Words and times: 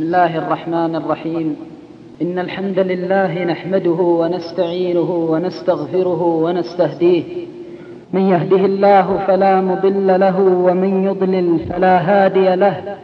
بسم 0.00 0.06
الله 0.06 0.38
الرحمن 0.38 0.96
الرحيم. 0.96 1.56
إن 2.22 2.38
الحمد 2.38 2.78
لله 2.78 3.44
نحمده 3.44 3.90
ونستعينه 3.90 5.10
ونستغفره 5.10 6.22
ونستهديه. 6.22 7.22
من 8.12 8.20
يهده 8.20 8.56
الله 8.56 9.18
فلا 9.26 9.60
مضل 9.60 10.20
له 10.20 10.40
ومن 10.40 11.04
يضلل 11.04 11.58
فلا 11.58 11.98
هادي 11.98 12.54
له. 12.56 12.96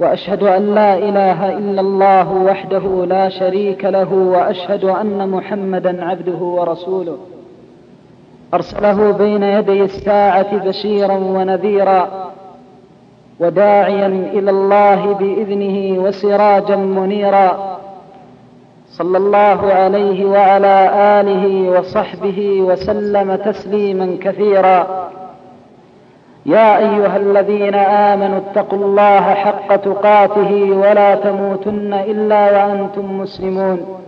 وأشهد 0.00 0.42
أن 0.42 0.74
لا 0.74 0.98
إله 0.98 1.58
إلا 1.58 1.80
الله 1.80 2.32
وحده 2.32 3.06
لا 3.06 3.28
شريك 3.28 3.84
له 3.84 4.14
وأشهد 4.14 4.84
أن 4.84 5.28
محمدا 5.28 6.04
عبده 6.04 6.38
ورسوله. 6.38 7.18
أرسله 8.54 9.10
بين 9.10 9.42
يدي 9.42 9.82
الساعة 9.82 10.66
بشيرا 10.66 11.16
ونذيرا. 11.16 12.29
وداعيا 13.40 14.06
إلى 14.06 14.50
الله 14.50 15.14
بإذنه 15.14 15.98
وسراجا 16.04 16.76
منيرا. 16.76 17.78
صلى 18.90 19.18
الله 19.18 19.72
عليه 19.72 20.24
وعلى 20.24 20.90
آله 21.20 21.70
وصحبه 21.70 22.60
وسلم 22.60 23.36
تسليما 23.36 24.16
كثيرا. 24.20 25.10
يا 26.46 26.78
أيها 26.78 27.16
الذين 27.16 27.74
آمنوا 27.74 28.38
اتقوا 28.38 28.78
الله 28.78 29.20
حق 29.20 29.76
تقاته 29.76 30.52
ولا 30.72 31.14
تموتن 31.14 31.92
إلا 31.92 32.42
وأنتم 32.52 33.18
مسلمون. 33.20 34.00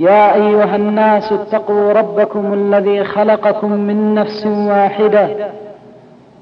يا 0.00 0.34
أيها 0.34 0.76
الناس 0.76 1.32
اتقوا 1.32 1.92
ربكم 1.92 2.52
الذي 2.52 3.04
خلقكم 3.04 3.72
من 3.72 4.14
نفس 4.14 4.46
واحدة. 4.46 5.28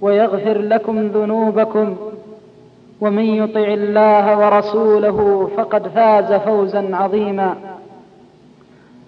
ويغفر 0.00 0.58
لكم 0.58 1.06
ذنوبكم 1.06 1.96
ومن 3.00 3.24
يطع 3.24 3.60
الله 3.60 4.38
ورسوله 4.38 5.50
فقد 5.56 5.88
فاز 5.88 6.32
فوزا 6.32 6.88
عظيما. 6.92 7.56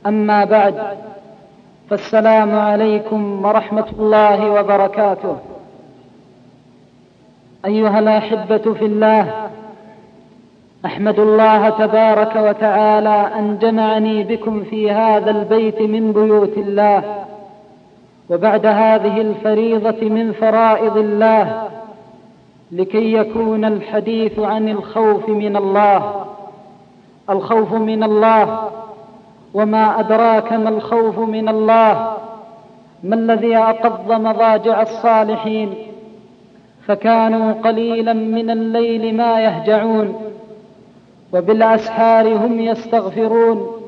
أما 0.06 0.44
بعد 0.44 0.74
فالسلام 1.90 2.58
عليكم 2.58 3.44
ورحمة 3.44 3.86
الله 3.98 4.50
وبركاته. 4.50 5.36
أيها 7.64 7.98
الأحبة 7.98 8.58
في 8.58 8.84
الله 8.84 9.48
أحمد 10.84 11.18
الله 11.18 11.68
تبارك 11.70 12.36
وتعالى 12.36 13.30
أن 13.38 13.58
جمعني 13.58 14.22
بكم 14.24 14.64
في 14.64 14.90
هذا 14.90 15.30
البيت 15.30 15.82
من 15.82 16.12
بيوت 16.12 16.58
الله. 16.58 17.24
وبعد 18.30 18.66
هذه 18.66 19.20
الفريضة 19.20 20.08
من 20.08 20.32
فرائض 20.32 20.96
الله 20.96 21.68
لكي 22.72 23.12
يكون 23.12 23.64
الحديث 23.64 24.38
عن 24.38 24.68
الخوف 24.68 25.28
من 25.28 25.56
الله. 25.56 26.24
الخوف 27.30 27.72
من 27.72 28.02
الله 28.02 28.68
وما 29.54 30.00
أدراك 30.00 30.52
ما 30.52 30.68
الخوف 30.68 31.18
من 31.18 31.48
الله؟ 31.48 32.16
ما 33.02 33.14
الذي 33.14 33.56
أقض 33.56 34.12
مضاجع 34.12 34.82
الصالحين؟ 34.82 35.74
فكانوا 36.86 37.52
قليلا 37.52 38.12
من 38.12 38.50
الليل 38.50 39.16
ما 39.16 39.40
يهجعون 39.40 40.14
وبالأسحار 41.32 42.36
هم 42.36 42.60
يستغفرون. 42.60 43.81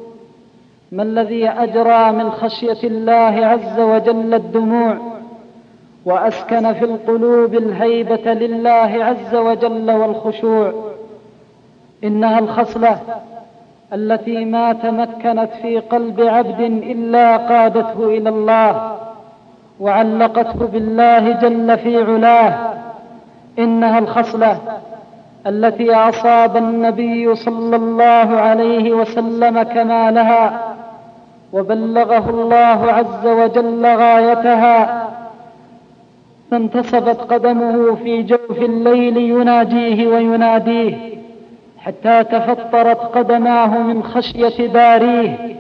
ما 0.95 1.03
الذي 1.03 1.49
اجرى 1.49 2.13
من 2.13 2.31
خشية 2.31 2.89
الله 2.89 3.47
عز 3.47 3.81
وجل 3.81 4.35
الدموع 4.35 4.97
وأسكن 6.05 6.73
في 6.73 6.85
القلوب 6.85 7.55
الهيبة 7.55 8.33
لله 8.33 9.05
عز 9.05 9.35
وجل 9.35 9.91
والخشوع؟ 9.91 10.73
إنها 12.05 12.39
الخصلة 12.39 12.99
التي 13.93 14.45
ما 14.45 14.73
تمكنت 14.73 15.49
في 15.63 15.79
قلب 15.79 16.21
عبد 16.21 16.61
إلا 16.61 17.37
قادته 17.37 18.05
إلى 18.05 18.29
الله 18.29 18.97
وعلقته 19.81 20.67
بالله 20.67 21.33
جل 21.33 21.79
في 21.79 22.03
علاه. 22.03 22.75
إنها 23.59 23.99
الخصلة 23.99 24.59
التي 25.47 25.95
أصاب 25.95 26.57
النبي 26.57 27.35
صلى 27.35 27.77
الله 27.77 28.41
عليه 28.41 28.93
وسلم 28.93 29.63
كمالها 29.63 30.74
وبلغه 31.55 32.31
الله 32.31 32.93
عز 32.93 33.27
وجل 33.27 33.87
غايتها 33.87 35.09
فانتصبت 36.51 37.21
قدمه 37.33 37.95
في 37.95 38.23
جوف 38.23 38.59
الليل 38.59 39.17
يناجيه 39.17 40.07
ويناديه 40.07 41.15
حتى 41.79 42.25
تفطرت 42.25 42.99
قدماه 43.17 43.79
من 43.79 44.03
خشية 44.03 44.69
باريه. 44.69 45.57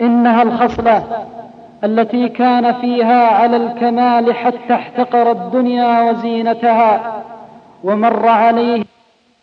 إنها 0.00 0.42
الخصلة 0.42 1.02
التي 1.84 2.28
كان 2.28 2.72
فيها 2.72 3.26
على 3.26 3.56
الكمال 3.56 4.34
حتى 4.34 4.74
احتقر 4.74 5.30
الدنيا 5.30 6.10
وزينتها 6.10 7.22
ومر 7.84 8.28
عليه 8.28 8.84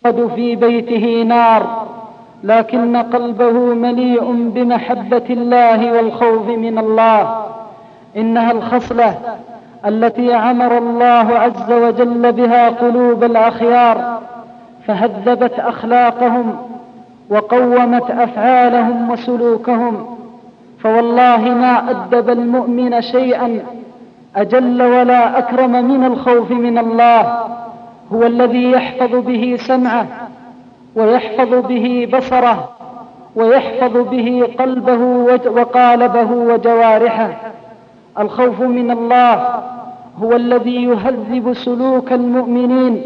قد 0.06 0.32
في 0.36 0.56
بيته 0.56 1.24
نار. 1.24 1.88
لكن 2.44 2.98
قلبه 2.98 3.52
مليء 3.74 4.32
بمحبة 4.32 5.24
الله 5.30 5.94
والخوف 5.94 6.48
من 6.48 6.78
الله. 6.78 7.46
إنها 8.18 8.52
الخصلة 8.52 9.16
التي 9.86 10.34
عمر 10.34 10.78
الله 10.78 11.40
عز 11.40 11.72
وجل 11.72 12.32
بها 12.32 12.70
قلوب 12.70 13.24
الأخيار 13.24 14.20
فهذبت 14.88 15.60
أخلاقهم 15.60 16.56
وقومت 17.30 18.12
أفعالهم 18.12 19.12
وسلوكهم. 19.12 20.18
فوالله 20.80 21.38
ما 21.38 21.90
أدب 21.90 22.30
المؤمن 22.30 23.02
شيئا 23.02 23.60
أجل 24.36 24.82
ولا 24.82 25.38
أكرم 25.38 25.72
من 25.72 26.04
الخوف 26.04 26.52
من 26.52 26.78
الله. 26.78 27.44
هو 28.14 28.24
الذي 28.24 28.72
يحفظ 28.72 29.16
به 29.16 29.58
سمعه 29.60 30.06
ويحفظ 30.96 31.54
به 31.54 32.10
بصره 32.14 32.70
ويحفظ 33.36 33.98
به 33.98 34.50
قلبه 34.60 35.00
وقالبه 35.48 36.32
وجوارحه. 36.32 37.30
الخوف 38.20 38.62
من 38.62 38.92
الله 38.92 39.48
هو 40.24 40.36
الذي 40.36 40.84
يهذب 40.84 41.54
سلوك 41.54 42.14
المؤمنين 42.14 43.02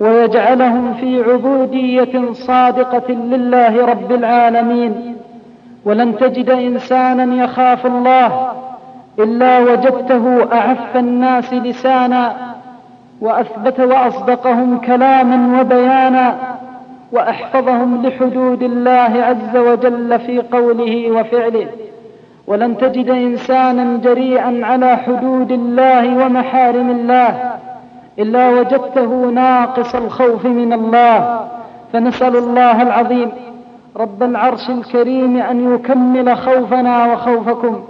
ويجعلهم 0.00 0.94
في 0.94 1.22
عبودية 1.32 2.32
صادقة 2.32 3.12
لله 3.12 3.86
رب 3.86 4.12
العالمين. 4.12 5.16
ولن 5.84 6.16
تجد 6.16 6.50
إنسانا 6.50 7.44
يخاف 7.44 7.86
الله 7.86 8.50
إلا 9.18 9.58
وجدته 9.58 10.46
أعف 10.52 10.96
الناس 10.96 11.52
لسانا 11.52 12.36
وأثبت 13.20 13.80
وأصدقهم 13.80 14.78
كلاما 14.78 15.60
وبيانا. 15.60 16.55
وأحفظهم 17.12 18.06
لحدود 18.06 18.62
الله 18.62 19.24
عز 19.24 19.56
وجل 19.56 20.18
في 20.18 20.42
قوله 20.52 21.10
وفعله. 21.10 21.66
ولن 22.46 22.78
تجد 22.78 23.10
إنسانا 23.10 24.00
جريئا 24.04 24.60
على 24.62 24.96
حدود 24.96 25.52
الله 25.52 26.26
ومحارم 26.26 26.90
الله 26.90 27.52
إلا 28.18 28.50
وجدته 28.50 29.30
ناقص 29.30 29.94
الخوف 29.94 30.46
من 30.46 30.72
الله. 30.72 31.40
فنسأل 31.92 32.36
الله 32.36 32.82
العظيم 32.82 33.30
رب 33.96 34.22
العرش 34.22 34.70
الكريم 34.70 35.36
أن 35.36 35.74
يكمل 35.74 36.36
خوفنا 36.36 37.12
وخوفكم 37.12 37.80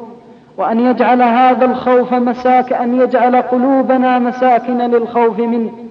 وأن 0.58 0.81
يجعل 0.81 1.23
هذا 1.23 1.64
الخوف 1.64 2.14
مساك 2.14 2.73
أن 2.73 3.00
يجعل 3.00 3.37
قلوبنا 3.37 4.19
مساكن 4.19 4.79
للخوف 4.79 5.38
منه. 5.38 5.86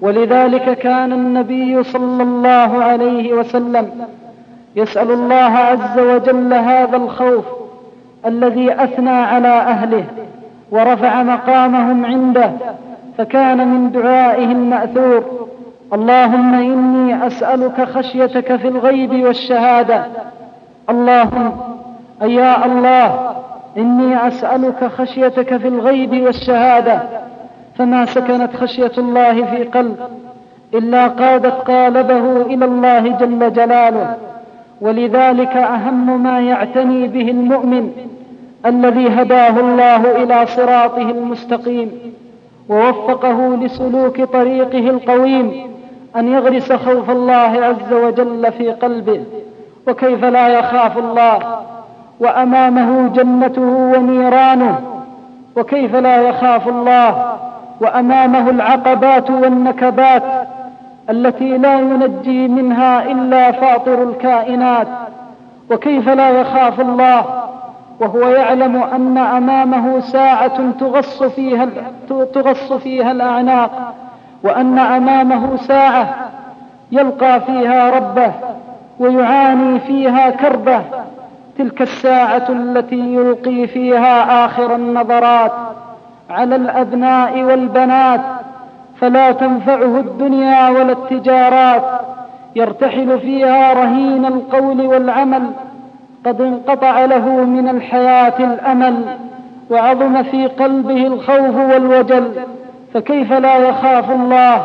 ولذلك 0.00 0.78
كان 0.78 1.12
النبي 1.12 1.82
صلى 1.82 2.22
الله 2.22 2.84
عليه 2.84 3.32
وسلم 3.34 3.90
يسأل 4.76 5.10
الله 5.10 5.34
عز 5.58 5.98
وجل 5.98 6.54
هذا 6.54 6.96
الخوف 6.96 7.44
الذي 8.26 8.72
أثنى 8.72 9.10
على 9.10 9.48
أهله 9.48 10.04
ورفع 10.70 11.22
مقامهم 11.22 12.06
عنده 12.06 12.52
فكان 13.18 13.68
من 13.68 13.92
دعائه 13.92 14.44
المأثور 14.44 15.24
اللهم 15.92 16.54
إني 16.54 17.26
أسألك 17.26 17.84
خشيتك 17.84 18.56
في 18.56 18.68
الغيب 18.68 19.24
والشهادة 19.24 20.04
اللهم 20.90 21.56
يا 22.22 22.66
الله 22.66 23.32
إني 23.76 24.28
أسألك 24.28 24.84
خشيتك 24.84 25.56
في 25.56 25.68
الغيب 25.68 26.22
والشهادة 26.22 27.02
فما 27.78 28.04
سكنت 28.06 28.56
خشية 28.56 28.92
الله 28.98 29.44
في 29.44 29.64
قلب 29.64 29.96
إلا 30.74 31.06
قادت 31.06 31.70
قالبه 31.70 32.42
إلى 32.42 32.64
الله 32.64 33.08
جل 33.08 33.52
جلاله. 33.52 34.16
ولذلك 34.80 35.56
أهم 35.56 36.22
ما 36.22 36.40
يعتني 36.40 37.08
به 37.08 37.30
المؤمن 37.30 37.92
الذي 38.66 39.08
هداه 39.08 39.60
الله 39.60 40.22
إلى 40.22 40.46
صراطه 40.46 41.10
المستقيم 41.10 41.90
ووفقه 42.68 43.56
لسلوك 43.56 44.22
طريقه 44.22 44.90
القويم 44.90 45.70
أن 46.16 46.28
يغرس 46.28 46.72
خوف 46.72 47.10
الله 47.10 47.34
عز 47.64 47.92
وجل 47.92 48.52
في 48.52 48.70
قلبه 48.72 49.24
وكيف 49.88 50.24
لا 50.24 50.48
يخاف 50.48 50.98
الله 50.98 51.38
وأمامه 52.20 53.08
جنته 53.08 53.62
ونيرانه 53.62 54.80
وكيف 55.56 55.94
لا 55.96 56.16
يخاف 56.16 56.68
الله 56.68 57.32
وأمامه 57.80 58.50
العقبات 58.50 59.30
والنكبات 59.30 60.22
التي 61.10 61.58
لا 61.58 61.80
ينجي 61.80 62.48
منها 62.48 63.02
إلا 63.02 63.52
فاطر 63.52 64.02
الكائنات. 64.02 64.88
وكيف 65.70 66.08
لا 66.08 66.30
يخاف 66.30 66.80
الله؟ 66.80 67.24
وهو 68.00 68.28
يعلم 68.28 68.76
أن 68.76 69.18
أمامه 69.18 70.00
ساعة 70.00 70.70
تغص 70.80 71.22
فيها, 71.22 71.68
تغص 72.34 72.72
فيها 72.72 73.12
الأعناق 73.12 73.94
وأن 74.42 74.78
أمامه 74.78 75.56
ساعة 75.56 76.14
يلقى 76.92 77.40
فيها 77.40 77.90
ربه 77.90 78.32
ويعاني 78.98 79.80
فيها 79.80 80.30
كربه. 80.30 80.82
تلك 81.58 81.82
الساعة 81.82 82.46
التي 82.48 83.14
يلقي 83.14 83.66
فيها 83.66 84.44
آخر 84.44 84.74
النظرات. 84.74 85.52
على 86.30 86.56
الأبناء 86.56 87.42
والبنات 87.42 88.20
فلا 89.00 89.32
تنفعه 89.32 90.00
الدنيا 90.00 90.68
ولا 90.68 90.92
التجارات. 90.92 91.82
يرتحل 92.56 93.20
فيها 93.20 93.72
رهين 93.72 94.26
القول 94.26 94.86
والعمل 94.86 95.50
قد 96.26 96.40
انقطع 96.40 97.04
له 97.04 97.28
من 97.28 97.68
الحياة 97.68 98.34
الأمل 98.40 99.04
وعظم 99.70 100.22
في 100.22 100.46
قلبه 100.46 101.06
الخوف 101.06 101.56
والوجل. 101.56 102.32
فكيف 102.94 103.32
لا 103.32 103.56
يخاف 103.56 104.10
الله؟ 104.10 104.62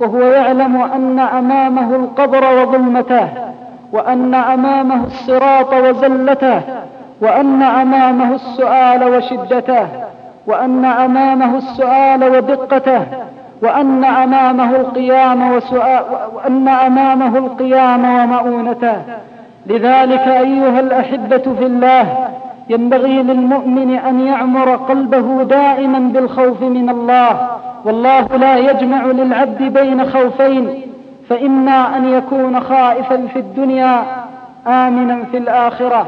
وهو 0.00 0.20
يعلم 0.20 0.76
أن 0.82 1.18
أمامه 1.18 1.96
القبر 1.96 2.62
وظلمته 2.62 3.28
وأن 3.92 4.34
أمامه 4.34 5.04
الصراط 5.04 5.74
وزلته 5.74 6.60
وأن 7.20 7.62
أمامه 7.62 8.34
السؤال 8.34 9.04
وشدته. 9.16 9.86
وأن 10.46 10.84
أمامه 10.84 11.56
السؤال 11.56 12.24
ودقته 12.24 13.02
وأن 13.62 14.04
أمامه 14.04 14.76
القيام 14.76 15.52
وسؤال 15.52 16.02
وأن 16.34 16.68
أمامه 16.68 17.38
القيام 17.38 18.04
ومؤونته. 18.04 18.96
لذلك 19.66 20.28
أيها 20.28 20.80
الأحبة 20.80 21.38
في 21.58 21.66
الله 21.66 22.28
ينبغي 22.68 23.22
للمؤمن 23.22 23.94
أن 23.94 24.26
يعمر 24.26 24.76
قلبه 24.76 25.42
دائما 25.42 25.98
بالخوف 25.98 26.62
من 26.62 26.90
الله. 26.90 27.48
والله 27.84 28.26
لا 28.36 28.56
يجمع 28.56 29.04
للعبد 29.04 29.62
بين 29.62 30.10
خوفين 30.10 30.82
فإما 31.28 31.96
أن 31.96 32.08
يكون 32.08 32.60
خائفا 32.60 33.26
في 33.32 33.38
الدنيا 33.38 34.02
آمنا 34.66 35.24
في 35.30 35.38
الآخرة. 35.38 36.06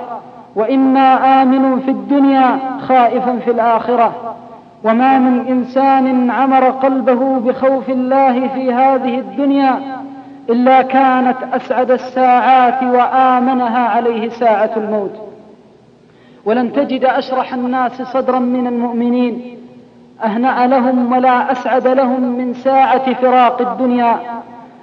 وإما 0.57 1.43
آمن 1.43 1.81
في 1.81 1.91
الدنيا 1.91 2.59
خائفا 2.81 3.39
في 3.45 3.51
الآخرة. 3.51 4.35
وما 4.85 5.19
من 5.19 5.47
إنسان 5.47 6.31
عمر 6.31 6.65
قلبه 6.65 7.39
بخوف 7.39 7.91
الله 7.91 8.49
في 8.49 8.73
هذه 8.73 9.19
الدنيا 9.19 9.81
إلا 10.51 10.83
كانت 10.83 11.37
أسعد 11.53 11.91
الساعات 11.91 12.83
وآمنها 12.83 13.89
عليه 13.89 14.29
ساعة 14.29 14.71
الموت. 14.77 15.13
ولن 16.45 16.73
تجد 16.73 17.05
أشرح 17.05 17.55
الناس 17.55 18.03
صدرا 18.03 18.39
من 18.39 18.67
المؤمنين. 18.67 19.57
أهنأ 20.25 20.67
لهم 20.67 21.13
ولا 21.13 21.53
أسعد 21.53 21.87
لهم 21.87 22.21
من 22.21 22.55
ساعة 22.55 23.15
فراق 23.15 23.63
الدنيا 23.63 24.17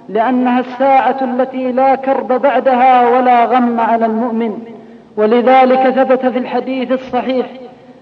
لأنها 0.08 0.60
الساعة 0.60 1.16
التي 1.22 1.72
لا 1.72 1.94
كرب 1.94 2.28
بعدها 2.42 3.08
ولا 3.08 3.44
غم 3.44 3.80
على 3.80 4.06
المؤمن. 4.06 4.73
ولذلك 5.16 5.90
ثبت 5.90 6.26
في 6.26 6.38
الحديث 6.38 6.92
الصحيح 6.92 7.46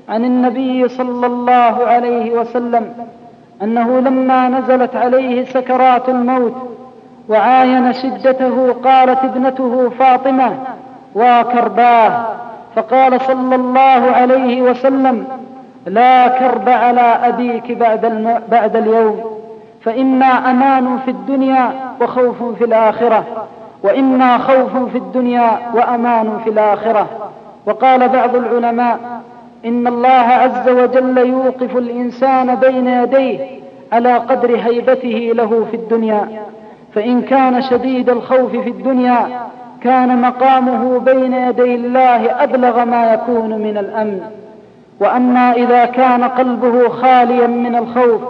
عن 0.09 0.25
النبي 0.25 0.89
صلى 0.89 1.27
الله 1.27 1.87
عليه 1.87 2.31
وسلم 2.31 2.95
أنه 3.63 4.01
لما 4.01 4.49
نزلت 4.49 4.97
عليه 4.97 5.45
سكرات 5.45 6.09
الموت 6.09 6.55
وعاين 7.29 7.93
شدته 7.93 8.73
قالت 8.73 9.25
ابنته 9.25 9.91
فاطمة 9.99 10.53
وكرباه 11.15 12.25
فقال 12.77 13.21
صلى 13.21 13.55
الله 13.55 14.11
عليه 14.11 14.63
وسلم 14.63 15.25
لا 15.87 16.29
كرب 16.29 16.69
على 16.69 17.01
أبيك 17.01 17.73
بعد, 17.73 18.07
بعد 18.51 18.77
اليوم 18.77 19.21
فإنا 19.81 20.51
أمان 20.51 20.99
في 21.05 21.11
الدنيا 21.11 21.73
وخوف 22.01 22.43
في 22.59 22.65
الآخرة 22.65 23.25
وإنا 23.85 24.39
خوف 24.39 24.77
في 24.93 24.99
الدنيا 24.99 25.59
وأمان 25.75 26.39
في 26.45 26.51
الآخرة. 26.51 27.07
وقال 27.67 28.09
بعض 28.09 28.37
العلماء 28.37 28.99
إن 29.65 29.87
الله 29.87 30.09
عز 30.09 30.69
وجل 30.69 31.19
يوقف 31.19 31.77
الإنسان 31.77 32.55
بين 32.55 32.87
يديه 32.87 33.39
على 33.93 34.15
قدر 34.15 34.57
هيبته 34.57 35.33
له 35.35 35.67
في 35.71 35.77
الدنيا. 35.77 36.29
فإن 36.95 37.23
كان 37.23 37.63
شديد 37.63 38.11
الخوف 38.11 38.51
في 38.51 38.71
الدنيا 38.71 39.41
كان 39.83 40.23
مقامه 40.23 40.99
بين 40.99 41.33
يدي 41.33 41.75
الله 41.75 42.43
أبلغ 42.45 42.85
ما 42.85 43.13
يكون 43.15 43.51
من 43.51 43.79
الأمن. 43.79 44.21
وأما 45.01 45.53
إذا 45.53 45.85
كان 45.85 46.25
قلبه 46.25 46.89
خاليا 46.89 47.47
من 47.47 47.77
الخوف 47.77 48.23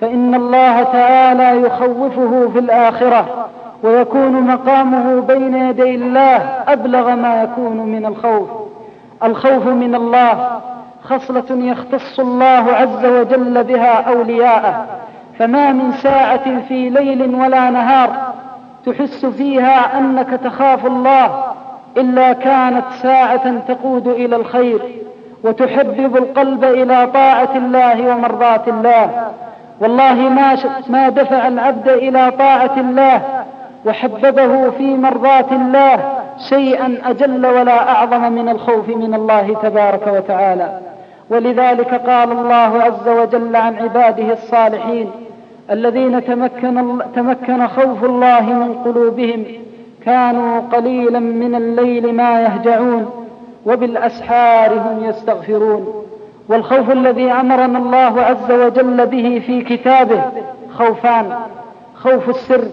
فإن 0.00 0.34
الله 0.34 0.82
تعالى 0.82 1.60
يخوفه 1.62 2.48
في 2.52 2.58
الآخرة. 2.58 3.48
ويكون 3.86 4.32
مقامه 4.32 5.20
بين 5.20 5.56
يدي 5.56 5.94
الله 5.94 6.36
أبلغ 6.68 7.14
ما 7.14 7.42
يكون 7.42 7.76
من 7.76 8.06
الخوف. 8.06 8.48
الخوف 9.22 9.66
من 9.66 9.94
الله 9.94 10.60
خصلة 11.02 11.44
يختص 11.50 12.20
الله 12.20 12.72
عز 12.72 13.04
وجل 13.06 13.64
بها 13.64 14.10
أولياءه. 14.10 14.86
فما 15.38 15.72
من 15.72 15.92
ساعة 15.92 16.60
في 16.68 16.90
ليل 16.90 17.34
ولا 17.34 17.70
نهار 17.70 18.10
تحس 18.86 19.26
فيها 19.26 19.98
أنك 19.98 20.30
تخاف 20.44 20.86
الله 20.86 21.44
إلا 21.96 22.32
كانت 22.32 22.84
ساعة 23.02 23.58
تقود 23.68 24.08
إلى 24.08 24.36
الخير 24.36 24.80
وتحبب 25.44 26.16
القلب 26.16 26.64
إلى 26.64 27.06
طاعة 27.14 27.56
الله 27.56 28.14
ومرضاة 28.14 28.62
الله. 28.68 29.10
والله 29.80 30.14
ما, 30.14 30.56
ما 30.88 31.08
دفع 31.08 31.48
العبد 31.48 31.88
إلى 31.88 32.32
طاعة 32.38 32.74
الله 32.76 33.22
وحببه 33.86 34.70
في 34.70 34.96
مرضاة 34.96 35.52
الله 35.52 36.12
شيئا 36.48 36.98
أجل 37.04 37.46
ولا 37.46 37.90
أعظم 37.90 38.32
من 38.32 38.48
الخوف 38.48 38.88
من 38.88 39.14
الله 39.14 39.56
تبارك 39.62 40.06
وتعالى. 40.06 40.80
ولذلك 41.30 41.94
قال 41.94 42.32
الله 42.32 42.82
عز 42.82 43.08
وجل 43.08 43.56
عن 43.56 43.76
عباده 43.76 44.32
الصالحين 44.32 45.10
الذين 45.70 46.24
تمكن, 46.24 46.98
تمكن 47.14 47.66
خوف 47.66 48.04
الله 48.04 48.42
من 48.42 48.74
قلوبهم 48.84 49.44
كانوا 50.04 50.60
قليلا 50.60 51.18
من 51.18 51.54
الليل 51.54 52.14
ما 52.14 52.40
يهجعون 52.42 53.10
وبالأسحار 53.66 54.72
هم 54.72 55.04
يستغفرون. 55.04 56.02
والخوف 56.48 56.90
الذي 56.90 57.32
أمرنا 57.32 57.78
الله 57.78 58.20
عز 58.22 58.52
وجل 58.52 59.06
به 59.06 59.42
في 59.46 59.62
كتابه 59.62 60.22
خوفان 60.74 61.34
خوف 61.94 62.28
السر 62.28 62.64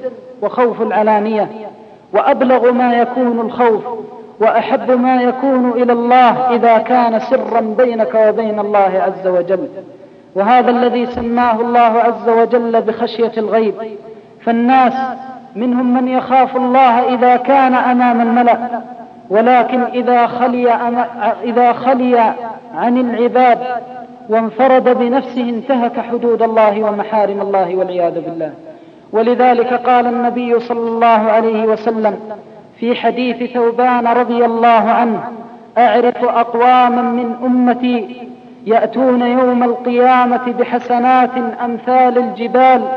وخوف 0.44 0.82
العلانية. 0.82 1.50
وأبلغ 2.14 2.72
ما 2.72 2.94
يكون 2.94 3.40
الخوف 3.40 3.84
وأحب 4.40 4.92
ما 4.92 5.22
يكون 5.22 5.70
إلى 5.72 5.94
الله 5.94 6.56
إذا 6.56 6.78
كان 6.78 7.20
سرا 7.20 7.62
بينك 7.78 8.16
وبين 8.28 8.60
الله 8.60 8.92
عز 9.08 9.28
وجل. 9.28 9.68
وهذا 10.36 10.72
الذي 10.72 11.06
سماه 11.06 11.62
الله 11.62 11.80
عز 11.80 12.30
وجل 12.30 12.82
بخشية 12.82 13.32
الغيب. 13.38 13.74
فالناس 14.42 14.94
منهم 15.56 15.94
من 15.94 16.08
يخاف 16.08 16.56
الله 16.56 17.14
إذا 17.16 17.36
كان 17.36 17.74
أمام 17.74 18.22
الملأ. 18.22 18.58
ولكن 19.30 19.84
إذا 19.84 20.28
خلي, 20.28 20.74
إذا 21.44 21.74
خلي 21.74 22.34
عن 22.76 22.98
العباد 22.98 23.60
وانفرد 24.30 24.98
بنفسه 24.98 25.50
انتهك 25.50 26.00
حدود 26.00 26.42
الله 26.42 26.84
ومحارم 26.84 27.42
الله 27.42 27.76
والعياذ 27.76 28.14
بالله. 28.14 28.52
ولذلك 29.14 29.74
قال 29.74 30.08
النبي 30.08 30.60
صلى 30.60 30.90
الله 30.90 31.08
عليه 31.08 31.66
وسلم 31.66 32.20
في 32.80 32.96
حديث 32.96 33.54
ثوبان 33.54 34.08
رضي 34.08 34.46
الله 34.46 34.70
عنه 34.70 35.24
أعرف 35.78 36.24
أقواما 36.26 37.02
من 37.02 37.36
أمتي 37.44 38.28
يأتون 38.66 39.22
يوم 39.22 39.64
القيامة 39.64 40.54
بحسنات 40.60 41.30
أمثال 41.66 42.18
الجبال 42.18 42.88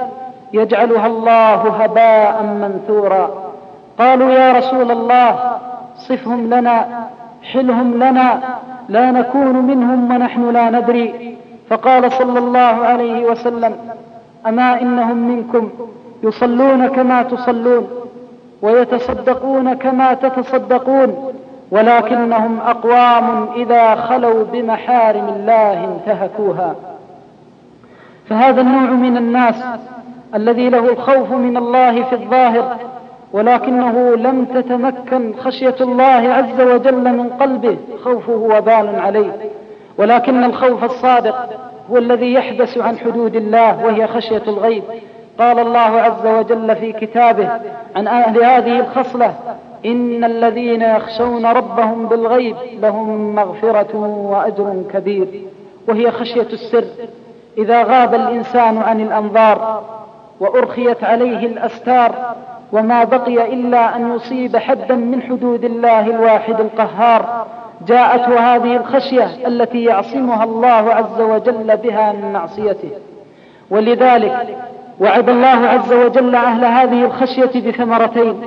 يجعلها 0.53 1.07
الله 1.07 1.83
هباء 1.83 2.43
منثورا. 2.43 3.31
قالوا 3.99 4.31
يا 4.31 4.53
رسول 4.53 4.91
الله 4.91 5.39
صفهم 5.97 6.55
لنا 6.55 7.07
حلهم 7.53 7.95
لنا 7.95 8.41
لا 8.89 9.11
نكون 9.11 9.57
منهم 9.67 10.15
ونحن 10.15 10.51
لا 10.51 10.71
ندري. 10.71 11.37
فقال 11.71 12.13
صلى 12.13 12.39
الله 12.39 12.61
عليه 12.61 13.27
وسلم 13.31 13.77
أما 14.47 14.81
إنهم 14.83 15.17
منكم؟ 15.17 15.71
يصلون 16.23 16.87
كما 16.87 17.23
تصلون 17.23 17.89
ويتصدقون 18.63 19.75
كما 19.75 20.15
تتصدقون 20.15 21.33
ولكنهم 21.71 22.61
أقوام 22.61 23.49
إذا 23.57 23.95
خلوا 23.95 24.45
بمحارم 24.45 25.29
الله 25.29 25.85
انتهكوها. 25.85 26.75
فهذا 28.29 28.61
النوع 28.61 28.91
من 28.91 29.17
الناس 29.17 29.65
الذي 30.35 30.71
له 30.71 30.91
الخوف 30.93 31.33
من 31.33 31.57
الله 31.57 32.03
في 32.03 32.13
الظاهر 32.13 32.77
ولكنه 33.33 34.17
لم 34.17 34.45
تتمكن 34.45 35.35
خشية 35.41 35.75
الله 35.81 36.05
عز 36.05 36.61
وجل 36.61 37.17
من 37.17 37.29
قلبه 37.29 37.77
خوفه 38.05 38.33
وبال 38.33 39.01
عليه. 39.01 39.33
ولكن 39.99 40.45
الخوف 40.45 40.85
الصادق 40.85 41.49
هو 41.91 41.99
الذي 41.99 42.33
يحبس 42.33 42.79
عن 42.79 42.99
حدود 42.99 43.37
الله 43.37 43.85
وهي 43.85 44.07
خشية 44.07 44.43
الغيب. 44.49 44.83
قال 45.39 45.59
الله 45.59 45.79
عز 45.79 46.27
وجل 46.27 46.77
في 46.77 46.93
كتابه 46.93 47.49
عن 47.97 48.09
أهل 48.09 48.45
هذه 48.45 48.81
الخصلة 48.81 49.35
إن 49.87 50.25
الذين 50.25 50.83
يخشون 50.83 51.47
ربهم 51.47 52.07
بالغيب 52.07 52.57
لهم 52.83 53.35
مغفرة 53.35 53.97
وأجر 54.31 54.83
كبير 54.93 55.27
وهي 55.89 56.11
خشية 56.11 56.49
السر. 56.53 56.85
إذا 57.59 57.83
غاب 57.83 58.15
الإنسان 58.15 58.79
عن 58.79 59.01
الأنظار 59.01 59.83
وأرخيت 60.41 61.05
عليه 61.05 61.47
الأستار 61.47 62.35
وما 62.73 63.05
بقي 63.05 63.53
إلا 63.53 63.97
أن 63.97 64.17
يصيب 64.17 64.57
حدا 64.57 64.95
من 64.95 65.23
حدود 65.23 65.65
الله 65.65 66.01
الواحد 66.01 66.61
القهار 66.61 67.47
جاءته 67.89 68.55
هذه 68.55 68.77
الخشية 68.77 69.47
التي 69.47 69.85
يعصمها 69.85 70.45
الله 70.45 70.95
عز 70.95 71.21
وجل 71.21 71.77
بها 71.77 72.13
من 72.13 72.33
معصيته. 72.33 72.91
ولذلك 73.71 74.57
وعد 75.01 75.29
الله 75.29 75.47
عز 75.49 75.93
وجل 75.93 76.35
أهل 76.35 76.65
هذه 76.65 77.05
الخشية 77.05 77.71
بثمرتين 77.71 78.43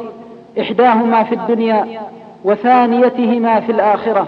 إحداهما 0.60 1.24
في 1.24 1.36
الدنيا 1.36 2.02
وثانيتهما 2.44 3.60
في 3.60 3.72
الآخرة. 3.72 4.28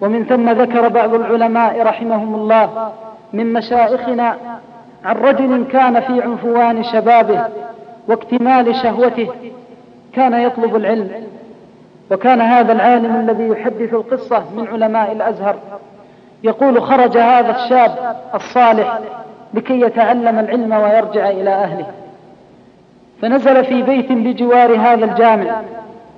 ومن 0.00 0.24
ثم 0.24 0.50
ذكر 0.50 0.88
بعض 0.88 1.14
العلماء 1.14 1.82
رحمهم 1.82 2.34
الله 2.34 2.92
من 3.32 3.52
مشائخنا 3.52 4.36
عن 5.04 5.16
رجل 5.16 5.64
كان 5.72 6.00
في 6.00 6.22
عنفوان 6.22 6.82
شبابه 6.82 7.44
واكتمال 8.08 8.76
شهوته 8.76 9.28
كان 10.12 10.34
يطلب 10.34 10.76
العلم. 10.76 11.10
وكان 12.10 12.40
هذا 12.40 12.72
العالم 12.72 13.16
الذي 13.16 13.48
يحدث 13.48 13.94
القصة 13.94 14.44
من 14.56 14.68
علماء 14.68 15.12
الأزهر. 15.12 15.56
يقول 16.44 16.82
خرج 16.82 17.18
هذا 17.18 17.50
الشاب 17.56 18.16
الصالح 18.34 18.98
لكي 19.54 19.80
يتعلم 19.80 20.38
العلم 20.38 20.72
ويرجع 20.72 21.30
إلى 21.30 21.50
أهله. 21.50 21.86
فنزل 23.22 23.64
في 23.64 23.82
بيت 23.82 24.12
بجوار 24.12 24.76
هذا 24.76 25.04
الجامع 25.04 25.60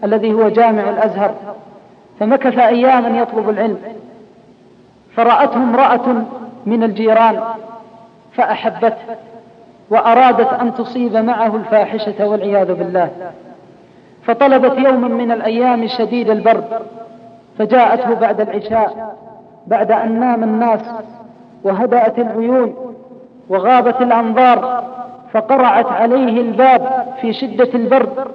الذي 0.04 0.32
هو 0.32 0.48
جامع 0.48 0.90
الأزهر 0.90 1.34
فمكث 2.20 2.58
أياما 2.58 3.18
يطلب 3.18 3.50
العلم. 3.50 3.78
فرأته 5.16 5.56
امرأة 5.56 6.24
من 6.66 6.82
الجيران 6.82 7.40
فأحبته 8.32 9.16
وأرادت 9.90 10.52
أن 10.52 10.74
تصيب 10.74 11.16
معه 11.16 11.56
الفاحشة 11.56 12.26
والعياذ 12.26 12.74
بالله. 12.74 13.10
فطلبت 14.22 14.78
يوما 14.78 15.08
من 15.08 15.32
الأيام 15.32 15.86
شديد 15.86 16.30
البرد 16.30 16.64
فجاءته 17.58 18.14
بعد 18.14 18.40
العشاء 18.40 19.16
بعد 19.66 19.92
أن 19.92 20.20
نام 20.20 20.44
الناس 20.44 20.80
وهدأت 21.64 22.18
العيون. 22.18 22.95
وغابت 23.48 24.02
الأنظار 24.02 24.84
فقرعت 25.32 25.92
عليه 25.92 26.40
الباب 26.40 27.06
في 27.20 27.32
شدة 27.32 27.68
البرد 27.74 28.26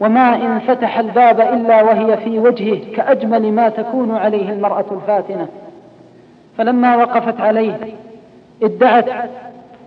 وما 0.00 0.34
إن 0.34 0.58
فتح 0.58 0.98
الباب 0.98 1.40
إلا 1.40 1.82
وهي 1.82 2.16
في 2.16 2.38
وجهه 2.38 2.94
كأجمل 2.96 3.52
ما 3.52 3.68
تكون 3.68 4.16
عليه 4.16 4.52
المرأة 4.52 4.84
الفاتنة. 4.92 5.48
فلما 6.58 6.96
وقفت 6.96 7.40
عليه 7.40 7.76
ادعت 8.62 9.08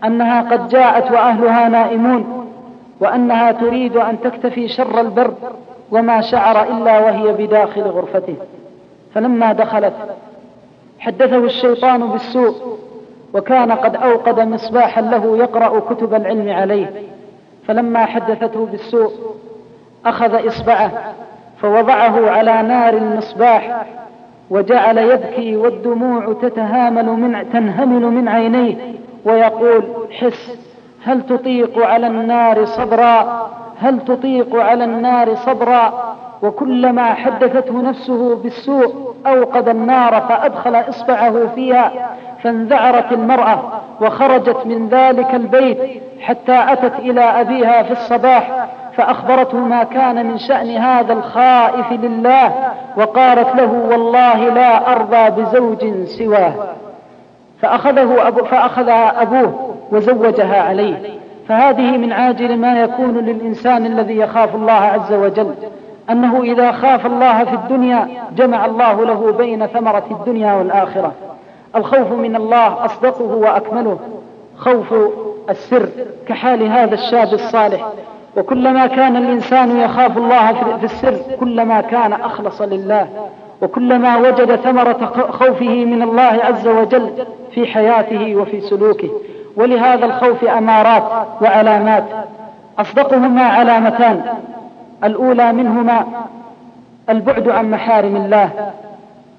أنها 0.03 0.41
قد 0.41 0.67
جاءت 0.67 1.12
وأهلها 1.12 1.69
نائمون 1.69 2.47
وأنها 3.00 3.51
تريد 3.51 3.97
أن 3.97 4.21
تكتفي 4.21 4.67
شر 4.67 5.01
البرد 5.01 5.35
وما 5.91 6.21
شعر 6.21 6.63
إلا 6.63 7.00
وهي 7.00 7.33
بداخل 7.33 7.81
غرفته. 7.81 8.35
فلما 9.13 9.53
دخلت 9.53 9.93
حدثه 11.00 11.38
الشيطان 11.38 12.07
بالسوء 12.07 12.55
وكان 13.35 13.71
قد 13.71 13.95
أوقد 13.95 14.39
مصباحا 14.39 15.01
له 15.01 15.37
يقرأ 15.37 15.79
كتب 15.79 16.13
العلم 16.13 16.49
عليه. 16.49 16.91
فلما 17.67 18.05
حدثته 18.05 18.65
بالسوء 18.65 19.11
أخذ 20.05 20.47
إصبعه 20.47 20.91
فوضعه 21.61 22.29
على 22.31 22.61
نار 22.61 22.93
المصباح 22.93 23.85
وجعل 24.49 24.97
يبكي 24.97 25.55
والدموع 25.55 26.33
تتهامل 26.41 27.05
من 27.05 27.49
تنهمل 27.53 28.01
من 28.01 28.27
عينيه 28.27 28.75
ويقول 29.25 29.83
حس 30.11 30.57
هل 31.03 31.25
تطيق 31.25 31.85
على 31.85 32.07
النار 32.07 32.65
صبرا؟ 32.65 33.49
هل 33.79 33.99
تطيق 34.05 34.55
على 34.55 34.83
النار 34.83 35.35
صبرا؟ 35.35 36.15
وكلما 36.41 37.13
حدثته 37.13 37.81
نفسه 37.81 38.35
بالسوء 38.35 39.13
أوقد 39.27 39.69
النار 39.69 40.21
فأدخل 40.29 40.75
إصبعه 40.75 41.47
فيها 41.55 41.91
فانذعرت 42.43 43.11
المرأة 43.11 43.59
وخرجت 44.01 44.65
من 44.65 44.89
ذلك 44.89 45.35
البيت 45.35 46.01
حتى 46.21 46.65
أتت 46.67 46.99
إلى 46.99 47.21
أبيها 47.21 47.83
في 47.83 47.91
الصباح 47.91 48.67
فأخبرته 48.97 49.57
ما 49.57 49.83
كان 49.83 50.25
من 50.25 50.37
شأن 50.37 50.69
هذا 50.77 51.13
الخائف 51.13 51.91
لله 51.91 52.53
وقالت 52.97 53.55
له 53.55 53.71
والله 53.91 54.49
لا 54.49 54.91
أرضى 54.91 55.41
بزوج 55.41 56.05
سواه. 56.05 56.53
فأخذه 57.61 58.27
أبو 58.27 58.43
فأخذ 58.43 58.89
أبوه 58.89 59.75
وزوجها 59.91 60.61
عليه. 60.61 60.95
فهذه 61.47 61.97
من 61.97 62.13
عاجل 62.13 62.57
ما 62.57 62.81
يكون 62.81 63.17
للإنسان 63.17 63.85
الذي 63.85 64.17
يخاف 64.17 64.55
الله 64.55 64.73
عز 64.73 65.13
وجل. 65.13 65.53
أنه 66.09 66.43
إذا 66.43 66.71
خاف 66.71 67.05
الله 67.05 67.43
في 67.43 67.53
الدنيا 67.53 68.07
جمع 68.35 68.65
الله 68.65 69.05
له 69.05 69.31
بين 69.38 69.67
ثمرة 69.67 70.03
الدنيا 70.12 70.53
والآخرة. 70.53 71.12
الخوف 71.75 72.12
من 72.12 72.35
الله 72.35 72.85
أصدقه 72.85 73.35
وأكمله. 73.35 74.00
خوف 74.57 74.93
السر 75.50 75.89
كحال 76.27 76.63
هذا 76.63 76.93
الشاب 76.93 77.33
الصالح. 77.33 77.88
وكلما 78.38 78.88
كان 78.88 79.15
الإنسان 79.15 79.77
يخاف 79.77 80.17
الله 80.17 80.53
في 80.53 80.83
السر 80.83 81.15
كلما 81.39 81.81
كان 81.81 82.13
أخلص 82.13 82.62
لله. 82.62 83.07
وكلما 83.62 84.17
وجد 84.17 84.55
ثمرة 84.55 85.29
خوفه 85.31 85.85
من 85.85 86.01
الله 86.01 86.39
عز 86.43 86.67
وجل 86.67 87.09
في 87.51 87.67
حياته 87.67 88.35
وفي 88.35 88.62
سلوكه. 88.62 89.09
ولهذا 89.57 90.05
الخوف 90.05 90.43
أمارات 90.43 91.03
وعلامات 91.41 92.03
أصدقهما 92.79 93.43
علامتان. 93.43 94.21
الأولى 95.03 95.53
منهما 95.53 96.05
البعد 97.09 97.49
عن 97.49 97.71
محارم 97.71 98.15
الله 98.15 98.49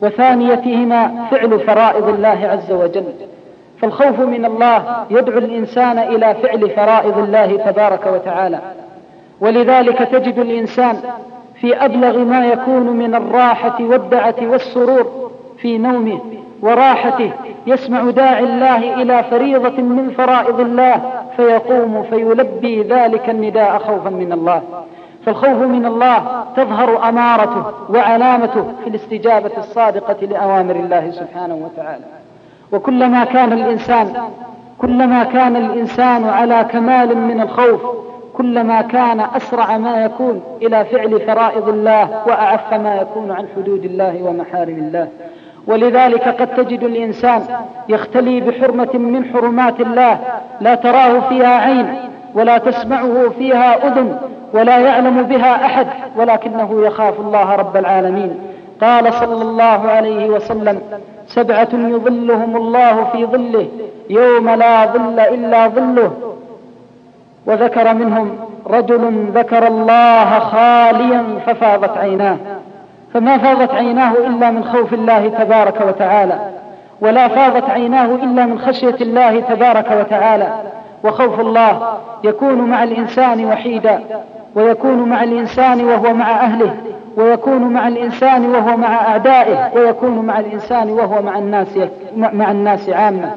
وثانيتهما 0.02 1.26
فعل 1.30 1.60
فرائض 1.60 2.08
الله 2.08 2.48
عز 2.48 2.72
وجل. 2.72 3.04
فالخوف 3.80 4.20
من 4.20 4.44
الله 4.44 5.04
يدعو 5.10 5.38
الإنسان 5.38 5.98
إلى 5.98 6.34
فعل 6.42 6.70
فرائض 6.70 7.18
الله 7.18 7.56
تبارك 7.56 8.06
وتعالى. 8.06 8.58
ولذلك 9.40 9.98
تجد 9.98 10.38
الإنسان 10.38 10.96
في 11.60 11.84
أبلغ 11.84 12.18
ما 12.18 12.46
يكون 12.46 12.86
من 12.86 13.14
الراحة 13.14 13.76
والدعة 13.80 14.34
والسرور 14.42 15.30
في 15.58 15.78
نومه 15.78 16.20
وراحته 16.62 17.30
يسمع 17.66 18.10
داعي 18.10 18.44
الله 18.44 19.02
إلى 19.02 19.24
فريضة 19.30 19.82
من 19.82 20.10
فرائض 20.10 20.60
الله 20.60 21.00
فيقوم 21.36 22.02
فيلبي 22.02 22.82
ذلك 22.82 23.30
النداء 23.30 23.78
خوفا 23.78 24.10
من 24.10 24.32
الله. 24.32 24.62
فالخوف 25.26 25.62
من 25.62 25.86
الله 25.86 26.44
تظهر 26.56 27.08
أمارته 27.08 27.64
وعلامته 27.88 28.64
في 28.84 28.90
الاستجابة 28.90 29.50
الصادقة 29.58 30.26
لأوامر 30.26 30.76
الله 30.76 31.10
سبحانه 31.10 31.54
وتعالى. 31.54 32.04
وكلما 32.72 33.24
كان 33.24 33.52
الإنسان 33.52 34.12
كلما 34.78 35.24
كان 35.24 35.56
الإنسان 35.56 36.24
على 36.24 36.66
كمال 36.70 37.18
من 37.18 37.40
الخوف 37.40 37.80
كلما 38.34 38.82
كان 38.82 39.20
أسرع 39.20 39.78
ما 39.78 40.04
يكون 40.04 40.42
إلى 40.62 40.84
فعل 40.84 41.20
فرائض 41.20 41.68
الله 41.68 42.22
وأعف 42.26 42.74
ما 42.74 42.94
يكون 42.94 43.30
عن 43.30 43.46
حدود 43.56 43.84
الله 43.84 44.22
ومحارم 44.22 44.78
الله. 44.78 45.08
ولذلك 45.66 46.28
قد 46.28 46.46
تجد 46.46 46.82
الإنسان 46.82 47.42
يختلي 47.88 48.40
بحرمة 48.40 48.94
من 48.94 49.24
حرمات 49.24 49.80
الله 49.80 50.18
لا 50.60 50.74
تراه 50.74 51.20
فيها 51.28 51.60
عين 51.60 51.96
ولا 52.36 52.58
تسمعه 52.58 53.28
فيها 53.38 53.86
أذن 53.86 54.18
ولا 54.52 54.78
يعلم 54.78 55.22
بها 55.22 55.66
أحد 55.66 55.86
ولكنه 56.16 56.80
يخاف 56.86 57.20
الله 57.20 57.54
رب 57.54 57.76
العالمين. 57.76 58.38
قال 58.80 59.12
صلى 59.12 59.42
الله 59.42 59.88
عليه 59.88 60.28
وسلم 60.28 60.80
سبعة 61.26 61.68
يظلهم 61.72 62.56
الله 62.56 63.04
في 63.04 63.26
ظله 63.26 63.66
يوم 64.10 64.50
لا 64.50 64.86
ظل 64.86 65.20
إلا 65.20 65.68
ظله. 65.68 66.12
وذكر 67.46 67.94
منهم 67.94 68.38
رجل 68.66 69.30
ذكر 69.34 69.66
الله 69.66 70.38
خاليا 70.38 71.24
ففاضت 71.46 71.98
عيناه. 71.98 72.36
فما 73.14 73.38
فاضت 73.38 73.74
عيناه 73.74 74.12
إلا 74.12 74.50
من 74.50 74.64
خوف 74.64 74.92
الله 74.92 75.28
تبارك 75.28 75.80
وتعالى 75.88 76.38
ولا 77.00 77.28
فاضت 77.28 77.70
عيناه 77.70 78.04
إلا 78.04 78.46
من 78.46 78.58
خشية 78.58 78.96
الله 79.00 79.40
تبارك 79.40 79.90
وتعالى. 80.00 80.48
وخوف 81.04 81.40
الله 81.40 81.98
يكون 82.24 82.54
مع 82.54 82.82
الإنسان 82.82 83.44
وحيدا 83.44 84.00
ويكون 84.54 85.08
مع 85.08 85.22
الإنسان 85.22 85.84
وهو 85.84 86.14
مع 86.14 86.30
أهله 86.30 86.76
ويكون 87.16 87.62
مع 87.62 87.88
الإنسان 87.88 88.54
وهو 88.54 88.76
مع 88.76 88.94
أعدائه 88.94 89.70
ويكون 89.74 90.26
مع 90.26 90.40
الإنسان 90.40 90.90
وهو 90.90 91.22
مع 91.22 91.38
الناس 91.38 91.78
مع 92.16 92.50
الناس 92.50 92.90
عامة. 92.90 93.30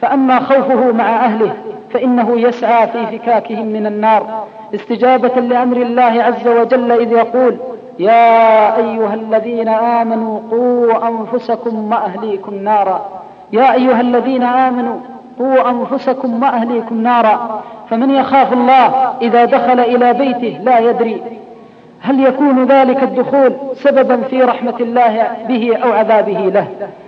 فأما 0.00 0.40
خوفه 0.40 0.92
مع 0.92 1.24
أهله 1.24 1.52
فإنه 1.90 2.40
يسعى 2.40 2.86
في 2.86 3.18
فكاكهم 3.18 3.66
من 3.66 3.86
النار. 3.86 4.44
استجابة 4.74 5.40
لأمر 5.40 5.76
الله 5.76 6.02
عز 6.22 6.48
وجل 6.48 6.92
إذ 6.92 7.12
يقول 7.12 7.56
يا 7.98 8.76
أيها 8.76 9.14
الذين 9.14 9.68
آمنوا 9.68 10.40
قوا 10.50 11.08
أنفسكم 11.08 11.92
وأهليكم 11.92 12.54
نارا. 12.54 13.22
يا 13.52 13.72
أيها 13.72 14.00
الذين 14.00 14.42
آمنوا 14.42 14.96
قوا 15.40 15.70
أنفسكم 15.70 16.42
وأهليكم 16.42 17.02
نارا 17.02 17.62
فمن 17.90 18.10
يخاف 18.10 18.52
الله 18.52 19.12
إذا 19.22 19.44
دخل 19.44 19.80
إلى 19.80 20.12
بيته 20.12 20.58
لا 20.62 20.78
يدري 20.78 21.22
هل 22.00 22.20
يكون 22.26 22.64
ذلك 22.64 23.02
الدخول 23.02 23.52
سببا 23.74 24.16
في 24.16 24.42
رحمة 24.42 24.74
الله 24.80 25.28
به 25.48 25.76
أو 25.76 25.92
عذابه 25.92 26.38
له. 26.38 26.66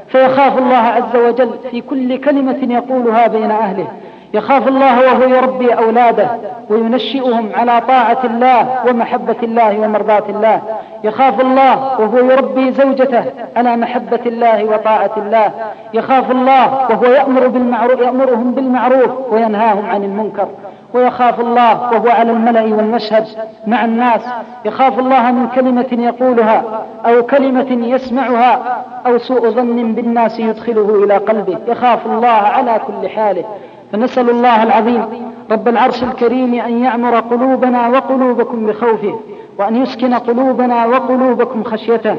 فيخاف 0.09 0.59
الله 0.59 0.77
عز 0.77 1.17
وجل 1.17 1.51
في 1.71 1.81
كل 1.81 2.17
كلمة 2.17 2.59
يقولها 2.63 3.27
بين 3.27 3.51
أهله. 3.51 3.87
يخاف 4.35 4.69
الله 4.69 5.01
وهو 5.01 5.23
يربي 5.23 5.75
أولاده 5.75 6.29
وينشئهم 6.71 7.51
على 7.55 7.81
طاعة 7.89 8.19
الله 8.25 8.69
ومحبة 8.89 9.37
الله 9.43 9.79
ومرضاة 9.79 10.23
الله. 10.29 10.63
يخاف 11.05 11.41
الله 11.41 12.01
وهو 12.01 12.19
يربي 12.19 12.73
زوجته 12.73 13.25
على 13.57 13.77
محبة 13.77 14.21
الله 14.27 14.65
وطاعة 14.65 15.11
الله. 15.17 15.51
يخاف 15.95 16.31
الله 16.31 16.91
وهو 16.91 17.05
يأمر 17.05 17.47
بالمعروف 17.47 18.01
يأمرهم 18.01 18.53
بالمعروف 18.53 19.11
وينهاهم 19.33 19.91
عن 19.91 20.05
المنكر. 20.05 20.49
ويخاف 20.95 21.41
الله 21.41 21.81
وهو 21.93 22.09
على 22.09 22.33
الملأ 22.33 22.63
والمشهد 22.63 23.27
مع 23.67 23.85
الناس. 23.85 24.21
يخاف 24.65 24.99
الله 24.99 25.33
من 25.33 25.49
كلمة 25.49 25.87
يقولها 25.93 26.63
أو 27.07 27.23
كلمة 27.23 27.87
يسمعها 27.87 28.85
أو 29.07 29.19
سوء 29.19 29.51
ظن 29.51 29.93
بالناس 29.93 30.41
يدخله 30.41 31.05
إلى 31.05 31.17
قلبه. 31.17 31.59
يخاف 31.69 32.07
الله 32.07 32.29
على 32.29 32.81
كل 32.87 33.09
حاله. 33.09 33.45
فنسأل 33.93 34.31
الله 34.31 34.63
العظيم 34.63 35.05
رب 35.51 35.69
العرش 35.69 36.03
الكريم 36.03 36.55
أن 36.55 36.85
يعمر 36.85 37.21
قلوبنا 37.21 37.89
وقلوبكم 37.89 38.67
بخوفه 38.67 39.19
وأن 39.59 39.77
يسكن 39.77 40.15
قلوبنا 40.15 40.87
وقلوبكم 40.87 41.63
خشيته. 41.63 42.17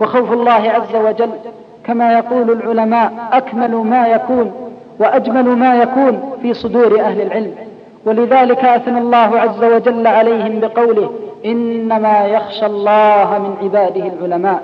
وخوف 0.00 0.32
الله 0.32 0.52
عز 0.52 0.96
وجل 0.96 1.30
كما 1.84 2.12
يقول 2.12 2.50
العلماء 2.50 3.12
أكمل 3.32 3.76
ما 3.76 4.06
يكون 4.06 4.52
وأجمل 5.00 5.44
ما 5.44 5.74
يكون 5.74 6.32
في 6.42 6.54
صدور 6.54 7.00
أهل 7.00 7.20
العلم. 7.20 7.54
ولذلك 8.04 8.64
أثنى 8.64 8.98
الله 8.98 9.38
عز 9.38 9.64
وجل 9.64 10.06
عليهم 10.06 10.60
بقوله 10.60 11.10
إنما 11.46 12.24
يخشى 12.26 12.66
الله 12.66 13.38
من 13.38 13.56
عباده 13.62 14.06
العلماء. 14.06 14.62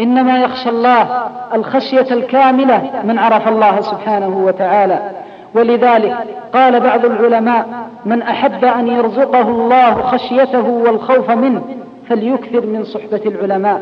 إنما 0.00 0.38
يخشى 0.38 0.70
الله 0.70 1.08
الخشية 1.54 2.06
الكاملة 2.10 2.82
من 3.04 3.18
عرف 3.18 3.48
الله 3.48 3.80
سبحانه 3.80 4.44
وتعالى. 4.46 5.10
ولذلك 5.54 6.16
قال 6.54 6.80
بعض 6.80 7.04
العلماء 7.04 7.66
من 8.06 8.22
أحب 8.22 8.64
أن 8.64 8.88
يرزقه 8.88 9.48
الله 9.48 10.02
خشيته 10.02 10.68
والخوف 10.68 11.30
منه 11.30 11.62
فليكثر 12.08 12.66
من 12.66 12.84
صحبة 12.84 13.20
العلماء 13.26 13.80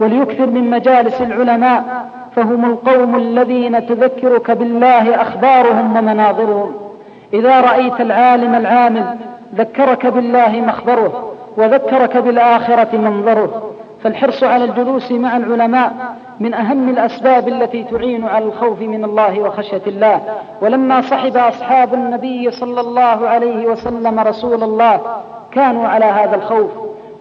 وليكثر 0.00 0.46
من 0.46 0.70
مجالس 0.70 1.20
العلماء 1.20 2.08
فهم 2.36 2.64
القوم 2.64 3.16
الذين 3.16 3.86
تذكرك 3.86 4.50
بالله 4.50 5.22
أخبارهم 5.22 5.96
ومناظرهم. 5.96 6.74
إذا 7.34 7.60
رأيت 7.60 8.00
العالم 8.00 8.54
العامل 8.54 9.16
ذكرك 9.54 10.06
بالله 10.06 10.60
مخبره 10.66 11.32
وذكرك 11.56 12.16
بالآخرة 12.16 12.96
منظره. 12.96 13.67
فالحرص 14.08 14.44
على 14.44 14.64
الجلوس 14.64 15.12
مع 15.12 15.36
العلماء 15.36 15.92
من 16.40 16.54
أهم 16.54 16.88
الأسباب 16.88 17.48
التي 17.48 17.84
تعين 17.84 18.24
على 18.24 18.44
الخوف 18.44 18.80
من 18.80 19.04
الله 19.04 19.40
وخشية 19.40 19.82
الله. 19.86 20.20
ولما 20.60 21.00
صحب 21.00 21.36
أصحاب 21.36 21.94
النبي 21.94 22.50
صلى 22.50 22.80
الله 22.80 23.28
عليه 23.28 23.66
وسلم 23.66 24.20
رسول 24.20 24.62
الله 24.62 25.00
كانوا 25.52 25.88
على 25.88 26.04
هذا 26.04 26.36
الخوف. 26.36 26.70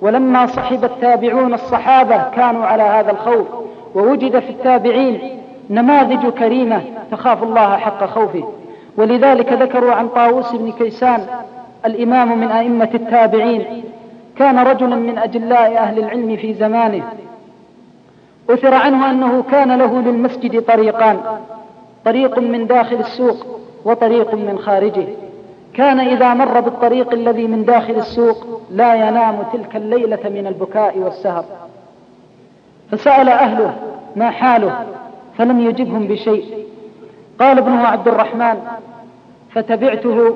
ولما 0.01 0.45
صحب 0.45 0.83
التابعون 0.83 1.53
الصحابة 1.53 2.23
كانوا 2.35 2.65
على 2.65 2.83
هذا 2.83 3.11
الخوف. 3.11 3.47
ووجد 3.95 4.39
في 4.39 4.49
التابعين 4.49 5.41
نماذج 5.69 6.29
كريمة 6.29 6.81
تخاف 7.11 7.43
الله 7.43 7.77
حق 7.77 8.05
خوفه. 8.05 8.43
ولذلك 8.97 9.53
ذكروا 9.53 9.93
عن 9.93 10.07
طاووس 10.07 10.55
بن 10.55 10.71
كيسان 10.71 11.19
الإمام 11.85 12.39
من 12.39 12.47
أئمة 12.47 12.89
التابعين 12.93 13.83
كان 14.39 14.59
رجلا 14.59 14.95
من 14.95 15.17
أجلاء 15.17 15.77
أهل 15.77 15.99
العلم 15.99 16.37
في 16.37 16.53
زمانه. 16.53 17.03
أثر 18.49 18.73
عنه 18.73 19.11
أنه 19.11 19.43
كان 19.43 19.77
له 19.77 20.01
للمسجد 20.01 20.61
طريقان 20.61 21.19
طريق 22.05 22.39
من 22.39 22.67
داخل 22.67 22.95
السوق 22.95 23.45
وطريق 23.85 24.33
من 24.33 24.59
خارجه. 24.59 25.07
كان 25.73 25.99
إذا 25.99 26.33
مر 26.33 26.59
بالطريق 26.59 27.13
الذي 27.13 27.47
من 27.47 27.65
داخل 27.65 27.93
السوق 27.95 28.61
لا 28.71 28.95
ينام 28.95 29.43
تلك 29.53 29.75
الليلة 29.75 30.29
من 30.29 30.47
البكاء 30.47 30.97
والسهر. 30.97 31.45
فسأل 32.91 33.29
أهله 33.29 33.75
ما 34.15 34.29
حاله 34.29 34.85
فلم 35.37 35.59
يجبهم 35.61 36.07
بشيء. 36.07 36.67
قال 37.39 37.57
ابنه 37.57 37.87
عبد 37.87 38.07
الرحمن 38.07 38.57
فتبعته 39.51 40.35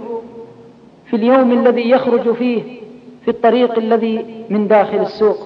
في 1.05 1.15
اليوم 1.15 1.51
الذي 1.51 1.89
يخرج 1.89 2.33
فيه 2.33 2.80
في 3.25 3.31
الطريق 3.31 3.77
الذي 3.77 4.45
من 4.49 4.67
داخل 4.67 4.97
السوق. 4.97 5.37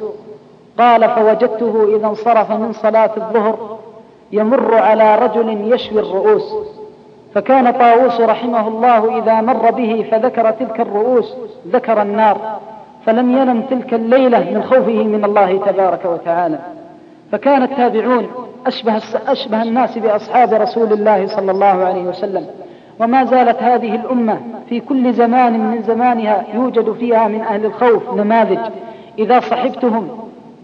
قال 0.80 1.10
فوجدته 1.10 1.96
إذا 1.98 2.08
انصرف 2.08 2.52
من 2.52 2.74
صلاة 2.74 3.12
الظهر 3.18 3.78
يمر 4.32 4.76
على 4.76 5.16
رجل 5.16 5.74
يشوي 5.74 6.00
الرؤوس. 6.00 6.56
فكان 7.34 7.72
طاووس 7.72 8.22
رحمه 8.22 8.68
الله 8.68 9.18
إذا 9.18 9.42
مر 9.42 9.72
به 9.72 10.06
فذكر 10.12 10.52
تلك 10.52 10.80
الرؤوس 10.80 11.36
ذكر 11.68 12.02
النار. 12.02 12.38
فلم 13.06 13.38
ينم 13.38 13.62
تلك 13.62 13.94
الليلة 13.94 14.40
من 14.40 14.64
خوفه 14.64 15.04
من 15.04 15.26
الله 15.26 15.58
تبارك 15.58 16.06
وتعالى. 16.06 16.60
فكان 17.32 17.64
التابعون 17.64 18.28
أشبه, 18.68 19.02
أشبه 19.28 19.62
الناس 19.62 19.98
بأصحاب 19.98 20.54
رسول 20.54 20.94
الله 20.94 21.28
صلى 21.28 21.52
الله 21.52 21.66
عليه 21.66 22.04
وسلم. 22.04 22.48
وما 23.00 23.26
زالت 23.26 23.64
هذه 23.64 23.96
الأمة 23.96 24.38
في 24.70 24.80
كل 24.80 25.14
زمان 25.14 25.60
من 25.60 25.82
زمانها 25.82 26.44
يوجد 26.54 26.92
فيها 26.92 27.28
من 27.28 27.42
أهل 27.42 27.66
الخوف 27.66 28.14
نماذج. 28.14 28.60
إذا 29.20 29.40
صحبتهم 29.40 30.10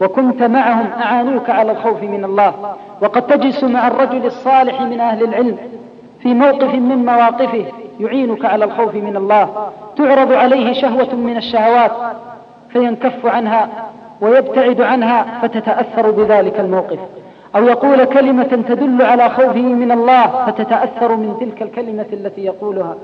وكنت 0.02 0.44
معهم 0.44 0.88
أعانوك 1.02 1.50
على 1.50 1.72
الخوف 1.72 2.04
من 2.04 2.24
الله. 2.24 2.54
وقد 3.02 3.22
تجلس 3.22 3.64
مع 3.64 3.88
الرجل 3.88 4.26
الصالح 4.26 4.82
من 4.82 5.00
أهل 5.00 5.24
العلم 5.24 5.58
في 6.20 6.34
موقف 6.34 6.74
من 6.74 7.06
مواقفه 7.06 7.66
يعينك 8.00 8.46
على 8.46 8.66
الخوف 8.66 8.96
من 8.96 9.18
الله. 9.18 9.50
تعرض 9.98 10.34
عليه 10.34 10.74
شهوة 10.74 11.16
من 11.16 11.38
الشهوات 11.38 11.92
فينكف 12.70 13.26
عنها 13.26 13.70
ويبتعد 14.22 14.82
عنها 14.82 15.26
فتتأثر 15.42 16.12
بذلك 16.12 16.60
الموقف. 16.60 17.00
أو 17.56 17.64
يقول 17.64 18.04
كلمة 18.04 18.44
تدل 18.44 19.02
على 19.02 19.30
خوفه 19.30 19.62
من 19.62 19.92
الله 19.92 20.46
فتتأثر 20.48 21.16
من 21.16 21.38
تلك 21.40 21.62
الكلمة 21.62 22.06
التي 22.14 22.46
يقولها. 22.46 22.96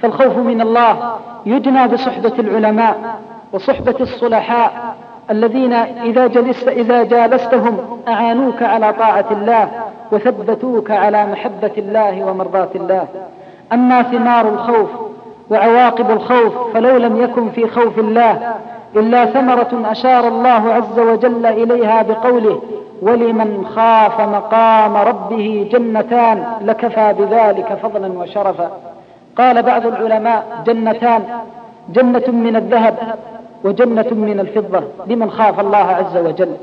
فالخوف 0.00 0.36
من 0.36 0.60
الله 0.60 1.16
يجنى 1.46 1.88
بصحبة 1.88 2.32
العلماء 2.38 3.18
وصحبة 3.52 3.96
الصلحاء 4.00 4.96
الذين 5.30 5.72
إذا 5.72 6.26
جلست 6.26 6.68
إذا 6.68 7.02
جالستهم 7.02 7.78
أعانوك 8.08 8.62
على 8.62 8.92
طاعة 8.92 9.26
الله 9.30 9.68
وثبتوك 10.12 10.90
على 10.90 11.26
محبة 11.26 11.72
الله 11.78 12.24
ومرضاة 12.24 12.68
الله. 12.74 13.06
أما 13.72 14.02
ثمار 14.02 14.48
الخوف 14.48 14.88
وعواقب 15.50 16.10
الخوف 16.10 16.74
فلو 16.74 16.96
لم 16.96 17.22
يكن 17.22 17.50
في 17.50 17.68
خوف 17.68 17.98
الله 17.98 18.54
إلا 18.96 19.26
ثمرة 19.26 19.82
أشار 19.90 20.28
الله 20.28 20.72
عز 20.74 20.98
وجل 20.98 21.46
إليها 21.46 22.02
بقوله 22.02 22.62
ولمن 23.02 23.66
خاف 23.76 24.20
مقام 24.20 24.96
ربه 24.96 25.68
جنتان 25.72 26.44
لكفى 26.60 27.14
بذلك 27.18 27.78
فضلا 27.82 28.18
وشرفا. 28.18 28.70
قال 29.38 29.62
بعض 29.62 29.86
العلماء 29.86 30.44
جنتان 30.66 31.22
جنة 31.88 32.28
من 32.28 32.56
الذهب 32.56 32.94
وجنة 33.64 34.06
من 34.12 34.40
الفضة. 34.40 34.82
لمن 35.06 35.30
خاف 35.30 35.60
الله 35.60 35.76
عز 35.78 36.16
وجل؟ 36.16 36.56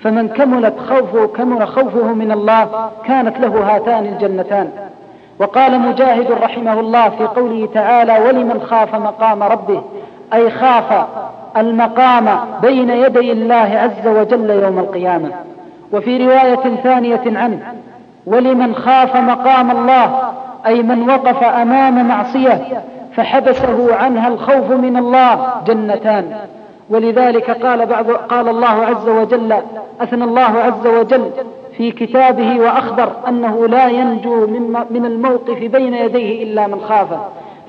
فمن 0.00 0.28
كملت 0.28 0.74
خوفه 0.88 1.26
كمل 1.26 1.66
خوفه 1.66 2.12
من 2.12 2.32
الله 2.32 2.68
كانت 3.04 3.40
له 3.40 3.74
هاتان 3.74 4.06
الجنتان. 4.06 4.70
وقال 5.38 5.80
مجاهد 5.80 6.32
رحمه 6.32 6.80
الله 6.80 7.08
في 7.08 7.24
قوله 7.24 7.68
تعالى 7.74 8.18
ولمن 8.26 8.60
خاف 8.60 8.94
مقام 8.94 9.42
ربه 9.42 9.82
أي 10.32 10.50
خاف 10.50 11.06
المقام 11.56 12.38
بين 12.62 12.90
يدي 12.90 13.32
الله 13.32 13.54
عز 13.54 14.08
وجل 14.08 14.50
يوم 14.50 14.78
القيامة. 14.78 15.30
وفي 15.94 16.24
رواية 16.24 16.76
ثانية 16.82 17.22
عنه 17.26 17.58
ولمن 18.26 18.74
خاف 18.74 19.16
مقام 19.16 19.70
الله 19.70 20.32
أي 20.66 20.82
من 20.82 21.10
وقف 21.10 21.42
أمام 21.44 22.08
معصية 22.08 22.82
فحبسه 23.16 23.94
عنها 23.94 24.28
الخوف 24.28 24.70
من 24.70 24.96
الله 24.96 25.52
جنتان. 25.66 26.36
ولذلك 26.90 27.50
قال 27.50 27.86
بعض 27.86 28.10
قال 28.10 28.48
الله 28.48 28.66
عز 28.66 29.08
وجل 29.08 29.52
أثنى 30.00 30.24
الله 30.24 30.40
عز 30.40 30.86
وجل 30.86 31.30
في 31.76 31.90
كتابه 31.90 32.60
وأخبر 32.60 33.08
أنه 33.28 33.66
لا 33.66 33.88
ينجو 33.88 34.46
من 34.90 35.04
الموقف 35.06 35.58
بين 35.58 35.94
يديه 35.94 36.42
إلا 36.42 36.66
من 36.66 36.80
خافه. 36.80 37.20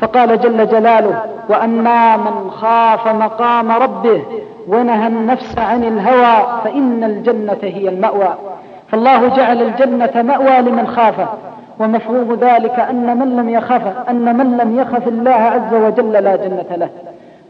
فقال 0.01 0.39
جل 0.39 0.67
جلاله 0.67 1.21
وأما 1.49 2.17
من 2.17 2.51
خاف 2.51 3.07
مقام 3.07 3.71
ربه 3.71 4.21
ونهى 4.67 5.07
النفس 5.07 5.57
عن 5.57 5.83
الهوى 5.83 6.61
فإن 6.63 7.03
الجنة 7.03 7.57
هي 7.61 7.89
المأوى. 7.89 8.35
فالله 8.91 9.27
جعل 9.27 9.61
الجنة 9.61 10.21
مأوى 10.21 10.61
لمن 10.61 10.87
خافه 10.87 11.27
ومفهوم 11.79 12.33
ذلك 12.41 12.79
أن 12.79 13.17
من 13.19 13.35
لم 13.35 13.49
يخف 13.49 13.81
أن 14.09 14.37
من 14.37 14.57
لم 14.57 14.79
يخف 14.79 15.07
الله 15.07 15.31
عز 15.31 15.73
وجل 15.73 16.11
لا 16.11 16.35
جنة 16.35 16.75
له. 16.75 16.89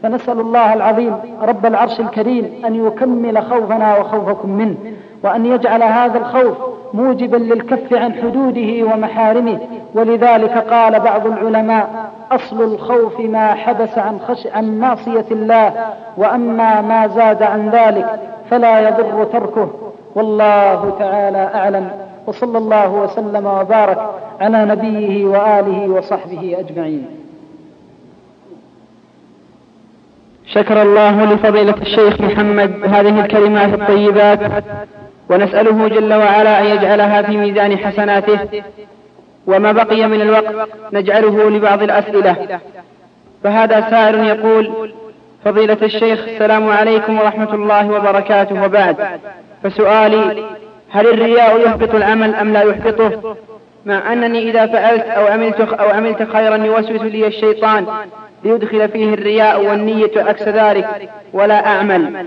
فنسأل 0.06 0.40
الله 0.40 0.74
العظيم 0.74 1.14
رب 1.42 1.66
العرش 1.66 2.00
الكريم 2.00 2.50
أن 2.66 2.86
يكمل 2.86 3.42
خوفنا 3.42 3.98
وخوفكم 3.98 4.50
منه 4.50 4.76
وأن 5.24 5.46
يجعل 5.46 5.82
هذا 5.82 6.18
الخوف 6.18 6.56
موجبا 6.94 7.36
للكف 7.36 7.92
عن 7.92 8.12
حدوده 8.14 8.94
ومحارمه. 8.94 9.58
ولذلك 9.94 10.58
قال 10.58 11.00
بعض 11.00 11.26
العلماء 11.26 12.10
أصل 12.32 12.62
الخوف 12.62 13.20
ما 13.20 13.54
حبس 13.54 13.98
عن, 13.98 14.18
خش 14.28 14.46
عن 14.46 14.78
معصية 14.78 15.24
الله 15.30 15.72
وأما 16.16 16.80
ما 16.80 17.06
زاد 17.06 17.42
عن 17.42 17.70
ذلك 17.70 18.20
فلا 18.50 18.88
يضر 18.88 19.24
تركه. 19.24 19.68
والله 20.14 20.92
تعالى 20.98 21.50
أعلم. 21.54 21.90
وصلى 22.26 22.58
الله 22.58 22.92
وسلم 22.92 23.46
وبارك 23.46 23.98
على 24.40 24.64
نبيه 24.64 25.26
وآله 25.26 25.88
وصحبه 25.88 26.56
أجمعين. 26.58 27.25
شكر 30.46 30.82
الله 30.82 31.24
لفضيلة 31.24 31.74
الشيخ 31.82 32.20
محمد 32.20 32.72
هذه 32.84 33.20
الكلمات 33.20 33.74
الطيبات 33.74 34.40
ونسأله 35.30 35.88
جل 35.88 36.14
وعلا 36.14 36.60
أن 36.60 36.66
يجعلها 36.66 37.22
في 37.22 37.36
ميزان 37.36 37.78
حسناته 37.78 38.38
وما 39.46 39.72
بقي 39.72 40.08
من 40.08 40.20
الوقت 40.20 40.68
نجعله 40.92 41.50
لبعض 41.50 41.82
الأسئلة. 41.82 42.60
فهذا 43.44 43.90
سائر 43.90 44.24
يقول 44.24 44.92
فضيلة 45.44 45.78
الشيخ 45.82 46.24
السلام 46.28 46.68
عليكم 46.68 47.18
ورحمة 47.18 47.54
الله 47.54 47.90
وبركاته. 47.90 48.64
وبعد 48.64 48.96
فسؤالي 49.62 50.44
هل 50.90 51.06
الرياء 51.06 51.60
يحبط 51.66 51.94
العمل 51.94 52.34
أم 52.34 52.52
لا 52.52 52.62
يحبطه؟ 52.62 53.36
مع 53.86 54.12
أنني 54.12 54.50
إذا 54.50 54.66
فعلت 54.66 55.04
أو 55.04 55.26
عملت, 55.26 55.60
أو 55.60 55.90
عملت 55.90 56.22
خيرا 56.32 56.56
يوسوس 56.56 57.02
لي 57.02 57.26
الشيطان 57.26 57.86
ليدخل 58.46 58.88
فيه 58.88 59.14
الرياء 59.14 59.66
والنية 59.66 60.10
عكس 60.16 60.48
ذلك 60.48 61.10
ولا 61.32 61.66
أعمل. 61.66 62.26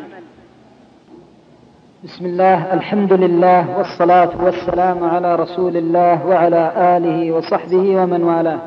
بسم 2.04 2.26
الله 2.26 2.74
الحمد 2.74 3.14
لله 3.14 3.78
والصلاة 3.78 4.30
والسلام 4.44 5.04
على 5.04 5.36
رسول 5.36 5.78
الله 5.78 6.26
وعلى 6.26 6.72
آله 6.98 7.32
وصحبه 7.32 8.02
ومن 8.02 8.24
والاه. 8.24 8.60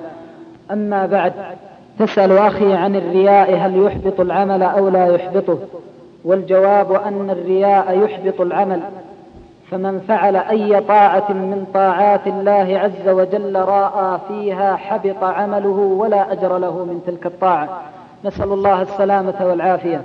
أما 0.71 1.07
بعد 1.07 1.33
تسأل 1.99 2.33
أخي 2.33 2.73
عن 2.73 2.97
الرياء 2.97 3.57
هل 3.57 3.87
يحبط 3.87 4.21
العمل 4.21 4.63
أو 4.63 4.89
لا 4.89 5.15
يحبطه؟ 5.15 5.59
والجواب 6.25 6.93
أن 6.93 7.31
الرياء 7.31 7.99
يحبط 8.05 8.41
العمل. 8.41 8.81
فمن 9.73 10.01
فعل 10.09 10.37
أي 10.37 10.81
طاعة 10.81 11.33
من 11.33 11.67
طاعات 11.75 12.27
الله 12.27 12.79
عز 12.79 13.09
وجل 13.09 13.57
راى 13.57 14.19
فيها 14.29 14.77
حبط 14.77 15.25
عمله 15.25 15.97
ولا 15.99 16.33
أجر 16.33 16.59
له 16.59 16.85
من 16.85 17.03
تلك 17.07 17.27
الطاعة. 17.27 17.69
نسأل 18.25 18.53
الله 18.53 18.83
السلامة 18.83 19.35
والعافية. 19.41 20.05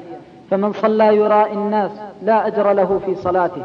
فمن 0.51 0.73
صلى 0.73 1.15
يراء 1.15 1.53
الناس 1.53 1.91
لا 2.23 2.47
أجر 2.47 2.73
له 2.73 2.99
في 3.05 3.15
صلاته. 3.15 3.61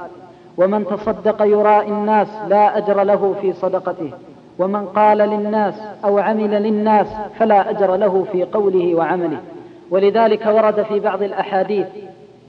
ومن 0.56 0.86
تصدق 0.86 1.42
يراء 1.42 1.88
الناس 1.88 2.28
لا 2.48 2.78
أجر 2.78 3.02
له 3.02 3.34
في 3.40 3.52
صدقته. 3.52 4.10
ومن 4.58 4.86
قال 4.86 5.18
للناس 5.18 5.74
أو 6.04 6.18
عمل 6.18 6.62
للناس 6.62 7.06
فلا 7.38 7.70
أجر 7.70 7.96
له 7.96 8.26
في 8.32 8.44
قوله 8.44 8.94
وعمله. 8.94 9.38
ولذلك 9.90 10.46
ورد 10.46 10.82
في 10.82 11.00
بعض 11.00 11.22
الأحاديث 11.22 11.86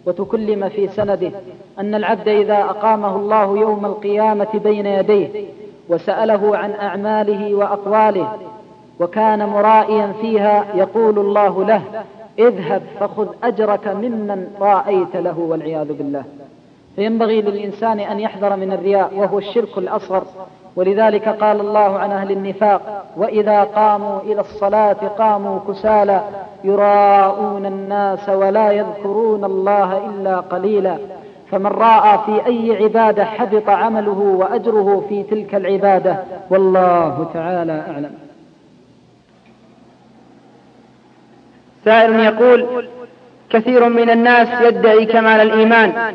وتكلم 0.05 0.69
في 0.69 0.87
سنده 0.87 1.31
أن 1.79 1.95
العبد 1.95 2.27
إذا 2.27 2.57
أقامه 2.57 3.15
الله 3.15 3.57
يوم 3.57 3.85
القيامة 3.85 4.47
بين 4.63 4.85
يديه 4.85 5.27
وسأله 5.89 6.57
عن 6.57 6.71
أعماله 6.71 7.55
وأقواله 7.55 8.31
وكان 8.99 9.45
مرائيا 9.45 10.13
فيها 10.21 10.65
يقول 10.75 11.19
الله 11.19 11.65
له 11.65 11.81
اذهب 12.39 12.81
فخذ 12.99 13.27
أجرك 13.43 13.87
ممن 13.87 14.47
رأيت 14.59 15.15
له 15.15 15.39
والعياذ 15.39 15.93
بالله. 15.93 16.23
فينبغي 16.95 17.41
للإنسان 17.41 17.99
أن 17.99 18.19
يحذر 18.19 18.55
من 18.55 18.71
الرياء 18.71 19.13
وهو 19.15 19.37
الشرك 19.37 19.77
الأصغر 19.77 20.23
ولذلك 20.75 21.29
قال 21.29 21.59
الله 21.59 21.99
عن 21.99 22.11
أهل 22.11 22.31
النفاق 22.31 23.05
وإذا 23.17 23.63
قاموا 23.63 24.21
إلى 24.21 24.41
الصلاة 24.41 24.93
قاموا 25.17 25.59
كسالى 25.67 26.21
يراءون 26.63 27.65
الناس 27.65 28.29
ولا 28.29 28.71
يذكرون 28.71 29.43
الله 29.43 29.97
إلا 29.97 30.39
قليلا. 30.39 30.97
فمن 31.51 31.65
راى 31.65 32.19
في 32.25 32.45
أي 32.45 32.83
عبادة 32.83 33.25
حبط 33.25 33.69
عمله 33.69 34.19
وأجره 34.39 35.05
في 35.09 35.23
تلك 35.23 35.55
العبادة 35.55 36.17
والله 36.49 37.29
تعالى 37.33 37.83
أعلم. 37.89 38.11
سائل 41.85 42.19
يقول 42.19 42.87
كثير 43.49 43.89
من 43.89 44.09
الناس 44.09 44.61
يدعي 44.61 45.05
كمال 45.05 45.41
الإيمان. 45.41 46.13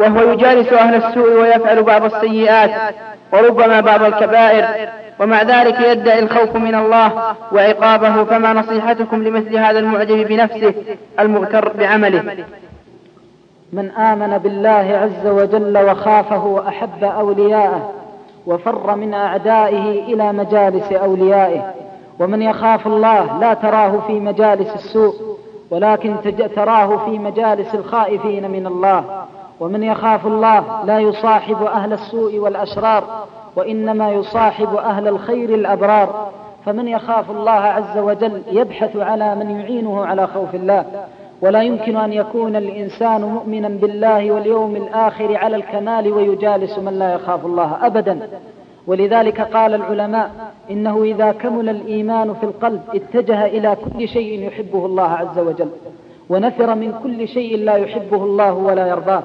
وهو 0.00 0.32
يجالس 0.32 0.72
أهل 0.72 0.94
السوء 0.94 1.40
ويفعل 1.40 1.82
بعض 1.82 2.04
السيئات 2.04 2.94
وربما 3.32 3.80
بعض 3.80 4.02
الكبائر 4.02 4.88
ومع 5.20 5.42
ذلك 5.42 5.80
يدعي 5.80 6.18
الخوف 6.18 6.56
من 6.56 6.74
الله 6.74 7.34
وعقابه 7.52 8.24
فما 8.24 8.52
نصيحتكم 8.52 9.22
لمثل 9.22 9.56
هذا 9.56 9.78
المعجب 9.78 10.28
بنفسه 10.28 10.74
المغتر 11.20 11.72
بعمله؟ 11.78 12.44
من 13.72 13.90
آمن 13.90 14.38
بالله 14.38 14.70
عز 15.02 15.26
وجل 15.26 15.78
وخافه 15.78 16.46
وأحب 16.46 17.04
أولياءه 17.04 17.92
وفر 18.46 18.96
من 18.96 19.14
أعدائه 19.14 20.14
إلى 20.14 20.32
مجالس 20.32 20.92
أوليائه 20.92 21.74
ومن 22.18 22.42
يخاف 22.42 22.86
الله 22.86 23.38
لا 23.38 23.54
تراه 23.54 24.00
في 24.06 24.20
مجالس 24.20 24.74
السوء 24.74 25.14
ولكن 25.70 26.16
تراه 26.56 27.04
في 27.04 27.18
مجالس 27.18 27.74
الخائفين 27.74 28.50
من 28.50 28.66
الله 28.66 29.24
ومن 29.60 29.82
يخاف 29.82 30.26
الله 30.26 30.84
لا 30.84 30.98
يصاحب 30.98 31.62
أهل 31.62 31.92
السوء 31.92 32.38
والأشرار 32.38 33.04
وإنما 33.56 34.10
يصاحب 34.10 34.76
أهل 34.76 35.08
الخير 35.08 35.54
الأبرار. 35.54 36.28
فمن 36.66 36.88
يخاف 36.88 37.30
الله 37.30 37.50
عز 37.50 37.98
وجل 37.98 38.42
يبحث 38.52 38.96
على 38.96 39.34
من 39.34 39.50
يعينه 39.50 40.06
على 40.06 40.26
خوف 40.26 40.54
الله. 40.54 40.84
ولا 41.42 41.62
يمكن 41.62 41.96
أن 41.96 42.12
يكون 42.12 42.56
الإنسان 42.56 43.20
مؤمنا 43.20 43.68
بالله 43.68 44.32
واليوم 44.32 44.76
الآخر 44.76 45.36
على 45.36 45.56
الكمال 45.56 46.12
ويجالس 46.12 46.78
من 46.78 46.98
لا 46.98 47.14
يخاف 47.14 47.46
الله 47.46 47.86
أبدا. 47.86 48.28
ولذلك 48.86 49.40
قال 49.40 49.74
العلماء 49.74 50.30
إنه 50.70 51.02
إذا 51.02 51.32
كمل 51.32 51.68
الإيمان 51.68 52.34
في 52.34 52.44
القلب 52.44 52.80
اتجه 52.94 53.46
إلى 53.46 53.76
كل 53.76 54.08
شيء 54.08 54.46
يحبه 54.46 54.86
الله 54.86 55.08
عز 55.08 55.38
وجل. 55.38 55.70
ونفر 56.32 56.74
من 56.74 56.94
كل 57.02 57.28
شيء 57.28 57.56
لا 57.56 57.76
يحبه 57.76 58.24
الله 58.24 58.52
ولا 58.52 58.86
يرضاه. 58.86 59.22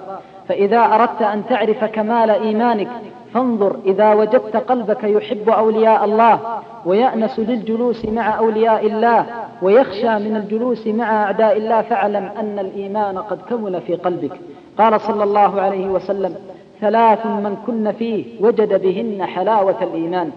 فإذا 0.48 0.80
أردت 0.80 1.22
أن 1.22 1.44
تعرف 1.50 1.84
كمال 1.84 2.30
إيمانك 2.30 2.88
فانظر 3.34 3.76
إذا 3.86 4.14
وجدت 4.14 4.58
قلبك 4.58 5.04
يحب 5.04 5.50
أولياء 5.50 6.06
الله 6.06 6.40
ويأنس 6.86 7.40
للجلوس 7.40 8.06
مع 8.06 8.38
أولياء 8.38 8.86
الله 8.86 9.26
ويخشى 9.62 10.20
من 10.20 10.36
الجلوس 10.36 10.88
مع 10.88 11.24
أعداء 11.24 11.58
الله 11.58 11.82
فاعلم 11.82 12.30
أن 12.40 12.60
الإيمان 12.60 13.18
قد 13.18 13.40
كمل 13.50 13.82
في 13.82 13.96
قلبك. 13.96 14.40
قال 14.78 15.02
صلى 15.02 15.24
الله 15.24 15.62
عليه 15.62 15.88
وسلم 15.88 16.36
ثلاث 16.82 17.26
من 17.26 17.58
كن 17.68 17.92
فيه 17.92 18.26
وجد 18.42 18.82
بهن 18.82 19.26
حلاوة 19.26 19.84
الإيمان 19.84 20.32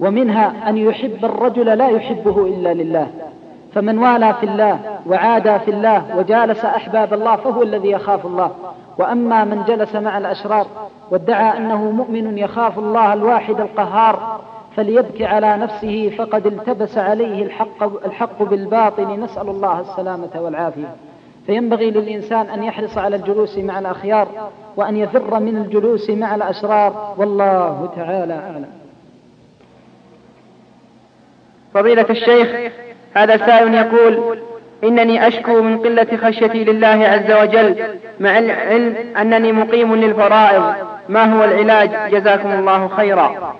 ومنها 0.00 0.68
أن 0.68 0.76
يحب 0.76 1.24
الرجل 1.24 1.78
لا 1.78 1.88
يحبه 1.88 2.46
إلا 2.46 2.74
لله. 2.74 3.06
فمن 3.74 3.98
والى 3.98 4.34
في 4.40 4.46
الله 4.46 5.00
وعادى 5.06 5.58
في 5.58 5.70
الله 5.70 6.18
وجالس 6.18 6.64
أحباب 6.64 7.14
الله 7.14 7.36
فهو 7.36 7.62
الذي 7.62 7.90
يخاف 7.90 8.26
الله. 8.26 8.50
وأما 8.98 9.44
من 9.44 9.64
جلس 9.64 9.94
مع 9.94 10.18
الأشرار 10.18 10.66
وادعى 11.10 11.58
أنه 11.58 11.90
مؤمن 11.90 12.38
يخاف 12.38 12.78
الله 12.78 13.12
الواحد 13.12 13.60
القهار 13.60 14.40
فليبكي 14.76 15.24
على 15.24 15.56
نفسه 15.56 16.14
فقد 16.18 16.46
التبس 16.46 16.98
عليه 16.98 17.42
الحق, 17.42 18.04
الحق 18.06 18.42
بالباطل 18.42 19.20
نسأل 19.20 19.48
الله 19.48 19.80
السلامة 19.80 20.30
والعافية. 20.34 20.94
فينبغي 21.46 21.90
للإنسان 21.90 22.46
أن 22.46 22.62
يحرص 22.62 22.98
على 22.98 23.16
الجلوس 23.16 23.58
مع 23.58 23.78
الأخيار 23.78 24.28
وأن 24.76 24.96
يفر 24.96 25.40
من 25.40 25.56
الجلوس 25.56 26.10
مع 26.10 26.34
الأشرار. 26.34 27.14
والله 27.18 27.88
تعالى 27.96 28.34
أعلم. 28.34 28.70
فضيلة 31.74 32.06
الشيخ 32.10 32.72
هذا 33.14 33.36
سائل 33.36 33.74
يقول 33.74 34.38
إنني 34.84 35.28
أشكو 35.28 35.62
من 35.62 35.78
قلة 35.78 36.16
خشيتي 36.16 36.64
لله 36.64 36.86
عز 36.86 37.32
وجل 37.32 37.84
مع 38.20 38.38
العلم 38.38 38.96
أنني 39.16 39.52
مقيم 39.52 39.94
للفرائض. 39.94 40.74
ما 41.08 41.24
هو 41.34 41.44
العلاج؟ 41.44 42.14
جزاكم 42.14 42.52
الله 42.52 42.88
خيرا. 42.88 43.54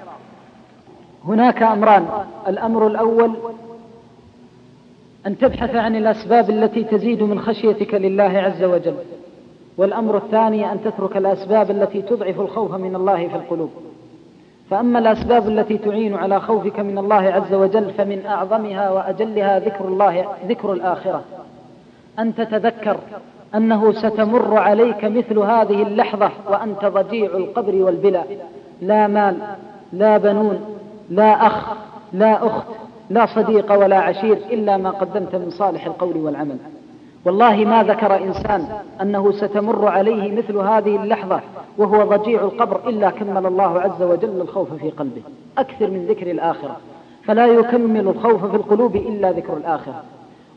هناك 1.24 1.62
أمران. 1.62 2.06
الأمر 2.48 2.86
الأول 2.86 3.36
أن 5.26 5.38
تبحث 5.38 5.76
عن 5.76 5.96
الأسباب 5.96 6.50
التي 6.50 6.84
تزيد 6.84 7.22
من 7.22 7.40
خشيتك 7.40 7.94
لله 7.94 8.24
عز 8.38 8.64
وجل. 8.64 8.94
والأمر 9.78 10.16
الثاني 10.16 10.72
أن 10.72 10.80
تترك 10.84 11.16
الأسباب 11.16 11.70
التي 11.70 12.02
تضعف 12.02 12.40
الخوف 12.40 12.74
من 12.74 12.96
الله 12.96 13.28
في 13.28 13.34
القلوب. 13.36 13.70
فأما 14.70 14.98
الأسباب 14.98 15.48
التي 15.48 15.78
تعين 15.78 16.14
على 16.14 16.40
خوفك 16.40 16.80
من 16.80 16.98
الله 16.98 17.16
عز 17.16 17.54
وجل 17.54 17.90
فمن 17.90 18.26
أعظمها 18.26 18.90
وأجلها 18.90 19.58
ذكر 19.58 19.84
الله 19.84 20.24
ذكر 20.48 20.72
الآخرة. 20.72 21.22
أن 22.18 22.34
تتذكر 22.34 22.96
أنه 23.54 23.92
ستمر 23.92 24.58
عليك 24.58 25.04
مثل 25.04 25.38
هذه 25.38 25.82
اللحظة 25.82 26.30
وأنت 26.50 26.84
ضجيع 26.84 27.30
القبر 27.36 27.74
والبلا. 27.74 28.22
لا 28.82 29.06
مال 29.06 29.36
لا 29.92 30.16
بنون 30.18 30.78
لا 31.10 31.46
أخ 31.46 31.72
لا 32.12 32.46
أخت 32.46 32.66
لا 33.10 33.26
صديق 33.26 33.72
ولا 33.72 33.98
عشير 33.98 34.36
إلا 34.36 34.76
ما 34.76 34.90
قدمت 34.90 35.34
من 35.34 35.50
صالح 35.50 35.86
القول 35.86 36.16
والعمل. 36.16 36.58
والله 37.24 37.56
ما 37.56 37.82
ذكر 37.82 38.16
إنسان 38.16 38.66
أنه 39.02 39.32
ستمر 39.32 39.88
عليه 39.88 40.32
مثل 40.32 40.56
هذه 40.56 40.96
اللحظة 40.96 41.40
وهو 41.78 42.16
ضجيع 42.16 42.40
القبر 42.42 42.88
إلا 42.88 43.10
كمل 43.10 43.46
الله 43.46 43.80
عز 43.80 44.02
وجل 44.02 44.40
الخوف 44.40 44.74
في 44.74 44.90
قلبه. 44.90 45.22
أكثر 45.58 45.90
من 45.90 46.06
ذكر 46.06 46.30
الآخرة. 46.30 46.76
فلا 47.24 47.46
يكمل 47.46 48.08
الخوف 48.08 48.44
في 48.44 48.56
القلوب 48.56 48.96
إلا 48.96 49.30
ذكر 49.32 49.56
الآخرة. 49.56 50.02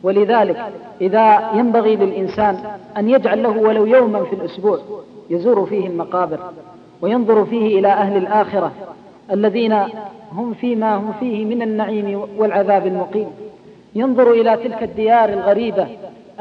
ولذلك 0.04 0.66
إذا 1.02 1.52
ينبغي 1.54 1.96
للإنسان 1.96 2.58
أن 2.98 3.10
يجعل 3.10 3.44
له 3.44 3.58
ولو 3.62 3.86
يوما 3.86 4.24
في 4.24 4.34
الأسبوع 4.36 4.80
يزور 5.30 5.66
فيه 5.66 5.88
المقابر 5.88 6.40
وينظر 7.02 7.46
فيه 7.46 7.80
إلى 7.80 7.88
أهل 7.88 8.18
الآخرة 8.18 8.72
الذين 9.32 9.74
هم 10.32 10.54
فيما 10.54 10.96
هم 10.96 11.14
فيه 11.20 11.46
من 11.46 11.62
النعيم 11.62 12.22
والعذاب 12.38 12.88
المقيم. 12.88 13.28
ينظر 13.96 14.32
إلى 14.32 14.58
تلك 14.58 14.84
الديار 14.84 15.30
الغريبة 15.30 15.88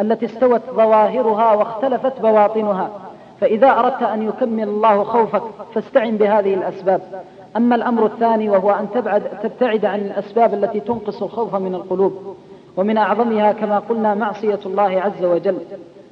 التي 0.00 0.26
استوت 0.26 0.60
ظواهرها 0.74 1.54
واختلفت 1.54 2.20
بواطنها. 2.20 2.90
فإذا 3.40 3.70
أردت 3.70 4.02
أن 4.02 4.28
يكمل 4.28 4.68
الله 4.68 5.04
خوفك 5.04 5.42
فاستعن 5.74 6.16
بهذه 6.16 6.54
الأسباب. 6.54 7.00
أما 7.56 7.74
الأمر 7.74 8.06
الثاني 8.06 8.50
وهو 8.50 8.70
أن 8.70 8.86
تبعد 8.94 9.22
تبتعد 9.42 9.84
عن 9.84 10.00
الأسباب 10.00 10.54
التي 10.54 10.80
تنقص 10.80 11.22
الخوف 11.22 11.54
من 11.54 11.74
القلوب. 11.74 12.36
ومن 12.76 12.96
أعظمها 12.96 13.52
كما 13.52 13.78
قلنا 13.78 14.14
معصية 14.14 14.60
الله 14.66 15.00
عز 15.00 15.24
وجل. 15.24 15.58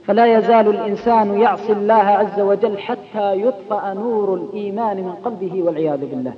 فلا 0.06 0.38
يزال 0.38 0.68
الإنسان 0.68 1.40
يعصي 1.40 1.72
الله 1.72 1.94
عز 1.94 2.40
وجل 2.40 2.78
حتى 2.78 3.40
يطفأ 3.40 3.92
نور 3.94 4.34
الإيمان 4.34 4.96
من 4.96 5.12
قلبه 5.12 5.62
والعياذ 5.62 6.00
بالله. 6.00 6.32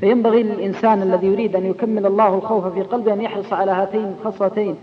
فينبغي 0.00 0.42
للإنسان 0.42 1.02
الذي 1.02 1.26
يريد 1.26 1.56
أن 1.56 1.66
يكمل 1.66 2.06
الله 2.06 2.34
الخوف 2.34 2.66
في 2.66 2.82
قلبه 2.82 3.12
أن 3.12 3.20
يحرص 3.20 3.52
على 3.52 3.70
هاتين 3.70 4.14
الخصلتين 4.20 4.76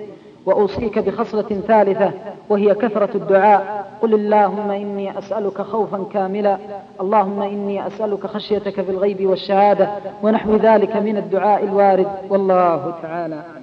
وأوصيك 0.46 1.00
بخصلة 1.00 1.62
ثالثة 1.68 2.12
وهي 2.50 2.74
كثرة 2.74 3.10
الدعاء. 3.16 3.92
قل 4.02 4.14
اللهم 4.14 4.72
إني 4.72 5.18
أسألك 5.20 5.62
خوفا 5.62 6.06
كاملا. 6.14 6.58
اللهم 7.02 7.42
إني 7.42 7.88
أسألك 7.88 8.28
خشيتك 8.28 8.82
في 8.82 8.92
الغيب 8.92 9.26
والشهادة 9.26 9.90
ونحو 10.24 10.56
ذلك 10.56 10.96
من 10.98 11.18
الدعاء 11.18 11.64
الوارد. 11.64 12.08
والله 12.30 12.94
تعالى 13.02 13.36
أعلم. 13.36 13.61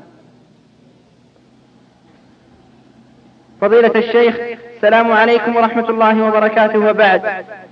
فضيلة 3.60 3.92
الشيخ 3.96 4.36
السلام 4.76 5.12
عليكم 5.12 5.56
ورحمة 5.56 5.90
الله 5.90 6.22
وبركاته. 6.28 6.78
وبعد 6.78 7.22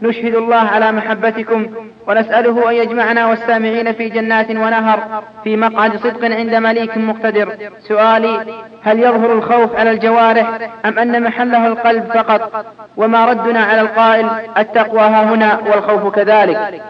نشهد 0.03 0.35
الله 0.35 0.57
على 0.57 0.93
محبتكم 0.93 1.67
ونسأله 2.09 2.71
أن 2.71 2.75
يجمعنا 2.75 3.27
والسامعين 3.27 3.93
في 3.93 4.09
جنات 4.09 4.51
ونهر 4.51 5.23
في 5.45 5.57
مقعد 5.57 5.97
صدق 5.97 6.25
عند 6.25 6.55
مليك 6.55 6.99
مقتدر. 6.99 7.57
سؤالي 7.81 8.45
هل 8.83 8.99
يظهر 8.99 9.33
الخوف 9.33 9.77
على 9.77 9.91
الجوارح 9.91 10.71
أم 10.85 10.99
أن 10.99 11.23
محله 11.23 11.67
القلب 11.67 12.05
فقط؟ 12.05 12.67
وما 12.97 13.27
ردنا 13.27 13.61
على 13.61 13.81
القائل 13.81 14.31
التقوى 14.59 15.01
ها 15.01 15.35
هنا 15.35 15.61
والخوف 15.61 16.15
كذلك. 16.15 16.83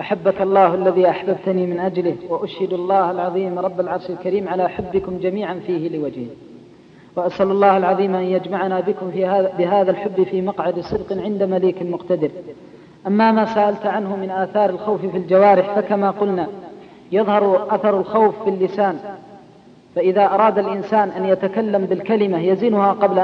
أحبك 0.00 0.40
الله 0.40 0.74
الذي 0.74 1.10
أحببتني 1.10 1.66
من 1.66 1.80
أجله 1.80 2.16
وأشهد 2.28 2.72
الله 2.72 3.10
العظيم 3.10 3.58
رب 3.58 3.80
العرش 3.80 4.10
الكريم 4.10 4.48
على 4.48 4.68
حبكم 4.68 5.18
جميعا 5.18 5.60
فيه 5.66 5.98
لوجهه. 5.98 6.45
وأسأل 7.16 7.50
الله 7.50 7.76
العظيم 7.76 8.14
أن 8.14 8.22
يجمعنا 8.24 8.80
بكم 8.80 9.10
في 9.10 9.26
هذا 9.26 9.52
بهذا 9.58 9.90
الحب 9.90 10.22
في 10.22 10.42
مقعد 10.42 10.80
صدق 10.80 11.22
عند 11.22 11.42
مليك 11.42 11.82
مقتدر. 11.82 12.30
أما 13.06 13.32
ما 13.32 13.54
سألت 13.54 13.86
عنه 13.86 14.16
من 14.16 14.30
آثار 14.30 14.70
الخوف 14.70 15.06
في 15.06 15.16
الجوارح 15.16 15.74
فكما 15.74 16.10
قلنا 16.10 16.46
يظهر 17.12 17.74
أثر 17.74 18.00
الخوف 18.00 18.42
في 18.44 18.50
اللسان. 18.50 18.98
فإذا 19.94 20.24
أراد 20.24 20.58
الإنسان 20.58 21.08
أن 21.08 21.24
يتكلم 21.24 21.84
بالكلمة 21.84 22.38
يزنها 22.38 22.92
قبل 22.92 23.18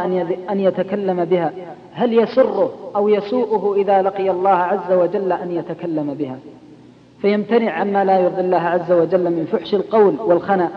أن 0.51 0.61
يتكلم 0.61 1.25
بها. 1.25 1.53
هل 1.95 2.19
يسره 2.19 2.73
أو 2.97 3.09
يسوءه 3.09 3.75
إذا 3.77 4.03
لقي 4.03 4.31
الله 4.31 4.51
عز 4.51 4.93
وجل 4.93 5.33
أن 5.33 5.53
يتكلم 5.53 6.15
بها؟ 6.15 6.39
فيمتنع 7.23 7.73
عما 7.73 8.05
لا 8.05 8.19
يرضي 8.19 8.41
الله 8.41 8.59
عز 8.59 8.93
وجل 8.93 9.25
من 9.25 9.45
فحش 9.53 9.75
القول 9.75 10.15
والخنا 10.21 10.71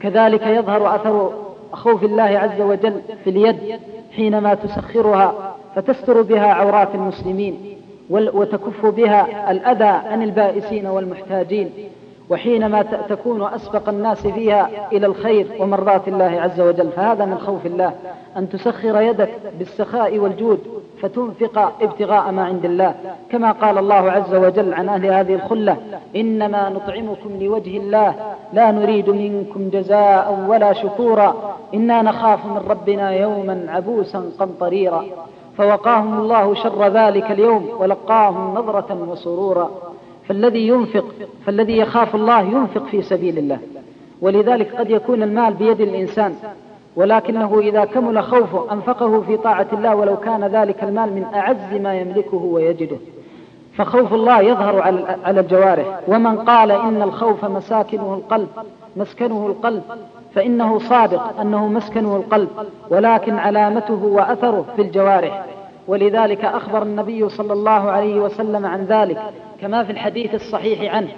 كذلك 0.00 0.46
يظهر 0.46 0.94
أثر 0.94 1.32
خوف 1.72 2.04
الله 2.04 2.22
عز 2.22 2.60
وجل 2.60 3.00
في 3.24 3.30
اليد 3.30 3.80
حينما 4.16 4.54
تسخرها 4.54 5.56
فتستر 5.76 6.22
بها 6.22 6.46
عورات 6.46 6.94
المسلمين 6.94 7.74
وتكف 8.10 8.86
بها 8.86 9.50
الأذى 9.50 9.84
عن 9.84 10.22
البائسين 10.22 10.86
والمحتاجين. 10.86 11.70
وحينما 12.30 12.82
تكون 12.82 13.42
أسبق 13.42 13.88
الناس 13.88 14.26
فيها 14.26 14.70
إلى 14.92 15.06
الخير 15.06 15.46
ومرضاة 15.60 16.02
الله 16.08 16.40
عز 16.40 16.60
وجل 16.60 16.88
فهذا 16.88 17.24
من 17.24 17.38
خوف 17.38 17.66
الله. 17.66 17.92
أن 18.36 18.48
تسخر 18.48 19.00
يدك 19.00 19.30
بالسخاء 19.58 20.18
والجود 20.18 20.58
فتنفق 21.02 21.72
ابتغاء 21.82 22.30
ما 22.30 22.44
عند 22.44 22.64
الله. 22.64 22.94
كما 23.30 23.52
قال 23.52 23.78
الله 23.78 24.10
عز 24.10 24.34
وجل 24.34 24.74
عن 24.74 24.88
أهل 24.88 25.06
هذه 25.06 25.34
الخلة 25.34 25.76
إنما 26.16 26.68
نطعمكم 26.68 27.38
لوجه 27.40 27.76
الله 27.76 28.14
لا 28.52 28.70
نريد 28.70 29.10
منكم 29.10 29.68
جزاء 29.68 30.44
ولا 30.48 30.72
شكورا. 30.72 31.34
إنا 31.74 32.02
نخاف 32.02 32.46
من 32.46 32.62
ربنا 32.68 33.10
يوما 33.10 33.66
عبوسا 33.68 34.30
قمطريرا. 34.38 35.04
فوقاهم 35.56 36.18
الله 36.18 36.54
شر 36.54 36.88
ذلك 36.88 37.30
اليوم 37.30 37.68
ولقاهم 37.78 38.54
نظرة 38.54 39.06
وسرورا. 39.10 39.70
فالذي 40.28 40.68
ينفق 40.68 41.04
فالذي 41.46 41.76
يخاف 41.76 42.14
الله 42.14 42.40
ينفق 42.40 42.86
في 42.86 43.02
سبيل 43.02 43.38
الله. 43.38 43.58
ولذلك 44.20 44.74
قد 44.74 44.90
يكون 44.90 45.22
المال 45.22 45.54
بيد 45.54 45.80
الإنسان. 45.80 46.34
ولكنه 46.96 47.58
إذا 47.58 47.84
كمل 47.84 48.22
خوفه 48.22 48.72
أنفقه 48.72 49.20
في 49.20 49.36
طاعة 49.36 49.66
الله 49.72 49.94
ولو 49.96 50.16
كان 50.16 50.44
ذلك 50.44 50.84
المال 50.84 51.12
من 51.12 51.24
أعز 51.34 51.80
ما 51.80 51.94
يملكه 51.94 52.36
ويجده. 52.36 52.96
فخوف 53.76 54.14
الله 54.14 54.40
يظهر 54.40 54.82
على 55.24 55.40
الجوارح. 55.40 56.00
ومن 56.08 56.36
قال 56.36 56.70
إن 56.70 57.02
الخوف 57.02 57.44
مساكنه 57.44 58.14
القلب 58.14 58.48
مسكنه 58.96 59.46
القلب 59.46 59.82
فإنه 60.34 60.78
صادق 60.78 61.40
أنه 61.40 61.68
مسكنه 61.68 62.16
القلب 62.16 62.48
ولكن 62.90 63.38
علامته 63.38 64.04
وأثره 64.04 64.64
في 64.76 64.82
الجوارح. 64.82 65.44
ولذلك 65.88 66.44
أخبر 66.44 66.82
النبي 66.82 67.28
صلى 67.28 67.52
الله 67.52 67.90
عليه 67.90 68.20
وسلم 68.20 68.66
عن 68.66 68.84
ذلك 68.84 69.22
كما 69.60 69.84
في 69.84 69.92
الحديث 69.92 70.34
الصحيح 70.34 70.94
عنه 70.94 71.08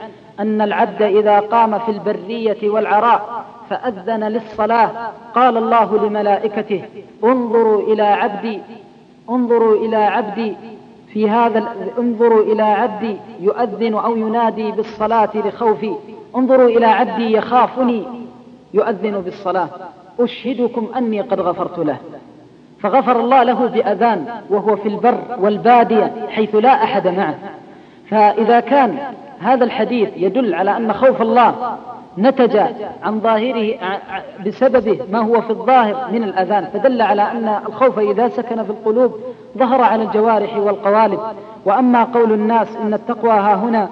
أن 0.41 0.61
العبد 0.61 1.03
إذا 1.03 1.41
قام 1.41 1.79
في 1.79 1.91
البرية 1.91 2.71
والعراء 2.71 3.45
فأذن 3.71 4.25
للصلاة 4.25 4.91
قال 5.35 5.57
الله 5.57 6.07
لملائكته 6.07 6.83
انظروا 7.25 7.93
إلى 7.93 8.03
عبدي 8.03 8.61
انظروا 9.31 9.77
إلى 9.87 9.97
عبدي 9.97 10.57
في 11.13 11.31
هذا 11.31 11.75
انظروا 11.99 12.43
إلى 12.43 12.63
عبدي 12.63 13.17
يؤذن 13.41 13.95
أو 13.95 14.17
ينادي 14.17 14.73
بالصلاة 14.73 15.31
لخوفي 15.35 15.95
انظروا 16.37 16.69
إلى 16.69 16.87
عبدي 16.87 17.33
يخافني 17.33 18.05
يؤذن 18.75 19.21
بالصلاة. 19.21 19.69
أشهدكم 20.21 20.89
أني 20.97 21.21
قد 21.21 21.41
غفرت 21.41 21.79
له. 21.79 21.97
فغفر 22.83 23.21
الله 23.21 23.43
له 23.43 23.67
بأذان 23.67 24.27
وهو 24.51 24.77
في 24.77 24.89
البر 24.89 25.21
والبادية 25.41 26.13
حيث 26.29 26.55
لا 26.55 26.85
أحد 26.85 27.09
معه. 27.09 27.35
فإذا 28.11 28.61
كان 28.61 28.99
هذا 29.41 29.65
الحديث 29.65 30.09
يدل 30.17 30.55
على 30.55 30.77
أن 30.77 30.93
خوف 30.93 31.23
الله 31.23 31.55
نتج 32.19 32.57
عن 33.03 33.21
ظاهره 33.21 33.79
بسببه 34.47 35.01
ما 35.13 35.19
هو 35.19 35.41
في 35.41 35.51
الظاهر 35.51 36.09
من 36.13 36.25
الأذان 36.25 36.65
فدل 36.65 37.03
على 37.03 37.23
أن 37.23 37.59
الخوف 37.69 37.99
إذا 37.99 38.29
سكن 38.29 38.63
في 38.63 38.71
القلوب 38.71 39.15
ظهر 39.59 39.83
على 39.83 40.03
الجوارح 40.03 40.57
والقوالب. 40.57 41.21
وأما 41.65 42.05
قول 42.05 42.33
الناس 42.33 42.69
إن 42.77 42.95
التقوى 42.95 43.33
ها 43.33 43.55
هنا 43.55 43.89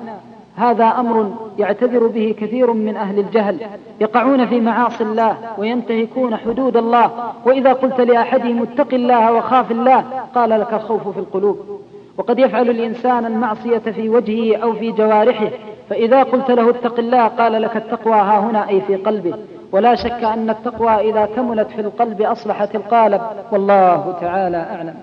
هذا 0.59 0.85
أمر 0.85 1.33
يعتذر 1.59 2.07
به 2.07 2.35
كثير 2.41 2.73
من 2.73 2.97
أهل 2.97 3.19
الجهل 3.19 3.61
يقعون 4.01 4.47
في 4.47 4.61
معاصي 4.61 5.05
الله 5.05 5.37
وينتهكون 5.59 6.37
حدود 6.37 6.77
الله. 6.77 7.11
وإذا 7.45 7.73
قلت 7.73 8.01
لأحدهم 8.01 8.63
اتق 8.63 8.95
الله 8.95 9.33
وخاف 9.33 9.71
الله 9.71 10.05
قال 10.35 10.51
لك 10.51 10.75
الخوف 10.75 11.09
في 11.09 11.21
القلوب. 11.21 11.81
وقد 12.19 12.39
يفعل 12.39 12.71
الإنسان 12.71 13.27
المعصية 13.27 13.79
في 13.79 14.09
وجهه 14.09 14.57
أو 14.57 14.73
في 14.73 14.93
جوارحه 14.93 15.51
فإذا 15.91 16.23
قلت 16.23 16.51
له 16.51 16.71
اتق 16.71 16.99
الله 16.99 17.27
قال 17.27 17.63
لك 17.63 17.77
التقوى 17.77 18.15
ها 18.15 18.39
هنا 18.39 18.69
أي 18.69 18.81
في 18.81 18.97
قلبه. 18.97 19.35
ولا 19.73 19.95
شك 19.95 20.25
أن 20.25 20.51
التقوى 20.51 21.11
إذا 21.11 21.29
كملت 21.37 21.71
في 21.71 21.81
القلب 21.81 22.23
أصلحت 22.23 22.75
القالب. 22.75 23.21
والله 23.53 24.17
تعالى 24.21 24.57
أعلم. 24.57 24.95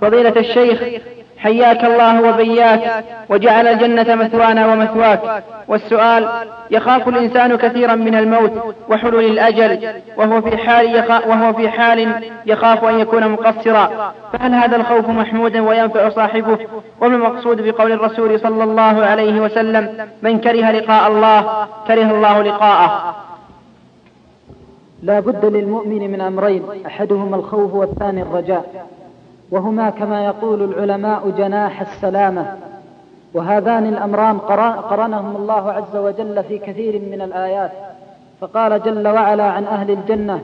فضيلة 0.00 0.40
الشيخ 0.40 0.82
حياك 1.38 1.84
الله 1.84 2.22
وبياك 2.28 3.04
وجعل 3.28 3.68
الجنة 3.68 4.14
مثوانا 4.14 4.66
ومثواك. 4.66 5.44
والسؤال 5.68 6.28
يخاف 6.70 7.08
الإنسان 7.08 7.56
كثيرا 7.56 7.94
من 7.94 8.14
الموت 8.14 8.52
وحلول 8.88 9.24
الأجل 9.24 9.88
وهو 10.16 10.42
في 10.42 10.56
حال 10.56 11.04
وهو 11.28 11.52
في 11.52 11.68
حال 11.68 12.30
يخاف 12.46 12.84
أن 12.84 13.00
يكون 13.00 13.28
مقصرا. 13.28 14.12
فهل 14.32 14.54
هذا 14.54 14.76
الخوف 14.76 15.08
محمود 15.08 15.56
وينفع 15.56 16.08
صاحبه؟ 16.08 16.58
وما 17.00 17.16
المقصود 17.16 17.60
بقول 17.62 17.92
الرسول 17.92 18.40
صلى 18.40 18.64
الله 18.64 19.04
عليه 19.04 19.40
وسلم 19.40 20.08
من 20.22 20.40
كره 20.40 20.70
لقاء 20.70 21.08
الله 21.08 21.66
كره 21.86 22.10
الله 22.10 22.42
لقاءه 22.42 23.16
لا 25.02 25.20
بد 25.20 25.44
للمؤمن 25.44 26.10
من 26.10 26.20
أمرين 26.20 26.62
أحدهما 26.86 27.36
الخوف 27.36 27.74
والثاني 27.74 28.22
الرجاء. 28.22 28.86
وهما 29.50 29.90
كما 29.90 30.24
يقول 30.24 30.62
العلماء 30.62 31.30
جناح 31.30 31.80
السلامة. 31.80 32.56
وهذان 33.34 33.86
الأمران 33.86 34.38
قرنهم 34.90 35.36
الله 35.36 35.72
عز 35.72 35.96
وجل 35.96 36.44
في 36.44 36.58
كثير 36.58 37.00
من 37.00 37.22
الآيات. 37.22 37.72
فقال 38.40 38.82
جل 38.82 39.08
وعلا 39.08 39.44
عن 39.44 39.64
أهل 39.64 39.90
الجنة 39.90 40.40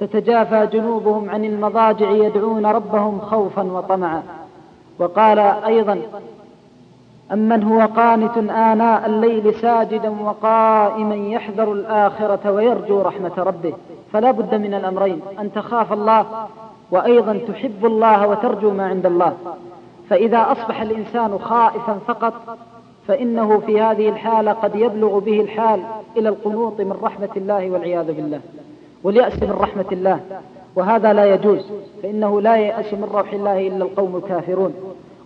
تتجافى 0.00 0.66
جنوبهم 0.66 1.30
عن 1.30 1.44
المضاجع 1.44 2.10
يدعون 2.10 2.66
ربهم 2.66 3.20
خوفا 3.20 3.62
وطمعا. 3.62 4.22
وقال 4.98 5.38
أيضا 5.38 6.00
أمن 7.32 7.62
هو 7.62 7.80
قانت 7.96 8.36
آناء 8.50 9.06
الليل 9.06 9.54
ساجدا 9.54 10.10
وقائما 10.22 11.14
يحذر 11.14 11.72
الآخرة 11.72 12.52
ويرجو 12.52 13.02
رحمة 13.02 13.32
ربه. 13.38 13.72
فلا 14.12 14.30
بد 14.30 14.54
من 14.54 14.74
الأمرين 14.74 15.20
أن 15.40 15.52
تخاف 15.52 15.92
الله 15.92 16.26
وأيضا 16.90 17.40
تحب 17.48 17.86
الله 17.86 18.28
وترجو 18.28 18.70
ما 18.70 18.86
عند 18.86 19.06
الله. 19.06 19.36
فإذا 20.10 20.52
أصبح 20.52 20.80
الإنسان 20.80 21.38
خائفا 21.38 21.98
فقط 22.06 22.34
فإنه 23.08 23.58
في 23.58 23.80
هذه 23.80 24.08
الحالة 24.08 24.52
قد 24.52 24.76
يبلغ 24.76 25.18
به 25.18 25.40
الحال 25.40 25.80
إلى 26.16 26.28
القنوط 26.28 26.80
من 26.80 26.98
رحمة 27.02 27.28
الله 27.36 27.70
والعياذ 27.70 28.12
بالله 28.12 28.40
واليأس 29.04 29.42
من 29.42 29.56
رحمة 29.60 29.84
الله. 29.92 30.20
وهذا 30.76 31.12
لا 31.12 31.34
يجوز 31.34 31.70
فإنه 32.02 32.40
لا 32.40 32.56
يأس 32.56 32.94
من 32.94 33.08
روح 33.12 33.32
الله 33.32 33.66
إلا 33.66 33.84
القوم 33.84 34.16
الكافرون 34.16 34.74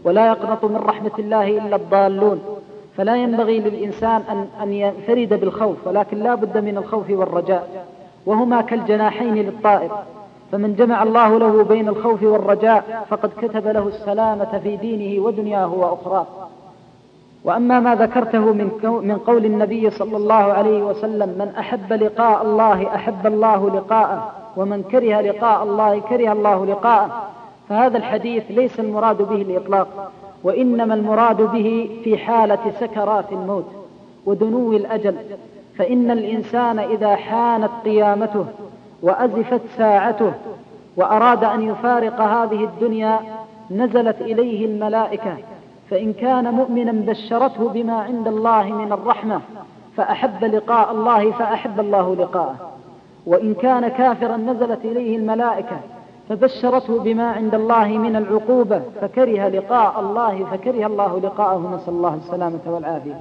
ولا 0.05 0.27
يقنط 0.27 0.64
من 0.64 0.77
رحمة 0.77 1.12
الله 1.18 1.59
إلا 1.59 1.77
الضالون. 1.77 2.40
فلا 2.96 3.16
ينبغي 3.16 3.61
للإنسان 3.61 4.22
أن, 4.31 4.46
أن 4.62 4.72
ينفرد 4.72 5.40
بالخوف 5.40 5.87
ولكن 5.87 6.18
لا 6.18 6.35
بد 6.35 6.59
من 6.59 6.79
الخوف 6.79 7.11
والرجاء. 7.11 7.87
وهما 8.27 8.61
كالجناحين 8.61 9.35
للطائر. 9.35 9.90
فمن 10.52 10.74
جمع 10.74 11.02
الله 11.02 11.38
له 11.38 11.64
بين 11.64 11.88
الخوف 11.88 12.22
والرجاء 12.22 13.07
فقد 13.09 13.30
كتب 13.42 13.66
له 13.66 13.88
السلامة 13.88 14.61
في 14.62 14.76
دينه 14.76 15.24
ودنياه 15.24 15.74
وأخراه. 15.74 16.26
وأما 17.44 17.80
ما 17.80 17.94
ذكرته 17.94 18.38
من, 18.38 18.70
من 18.83 19.18
قول 19.26 19.44
النبي 19.44 19.90
صلى 19.90 20.16
الله 20.16 20.35
عليه 20.35 20.83
وسلم 20.83 21.28
من 21.28 21.52
أحب 21.59 21.92
لقاء 21.92 22.42
الله 22.42 22.94
أحب 22.94 23.26
الله 23.26 23.70
لقاءه 23.70 24.33
ومن 24.57 24.83
كره 24.83 25.20
لقاء 25.20 25.62
الله 25.62 25.98
كره 26.00 26.33
الله 26.33 26.66
لقاءه. 26.66 27.28
فهذا 27.68 27.98
الحديث 27.98 28.44
ليس 28.50 28.80
المراد 28.80 29.22
به 29.22 29.42
الإطلاق 29.42 30.12
وإنما 30.44 30.94
المراد 30.94 31.42
به 31.42 32.00
في 32.04 32.18
حالة 32.18 32.72
سكرات 32.80 33.33
الموت 33.33 33.66
ودنو 34.26 34.72
الأجل. 34.72 35.16
فإن 35.78 36.11
الإنسان 36.11 36.78
إذا 36.78 37.16
حانت 37.16 37.70
قيامته 37.85 38.46
وأزفت 39.04 39.60
ساعته 39.76 40.32
وأراد 40.96 41.44
أن 41.44 41.62
يفارق 41.62 42.20
هذه 42.20 42.64
الدنيا 42.64 43.20
نزلت 43.70 44.20
إليه 44.20 44.66
الملائكة 44.66 45.36
فإن 45.90 46.12
كان 46.12 46.54
مؤمنا 46.54 46.92
بشرته 46.92 47.68
بما 47.68 48.02
عند 48.02 48.28
الله 48.28 48.62
من 48.62 48.92
الرحمة 48.92 49.40
فأحب 49.96 50.44
لقاء 50.44 50.92
الله 50.92 51.30
فأحب 51.30 51.80
الله 51.80 52.16
لقاءه. 52.16 52.56
وإن 53.26 53.54
كان 53.54 53.88
كافرا 53.88 54.36
نزلت 54.36 54.84
إليه 54.84 55.16
الملائكة 55.16 55.76
فبشرته 56.28 56.98
بما 57.00 57.32
عند 57.32 57.54
الله 57.54 57.88
من 57.88 58.16
العقوبة 58.16 58.82
فكره 59.00 59.48
لقاء 59.48 60.00
الله 60.00 60.44
فكره 60.44 60.86
الله 60.86 61.20
لقاءه 61.20 61.76
نسأل 61.76 61.94
الله 61.94 62.14
السلامة 62.14 62.60
والعافية. 62.66 63.20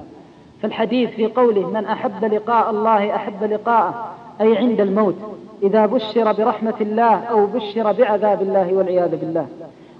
فالحديث 0.62 1.10
في 1.10 1.26
قوله 1.26 1.70
من 1.70 1.86
أحب 1.86 2.24
لقاء 2.24 2.70
الله 2.70 3.16
أحب 3.16 3.44
لقاءه 3.44 4.14
أي 4.40 4.58
عند 4.58 4.80
الموت 4.80 5.14
إذا 5.62 5.86
بشر 5.86 6.32
برحمة 6.32 6.74
الله 6.80 7.24
أو 7.24 7.46
بشر 7.46 7.92
بعذاب 7.92 8.42
الله 8.42 8.74
والعياذ 8.74 9.16
بالله. 9.16 9.46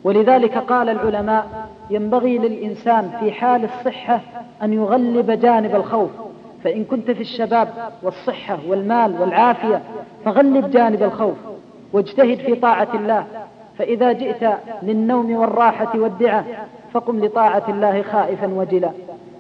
ولذلك 0.05 0.59
قال 0.59 0.89
العلماء 0.89 1.69
ينبغي 1.91 2.39
للإنسان 2.39 3.11
في 3.21 3.33
حال 3.33 3.65
الصحة 3.65 4.21
أن 4.63 4.73
يغلب 4.73 5.31
جانب 5.31 5.75
الخوف. 5.75 6.11
فإن 6.65 6.85
كنت 6.85 7.11
في 7.11 7.21
الشباب 7.21 7.69
والصحة 8.03 8.59
والمال 8.69 9.21
والعافية 9.21 9.83
فغلب 10.25 10.71
جانب 10.71 11.03
الخوف 11.03 11.37
واجتهد 11.93 12.39
في 12.39 12.55
طاعة 12.55 12.89
الله. 12.95 13.25
فإذا 13.79 14.13
جئت 14.13 14.51
للنوم 14.83 15.37
والراحة 15.37 15.99
والدعة 15.99 16.45
فقم 16.93 17.25
لطاعة 17.25 17.63
الله 17.69 18.03
خائفا 18.03 18.47
وجلا. 18.47 18.91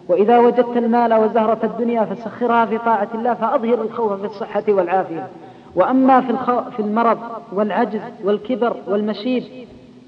وإذا 0.09 0.39
وجدت 0.39 0.77
المال 0.77 1.15
وزهرة 1.15 1.59
الدنيا 1.65 2.05
فسخرها 2.05 2.67
في 2.67 2.79
طاعة 2.79 3.09
الله 3.15 3.35
فأظهر 3.35 3.83
الخوف 3.83 4.13
في 4.13 4.27
الصحة 4.27 4.63
والعافية. 4.69 5.29
وأما 5.75 6.21
في, 6.21 6.31
الخ... 6.31 6.69
في 6.69 6.81
المرض 6.81 7.19
والعجز 7.53 8.01
والكبر 8.25 8.77
والمشيب 8.87 9.45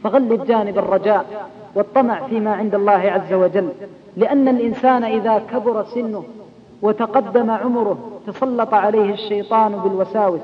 فغلب 0.04 0.44
جانب 0.44 0.78
الرجاء 0.78 1.48
والطمع 1.74 2.26
فيما 2.26 2.54
عند 2.54 2.74
الله 2.74 2.92
عز 2.92 3.32
وجل. 3.32 3.68
لأن 4.16 4.48
الإنسان 4.48 5.04
إذا 5.04 5.42
كبر 5.52 5.84
سنه 5.84 6.24
وتقدم 6.82 7.50
عمره 7.50 7.98
تسلط 8.26 8.74
عليه 8.74 9.14
الشيطان 9.14 9.72
بالوساوس. 9.72 10.40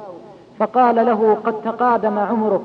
فقال 0.59 0.97
له 0.97 1.37
قد 1.45 1.55
تقادم 1.62 2.18
عمرك 2.18 2.62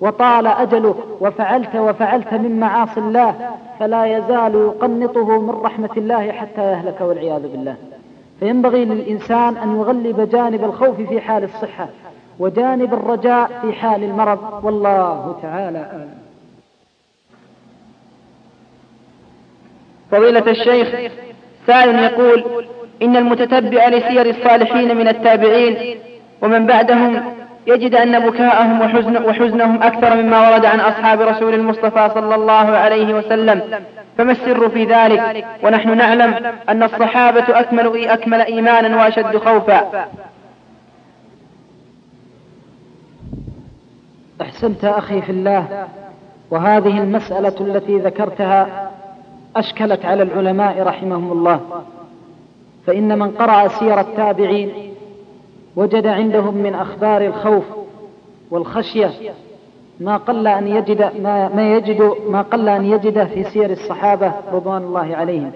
وطال 0.00 0.46
أجلك 0.46 0.96
وفعلت 1.20 1.76
وفعلت 1.76 2.34
من 2.34 2.60
معاصي 2.60 3.00
الله 3.00 3.34
فلا 3.80 4.06
يزال 4.06 4.54
يقنطه 4.54 5.40
من 5.40 5.50
رحمة 5.50 5.90
الله 5.96 6.32
حتى 6.32 6.62
يهلك 6.62 7.00
والعياذ 7.00 7.42
بالله. 7.42 7.76
فينبغي 8.40 8.84
للإنسان 8.84 9.56
أن 9.56 9.76
يغلب 9.76 10.28
جانب 10.32 10.64
الخوف 10.64 11.00
في 11.00 11.20
حال 11.20 11.44
الصحة 11.44 11.88
وجانب 12.38 12.94
الرجاء 12.94 13.50
في 13.62 13.72
حال 13.72 14.04
المرض. 14.04 14.64
والله 14.64 15.38
تعالى 15.42 15.78
أعلم. 15.78 16.10
فضيلة 20.10 20.50
الشيخ 20.50 21.12
سائل 21.66 21.98
يقول 21.98 22.64
إن 23.02 23.16
المتتبع 23.16 23.88
لسير 23.88 24.30
الصالحين 24.30 24.96
من 24.96 25.08
التابعين 25.08 25.98
ومن 26.42 26.66
بعدهم 26.66 27.22
يجد 27.70 27.94
أن 27.94 28.30
بكاءهم 28.30 28.80
وحزن 28.80 29.16
وحزنهم 29.16 29.82
أكثر 29.82 30.22
مما 30.22 30.50
ورد 30.50 30.64
عن 30.64 30.80
أصحاب 30.80 31.20
رسول 31.20 31.54
المصطفى 31.54 32.10
صلى 32.14 32.34
الله 32.34 32.52
عليه 32.52 33.14
وسلم. 33.14 33.62
فما 34.18 34.32
السر 34.32 34.68
في 34.68 34.84
ذلك؟ 34.84 35.46
ونحن 35.62 35.96
نعلم 35.96 36.34
أن 36.68 36.82
الصحابة 36.82 37.44
أكمل 37.48 38.08
أكمل 38.08 38.40
إيمانا 38.40 38.96
وأشد 38.96 39.36
خوفا. 39.36 40.06
أحسنت 44.42 44.84
أخي 44.84 45.22
في 45.22 45.32
الله 45.32 45.88
وهذه 46.50 46.98
المسألة 46.98 47.54
التي 47.60 47.98
ذكرتها 47.98 48.90
أشكلت 49.56 50.04
على 50.04 50.22
العلماء 50.22 50.82
رحمهم 50.82 51.32
الله. 51.32 51.60
فإن 52.86 53.18
من 53.18 53.30
قرأ 53.30 53.68
سير 53.68 54.00
التابعين 54.00 54.89
وجد 55.76 56.06
عندهم 56.06 56.54
من 56.54 56.74
أخبار 56.74 57.26
الخوف 57.26 57.64
والخشية 58.50 59.10
ما 60.00 60.16
قل 60.16 60.46
أن 60.46 60.68
يجد 60.68 61.10
ما, 61.22 61.48
ما 61.48 61.74
يجد 61.74 62.12
ما 62.28 62.42
قل 62.42 62.68
أن 62.68 62.84
يجده 62.84 63.24
في 63.24 63.44
سير 63.44 63.70
الصحابة 63.70 64.32
رضوان 64.52 64.82
الله 64.82 65.16
عليهم. 65.16 65.52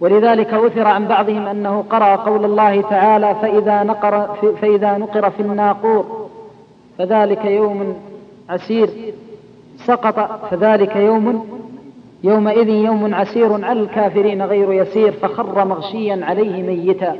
ولذلك 0.00 0.54
أثر 0.54 0.86
عن 0.86 1.08
بعضهم 1.08 1.46
أنه 1.46 1.84
قرأ 1.90 2.16
قول 2.16 2.44
الله 2.44 2.80
تعالى 2.80 3.34
فإذا 3.34 3.82
نقر 3.82 4.34
فإذا 4.62 4.98
نقر 4.98 5.30
في 5.30 5.40
الناقور 5.40 6.28
فذلك 6.98 7.44
يوم 7.44 7.96
عسير. 8.48 8.90
سقط 9.86 10.46
فذلك 10.50 10.96
يوم 10.96 11.46
يومئذ 12.24 12.68
يوم 12.68 13.14
عسير 13.14 13.64
على 13.64 13.80
الكافرين 13.80 14.42
غير 14.42 14.72
يسير 14.72 15.12
فخر 15.12 15.64
مغشيا 15.64 16.20
عليه 16.24 16.62
ميتا. 16.62 17.16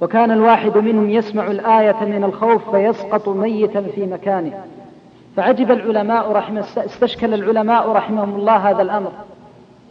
وكان 0.00 0.30
الواحد 0.30 0.78
منهم 0.78 1.10
يسمع 1.10 1.46
الآية 1.46 2.04
من 2.04 2.24
الخوف 2.24 2.70
فيسقط 2.70 3.28
ميتا 3.28 3.82
في 3.82 4.06
مكانه. 4.06 4.52
فعجب 5.36 5.70
العلماء 5.70 6.32
رحمه 6.32 6.60
استشكل 6.60 7.34
العلماء 7.34 7.88
رحمهم 7.88 8.34
الله 8.34 8.56
هذا 8.56 8.82
الأمر. 8.82 9.10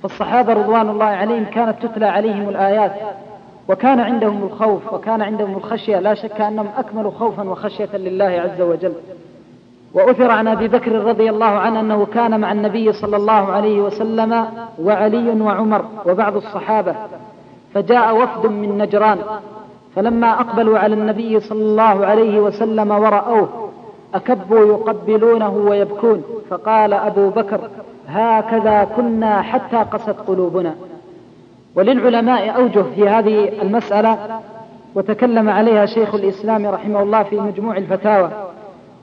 فالصحابة 0.03 0.53
رضوان 0.53 0.89
الله 0.89 1.05
عليهم 1.05 1.45
كانت 1.45 1.85
تتلى 1.85 2.05
عليهم 2.05 2.49
الآيات. 2.49 2.91
وكان 3.69 3.99
عندهم 3.99 4.43
الخوف 4.43 4.93
وكان 4.93 5.21
عندهم 5.21 5.57
الخشية. 5.57 5.99
لا 5.99 6.13
شك 6.13 6.41
أنهم 6.41 6.67
أكملوا 6.77 7.11
خوفا 7.11 7.49
وخشية 7.49 7.97
لله 7.97 8.25
عز 8.25 8.61
وجل. 8.61 8.93
وأثر 9.93 10.31
عن 10.31 10.47
أبي 10.47 10.67
بكر 10.67 10.91
رضي 10.91 11.29
الله 11.29 11.45
عنه 11.45 11.79
أنه 11.79 12.05
كان 12.05 12.39
مع 12.39 12.51
النبي 12.51 12.93
صلى 12.93 13.17
الله 13.17 13.51
عليه 13.51 13.81
وسلم 13.81 14.45
وعلي 14.81 15.41
وعمر 15.41 15.85
وبعض 16.05 16.35
الصحابة. 16.35 16.95
فجاء 17.73 18.17
وفد 18.17 18.45
من 18.45 18.77
نجران. 18.77 19.17
فلما 19.97 20.33
أقبلوا 20.41 20.79
على 20.79 20.95
النبي 20.95 21.39
صلى 21.39 21.61
الله 21.61 22.05
عليه 22.05 22.39
وسلم 22.39 22.91
ورأوه 22.91 23.69
أكبوا 24.13 24.65
يقبلونه 24.65 25.49
ويبكون. 25.49 26.23
فقال 26.49 26.93
أبو 26.93 27.29
بكر 27.29 27.59
هكذا 28.07 28.83
كنا 28.95 29.41
حتى 29.41 29.77
قست 29.77 30.15
قلوبنا. 30.27 30.75
وللعلماء 31.75 32.57
أوجه 32.57 32.83
في 32.95 33.09
هذه 33.09 33.61
المسألة 33.61 34.39
وتكلم 34.95 35.49
عليها 35.49 35.85
شيخ 35.85 36.15
الإسلام 36.15 36.65
رحمه 36.65 37.03
الله 37.03 37.23
في 37.23 37.39
مجموع 37.39 37.77
الفتاوى. 37.77 38.29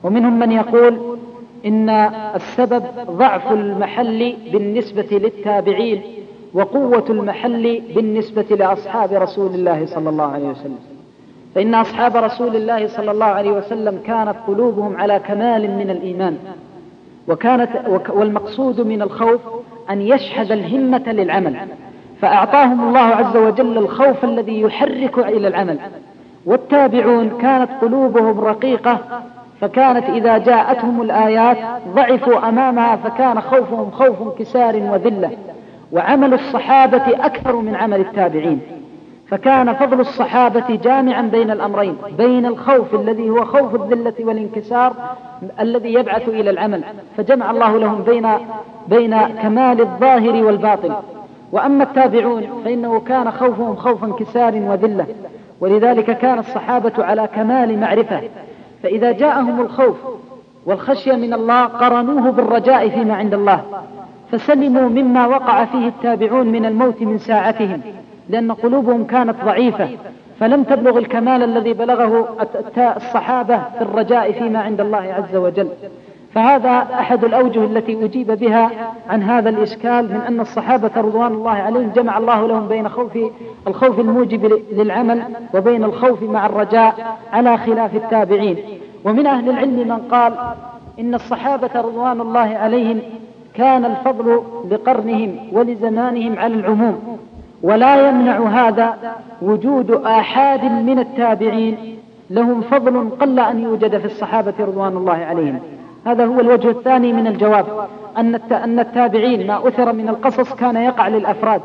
ومنهم 0.03 0.39
من 0.39 0.51
يقول 0.51 1.17
إن 1.65 1.89
السبب 2.35 2.83
ضعف 3.09 3.51
المحل 3.51 4.35
بالنسبة 4.51 5.07
للتابعين. 5.11 6.01
وقوة 6.55 7.05
المحل 7.09 7.81
بالنسبة 7.95 8.55
لأصحاب 8.55 9.13
رسول 9.13 9.55
الله 9.55 9.85
صلى 9.85 10.09
الله 10.09 10.23
عليه 10.23 10.47
وسلم. 10.47 10.79
فإن 11.55 11.75
أصحاب 11.75 12.15
رسول 12.15 12.55
الله 12.55 12.87
صلى 12.87 13.11
الله 13.11 13.25
عليه 13.25 13.51
وسلم 13.51 13.99
كانت 14.07 14.35
قلوبهم 14.47 14.97
على 14.97 15.19
كمال 15.19 15.77
من 15.77 15.89
الإيمان 15.89 16.37
وكانت 17.27 17.69
والمقصود 18.09 18.81
من 18.81 19.01
الخوف 19.01 19.41
أن 19.89 20.01
يشحذ 20.01 20.51
الهمة 20.51 21.03
للعمل. 21.11 21.57
فأعطاهم 22.21 22.87
الله 22.87 22.99
عز 22.99 23.37
وجل 23.37 23.77
الخوف 23.77 24.25
الذي 24.25 24.61
يحرك 24.61 25.19
إلى 25.19 25.47
العمل. 25.47 25.79
والتابعون 26.45 27.29
كانت 27.41 27.69
قلوبهم 27.81 28.39
رقيقة 28.39 28.99
فكانت 29.61 30.09
إذا 30.09 30.37
جاءتهم 30.37 31.01
الآيات 31.01 31.57
ضعفوا 31.95 32.49
أمامها 32.49 32.95
فكان 32.95 33.41
خوفهم 33.41 33.91
خوف 33.91 34.21
انكسار 34.21 34.75
وذلة. 34.75 35.31
وعمل 35.91 36.33
الصحابة 36.33 37.25
أكثر 37.25 37.55
من 37.55 37.75
عمل 37.75 37.99
التابعين. 37.99 38.61
فكان 39.27 39.73
فضل 39.73 39.99
الصحابة 39.99 40.79
جامعا 40.83 41.21
بين 41.21 41.51
الأمرين 41.51 41.97
بين 42.17 42.45
الخوف 42.45 42.95
الذي 42.95 43.29
هو 43.29 43.45
خوف 43.45 43.75
الذلة 43.75 44.13
والانكسار 44.19 44.93
الذي 45.59 45.93
يبعث 45.93 46.29
إلى 46.29 46.49
العمل. 46.49 46.83
فجمع 47.17 47.51
الله 47.51 47.77
لهم 47.77 48.01
بين 48.01 48.27
بين 48.87 49.17
كمال 49.27 49.81
الظاهر 49.81 50.43
والباطن. 50.43 50.95
وأما 51.51 51.83
التابعون 51.83 52.43
فإنه 52.65 52.99
كان 52.99 53.31
خوفهم 53.31 53.75
خوف 53.75 54.03
انكسار 54.03 54.55
وذلة. 54.55 55.05
ولذلك 55.61 56.17
كان 56.17 56.39
الصحابة 56.39 57.05
على 57.05 57.27
كمال 57.35 57.79
معرفة. 57.79 58.21
فإذا 58.83 59.11
جاءهم 59.11 59.61
الخوف 59.61 59.95
والخشية 60.65 61.15
من 61.15 61.33
الله 61.33 61.63
قرنوه 61.63 62.31
بالرجاء 62.31 62.89
فيما 62.89 63.15
عند 63.15 63.33
الله. 63.33 63.61
فسلموا 64.31 64.89
مما 64.89 65.27
وقع 65.27 65.65
فيه 65.65 65.87
التابعون 65.87 66.47
من 66.47 66.65
الموت 66.65 67.01
من 67.01 67.17
ساعتهم 67.17 67.81
لأن 68.29 68.51
قلوبهم 68.51 69.03
كانت 69.03 69.35
ضعيفة. 69.45 69.89
فلم 70.39 70.63
تبلغ 70.63 70.97
الكمال 70.97 71.43
الذي 71.43 71.73
بلغه 71.73 72.37
الصحابة 72.77 73.57
في 73.57 73.81
الرجاء 73.81 74.31
فيما 74.31 74.59
عند 74.59 74.81
الله 74.81 74.97
عز 75.13 75.35
وجل. 75.35 75.67
فهذا 76.33 76.87
أحد 76.93 77.23
الأوجه 77.23 77.63
التي 77.63 78.05
أجيب 78.05 78.31
بها 78.31 78.71
عن 79.09 79.23
هذا 79.23 79.49
الإشكال 79.49 80.09
من 80.09 80.21
أن 80.27 80.39
الصحابة 80.39 80.91
رضوان 80.97 81.33
الله 81.33 81.51
عليهم 81.51 81.91
جمع 81.95 82.17
الله 82.17 82.47
لهم 82.47 82.67
بين 82.67 82.89
خوف 82.89 83.17
الخوف 83.67 83.99
الموجب 83.99 84.61
للعمل 84.71 85.23
وبين 85.53 85.83
الخوف 85.83 86.23
مع 86.23 86.45
الرجاء 86.45 87.17
على 87.33 87.57
خلاف 87.57 87.95
التابعين. 87.95 88.57
ومن 89.03 89.27
أهل 89.27 89.49
العلم 89.49 89.87
من 89.87 89.97
قال 90.11 90.33
إن 90.99 91.13
الصحابة 91.15 91.69
رضوان 91.75 92.21
الله 92.21 92.57
عليهم 92.57 92.99
كان 93.57 93.85
الفضل 93.85 94.41
لقرنهم 94.71 95.37
ولزمانهم 95.51 96.39
على 96.39 96.53
العموم. 96.53 97.17
ولا 97.63 98.09
يمنع 98.09 98.47
هذا 98.47 98.93
وجود 99.41 99.91
آحاد 99.91 100.63
من 100.63 100.99
التابعين. 100.99 101.77
لهم 102.29 102.61
فضل 102.61 103.09
قل 103.09 103.39
أن 103.39 103.63
يوجد 103.63 103.97
في 103.97 104.05
الصحابة 104.05 104.53
رضوان 104.59 104.97
الله 104.97 105.13
عليهم. 105.13 105.59
هذا 106.05 106.25
هو 106.25 106.39
الوجه 106.39 106.69
الثاني 106.69 107.13
من 107.13 107.27
الجواب. 107.27 107.65
أن 108.17 108.35
أن 108.51 108.79
التابعين 108.79 109.47
ما 109.47 109.67
أثر 109.67 109.93
من 109.93 110.09
القصص 110.09 110.53
كان 110.53 110.75
يقع 110.75 111.07
للأفراد. 111.07 111.61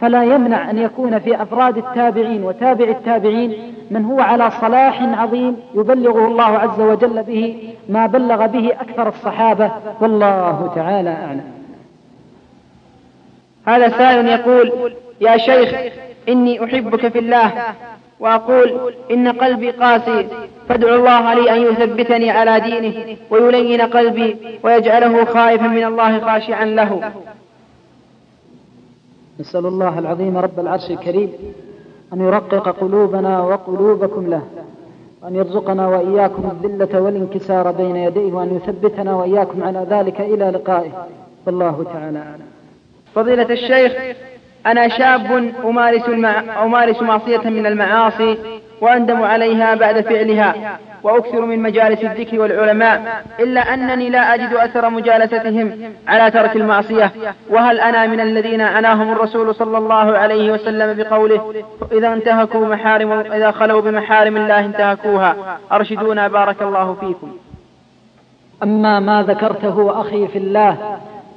فلا 0.00 0.24
يمنع 0.24 0.70
أن 0.70 0.78
يكون 0.78 1.18
في 1.18 1.42
أفراد 1.42 1.78
التابعين 1.78 2.44
وتابع 2.44 2.84
التابعين 2.84 3.74
من 3.90 4.04
هو 4.04 4.20
على 4.20 4.50
صلاح 4.50 5.02
عظيم 5.02 5.56
يبلغه 5.74 6.26
الله 6.26 6.44
عز 6.44 6.80
وجل 6.80 7.22
به 7.22 7.74
ما 7.88 8.06
بلغ 8.06 8.46
به 8.46 8.72
أكثر 8.72 9.08
الصحابة. 9.08 9.70
والله 10.00 10.72
تعالى 10.74 11.10
أعلم. 11.10 11.44
هذا 13.66 13.88
سائل 13.88 14.26
يقول 14.28 14.92
يا 15.20 15.36
شيخ 15.36 15.92
إني 16.28 16.64
أحبك 16.64 17.08
في 17.08 17.18
الله. 17.18 17.52
وأقول 18.20 18.94
إن 19.10 19.28
قلبي 19.28 19.70
قاسي 19.70 20.28
فادعو 20.68 20.94
الله 20.94 21.34
لي 21.34 21.50
أن 21.50 21.62
يثبتني 21.62 22.30
على 22.30 22.60
دينه 22.60 23.16
ويلين 23.30 23.80
قلبي 23.80 24.36
ويجعله 24.62 25.24
خائفا 25.24 25.66
من 25.66 25.84
الله 25.84 26.20
خاشعا 26.20 26.64
له. 26.64 27.12
نسأل 29.40 29.66
الله 29.66 29.98
العظيم 29.98 30.36
رب 30.36 30.60
العرش 30.60 30.90
الكريم 30.90 31.32
أن 32.12 32.20
يرقق 32.20 32.68
قلوبنا 32.80 33.40
وقلوبكم 33.42 34.26
له 34.26 34.42
وأن 35.22 35.34
يرزقنا 35.34 35.88
وإياكم 35.88 36.50
الذلة 36.50 37.00
والانكسار 37.00 37.70
بين 37.70 37.96
يديه 37.96 38.32
وأن 38.32 38.56
يثبتنا 38.56 39.14
وإياكم 39.14 39.62
على 39.62 39.86
ذلك 39.90 40.20
إلى 40.20 40.50
لقائه 40.50 41.06
والله 41.46 41.84
تعالى 41.92 42.18
أعلم 42.18 42.46
فضيلة 43.14 43.50
الشيخ 43.50 43.92
أنا 44.66 44.88
شاب 44.88 45.52
أمارس. 45.64 46.02
أمارس 46.62 47.02
معصية 47.02 47.50
من 47.50 47.66
المعاصي 47.66 48.38
وأندم 48.80 49.22
عليها 49.22 49.74
بعد 49.74 50.00
فعلها. 50.00 50.78
وأكثر 51.02 51.44
من 51.44 51.62
مجالس 51.62 52.04
الذكر 52.04 52.40
والعلماء 52.40 53.24
إلا 53.40 53.74
أنني 53.74 54.10
لا 54.10 54.34
أجد 54.34 54.52
أثر 54.54 54.90
مجالستهم 54.90 55.72
على 56.08 56.30
ترك 56.30 56.56
المعصية. 56.56 57.12
وهل 57.50 57.80
أنا 57.80 58.06
من 58.06 58.20
الذين 58.20 58.60
أناهم 58.60 59.12
الرسول 59.12 59.54
صلى 59.54 59.78
الله 59.78 60.18
عليه 60.18 60.52
وسلم 60.52 61.02
بقوله 61.02 61.54
إذا 61.92 62.12
انتهكوا 62.12 62.66
محارم 62.66 63.12
إذا 63.12 63.50
خلوا 63.50 63.80
بمحارم 63.80 64.36
الله 64.36 64.60
انتهكوها. 64.64 65.36
أرشدونا 65.72 66.28
بارك 66.28 66.62
الله 66.62 66.96
فيكم. 67.00 67.30
أما 68.62 69.00
ما 69.00 69.22
ذكرته 69.22 70.00
أخي 70.00 70.28
في 70.28 70.38
الله 70.38 70.76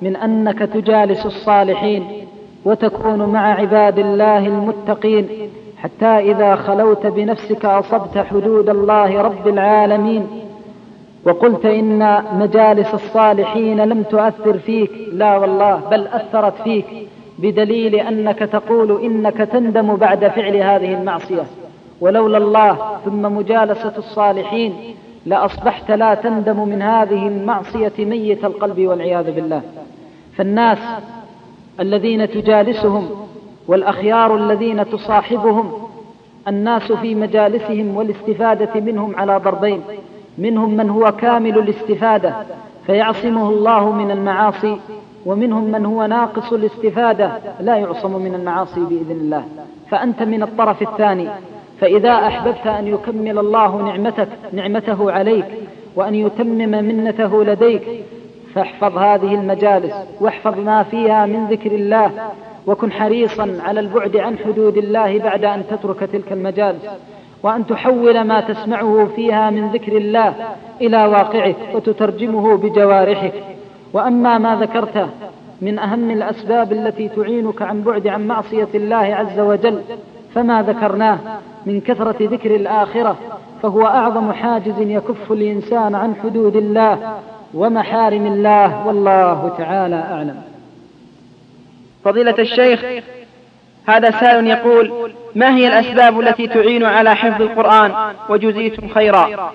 من 0.01 0.15
أنك 0.15 0.59
تجالس 0.59 1.25
الصالحين 1.25 2.27
وتكون 2.65 3.19
مع 3.19 3.53
عباد 3.53 3.99
الله 3.99 4.47
المتقين 4.47 5.29
حتى 5.84 6.05
إذا 6.05 6.55
خلوت 6.55 7.07
بنفسك 7.07 7.65
أصبت 7.65 8.17
حدود 8.17 8.69
الله 8.69 9.21
رب 9.21 9.47
العالمين 9.47 10.27
وقلت 11.25 11.65
إن 11.65 12.23
مجالس 12.34 12.93
الصالحين 12.93 13.81
لم 13.81 14.03
تؤثر 14.03 14.57
فيك. 14.57 14.91
لا 15.11 15.38
والله 15.38 15.75
بل 15.91 16.07
أثرت 16.07 16.61
فيك 16.63 16.86
بدليل 17.39 17.95
أنك 17.95 18.39
تقول 18.39 19.01
إنك 19.03 19.38
تندم 19.38 19.95
بعد 19.95 20.27
فعل 20.27 20.55
هذه 20.55 20.93
المعصية. 20.93 21.43
ولولا 22.01 22.38
الله 22.38 22.77
ثم 23.05 23.21
مجالسة 23.21 23.93
الصالحين 23.97 24.73
لأصبحت 25.25 25.91
لا 25.91 26.13
تندم 26.13 26.69
من 26.69 26.81
هذه 26.81 27.27
المعصية 27.27 27.93
ميت 27.99 28.45
القلب 28.45 28.79
والعياذ 28.79 29.31
بالله. 29.31 29.61
فالناس 30.36 30.79
الذين 31.79 32.29
تجالسهم 32.29 33.09
والأخيار 33.68 34.36
الذين 34.36 34.89
تصاحبهم 34.89 35.72
الناس 36.47 36.91
في 36.91 37.16
مجالسهم 37.16 37.97
والاستفادة 37.97 38.82
منهم 38.82 39.16
على 39.16 39.38
ضربين 39.38 39.82
منهم 40.38 40.78
من 40.78 40.89
هو 40.89 41.11
كامل 41.11 41.57
الاستفادة 41.57 42.36
فيعصمه 42.86 43.49
الله 43.49 43.91
من 43.91 44.11
المعاصي 44.11 44.78
ومنهم 45.26 45.64
من 45.64 45.86
هو 45.86 46.05
ناقص 46.05 46.53
الاستفادة 46.53 47.32
لا 47.59 47.78
يعصم 47.78 48.22
من 48.22 48.36
المعاصي 48.36 48.80
بإذن 48.80 49.11
الله. 49.11 49.43
فأنت 49.91 50.24
من 50.24 50.43
الطرف 50.43 50.82
الثاني 50.82 51.28
فإذا 51.82 52.11
أحببت 52.11 52.68
أن 52.68 52.88
يكمل 52.88 53.39
الله 53.39 53.82
نعمتك 53.82 54.28
نعمته 54.53 55.11
عليك 55.11 55.45
وأن 55.95 56.16
يتمم 56.16 56.70
منته 56.70 57.43
لديك 57.43 57.84
فاحفظ 58.55 58.97
هذه 58.97 59.36
المجالس 59.36 59.93
واحفظ 60.22 60.59
ما 60.59 60.84
فيها 60.84 61.26
من 61.26 61.47
ذكر 61.47 61.72
الله 61.72 62.11
وكن 62.68 62.91
حريصا 62.91 63.57
على 63.66 63.80
البعد 63.80 64.18
عن 64.18 64.38
حدود 64.38 64.78
الله 64.78 65.20
بعد 65.20 65.45
أن 65.45 65.64
تترك 65.70 65.99
تلك 65.99 66.32
المجالس 66.32 66.86
وأن 67.43 67.68
تحول 67.68 68.22
ما 68.22 68.41
تسمعه 68.41 69.07
فيها 69.16 69.49
من 69.49 69.72
ذكر 69.72 69.97
الله 69.97 70.34
إلى 70.82 71.05
واقعك 71.05 71.55
وتترجمه 71.74 72.57
بجوارحك 72.57 73.34
وأما 73.93 74.38
ما 74.38 74.55
ذكرته 74.55 75.07
من 75.61 75.80
أهم 75.80 76.11
الأسباب 76.11 76.72
التي 76.72 77.09
تعينك 77.09 77.61
عن 77.61 77.82
بعد 77.82 78.07
عن 78.07 78.28
معصية 78.28 78.68
الله 78.76 78.95
عز 78.97 79.39
وجل 79.39 79.82
فما 80.36 80.61
ذكرناه 80.61 81.18
من 81.66 81.82
كثرة 81.82 82.16
ذكر 82.22 82.55
الآخرة 82.55 83.16
فهو 83.61 83.86
أعظم 83.86 84.32
حاجز 84.32 84.80
يكف 84.80 85.32
الإنسان 85.32 85.95
عن 85.95 86.16
حدود 86.24 86.55
الله 86.55 87.18
ومحارم 87.53 88.26
الله 88.26 88.88
والله 88.88 89.53
تعالى 89.57 89.95
أعلم. 89.95 90.52
فضيلة 92.05 92.35
الشيخ 92.39 92.85
هذا 93.85 94.11
سائل 94.11 94.47
يقول 94.47 95.13
ما 95.35 95.55
هي 95.55 95.67
الأسباب 95.67 96.19
التي 96.19 96.47
تعين 96.47 96.83
على 96.83 97.15
حفظ 97.15 97.41
القرآن 97.41 98.13
وجزيتم 98.29 98.87
خيرا؟ 98.87 99.51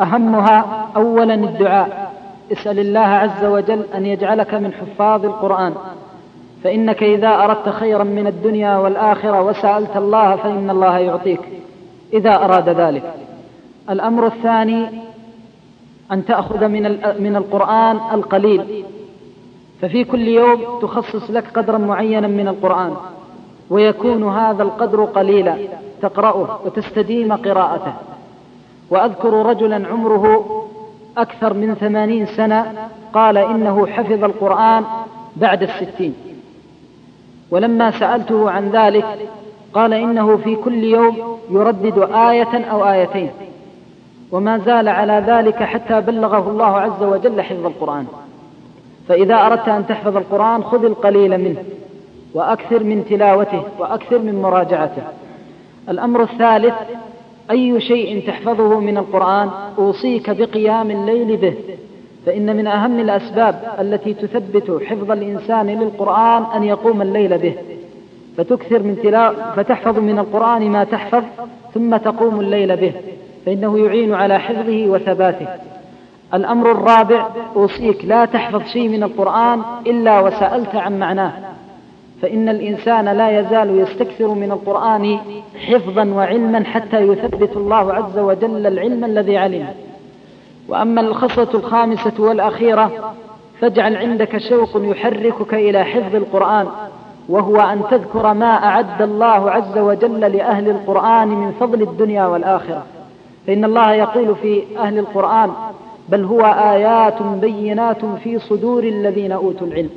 أهمها 0.00 0.88
أولا 0.96 1.34
الدعاء. 1.34 2.14
اسأل 2.52 2.78
الله 2.78 3.00
عز 3.00 3.44
وجل 3.44 3.84
أن 3.94 4.06
يجعلك 4.06 4.54
من 4.54 4.72
حفاظ 4.72 5.24
القرآن. 5.24 5.74
فإنك 6.64 7.02
إذا 7.02 7.28
أردت 7.28 7.68
خيرا 7.68 8.04
من 8.04 8.26
الدنيا 8.26 8.76
والآخرة 8.76 9.42
وسألت 9.42 9.96
الله 9.96 10.36
فإن 10.36 10.70
الله 10.70 10.98
يعطيك. 10.98 11.40
إذا 12.12 12.34
أراد 12.34 12.68
ذلك. 12.68 13.14
الأمر 13.90 14.26
الثاني 14.26 14.86
أن 16.12 16.24
تأخذ 16.24 16.68
من 16.68 16.82
من 17.18 17.36
القرآن 17.36 18.00
القليل. 18.12 18.84
ففي 19.80 20.04
كل 20.04 20.28
يوم 20.28 20.60
تخصص 20.82 21.30
لك 21.30 21.44
قدرا 21.54 21.78
معينا 21.78 22.28
من 22.28 22.48
القرآن 22.48 22.96
ويكون 23.70 24.28
هذا 24.28 24.62
القدر 24.62 25.04
قليلا 25.04 25.56
تقرأه 26.02 26.58
وتستديم 26.64 27.32
قراءته. 27.32 27.92
وأذكر 28.90 29.46
رجلا 29.46 29.88
عمره 29.88 30.44
أكثر 31.18 31.54
من 31.54 31.74
ثمانين 31.74 32.26
سنة 32.26 32.88
قال 33.12 33.38
إنه 33.38 33.86
حفظ 33.86 34.24
القرآن 34.24 34.84
بعد 35.36 35.62
الستين. 35.62 36.14
ولما 37.50 37.90
سألته 37.90 38.50
عن 38.50 38.70
ذلك 38.70 39.06
قال 39.74 39.92
إنه 39.92 40.36
في 40.36 40.56
كل 40.56 40.84
يوم 40.84 41.38
يردد 41.50 41.98
آية 42.12 42.64
أو 42.64 42.84
آيتين 42.90 43.30
وما 44.32 44.58
زال 44.58 44.88
على 44.88 45.24
ذلك 45.26 45.62
حتى 45.62 46.00
بلغه 46.00 46.50
الله 46.50 46.80
عز 46.80 47.02
وجل 47.02 47.42
حفظ 47.42 47.66
القرآن. 47.66 48.06
فإذا 49.08 49.34
أردت 49.34 49.68
أن 49.68 49.86
تحفظ 49.86 50.16
القرآن 50.16 50.64
خذ 50.64 50.84
القليل 50.84 51.38
منه 51.38 51.62
وأكثر 52.34 52.84
من 52.84 53.04
تلاوته 53.10 53.62
وأكثر 53.78 54.18
من 54.18 54.42
مراجعته. 54.42 55.02
الأمر 55.88 56.22
الثالث 56.22 56.74
أي 57.50 57.80
شيء 57.80 58.26
تحفظه 58.26 58.80
من 58.80 58.98
القرآن 58.98 59.50
أوصيك 59.78 60.30
بقيام 60.30 60.90
الليل 60.90 61.36
به. 61.36 61.54
فإن 62.26 62.56
من 62.56 62.66
أهم 62.66 63.00
الأسباب 63.00 63.62
التي 63.80 64.14
تثبت 64.14 64.82
حفظ 64.86 65.10
الإنسان 65.10 65.66
للقرآن 65.66 66.44
أن 66.56 66.64
يقوم 66.64 67.02
الليل 67.02 67.38
به. 67.38 67.54
فتكثر 68.36 68.82
من 68.82 68.98
تلاو 69.02 69.34
فتحفظ 69.56 69.98
من 69.98 70.18
القرآن 70.18 70.70
ما 70.70 70.84
تحفظ 70.84 71.24
ثم 71.74 71.96
تقوم 71.96 72.40
الليل 72.40 72.76
به. 72.76 72.92
فإنه 73.46 73.78
يعين 73.78 74.14
على 74.14 74.38
حفظه 74.38 74.86
وثباته. 74.86 75.46
الأمر 76.34 76.70
الرابع 76.70 77.28
أوصيك 77.56 78.04
لا 78.04 78.24
تحفظ 78.24 78.62
شيء 78.62 78.88
من 78.88 79.02
القرآن 79.02 79.62
إلا 79.86 80.20
وسألت 80.20 80.74
عن 80.74 80.98
معناه. 80.98 81.32
فإن 82.22 82.48
الإنسان 82.48 83.08
لا 83.08 83.40
يزال 83.40 83.80
يستكثر 83.80 84.28
من 84.28 84.52
القرآن 84.52 85.18
حفظا 85.66 86.04
وعلما 86.04 86.64
حتى 86.64 87.00
يثبت 87.00 87.56
الله 87.56 87.92
عز 87.92 88.18
وجل 88.18 88.66
العلم 88.66 89.04
الذي 89.04 89.38
علم. 89.38 89.66
وأما 90.68 91.00
الخصلة 91.00 91.48
الخامسة 91.54 92.12
والأخيرة 92.18 93.14
فاجعل 93.60 93.96
عندك 93.96 94.38
شوق 94.38 94.70
يحركك 94.74 95.54
إلى 95.54 95.84
حفظ 95.84 96.14
القرآن 96.14 96.66
وهو 97.28 97.56
أن 97.56 97.82
تذكر 97.90 98.34
ما 98.34 98.64
أعد 98.64 99.02
الله 99.02 99.50
عز 99.50 99.78
وجل 99.78 100.20
لأهل 100.20 100.68
القرآن 100.68 101.28
من 101.28 101.52
فضل 101.60 101.82
الدنيا 101.82 102.26
والآخرة. 102.26 102.82
فإن 103.46 103.64
الله 103.64 103.92
يقول 103.92 104.36
في 104.36 104.62
أهل 104.78 104.98
القرآن 104.98 105.50
بل 106.08 106.24
هو 106.24 106.40
آيات 106.40 107.22
بينات 107.22 108.04
في 108.04 108.38
صدور 108.38 108.84
الذين 108.84 109.32
أوتوا 109.32 109.66
العلم. 109.66 109.90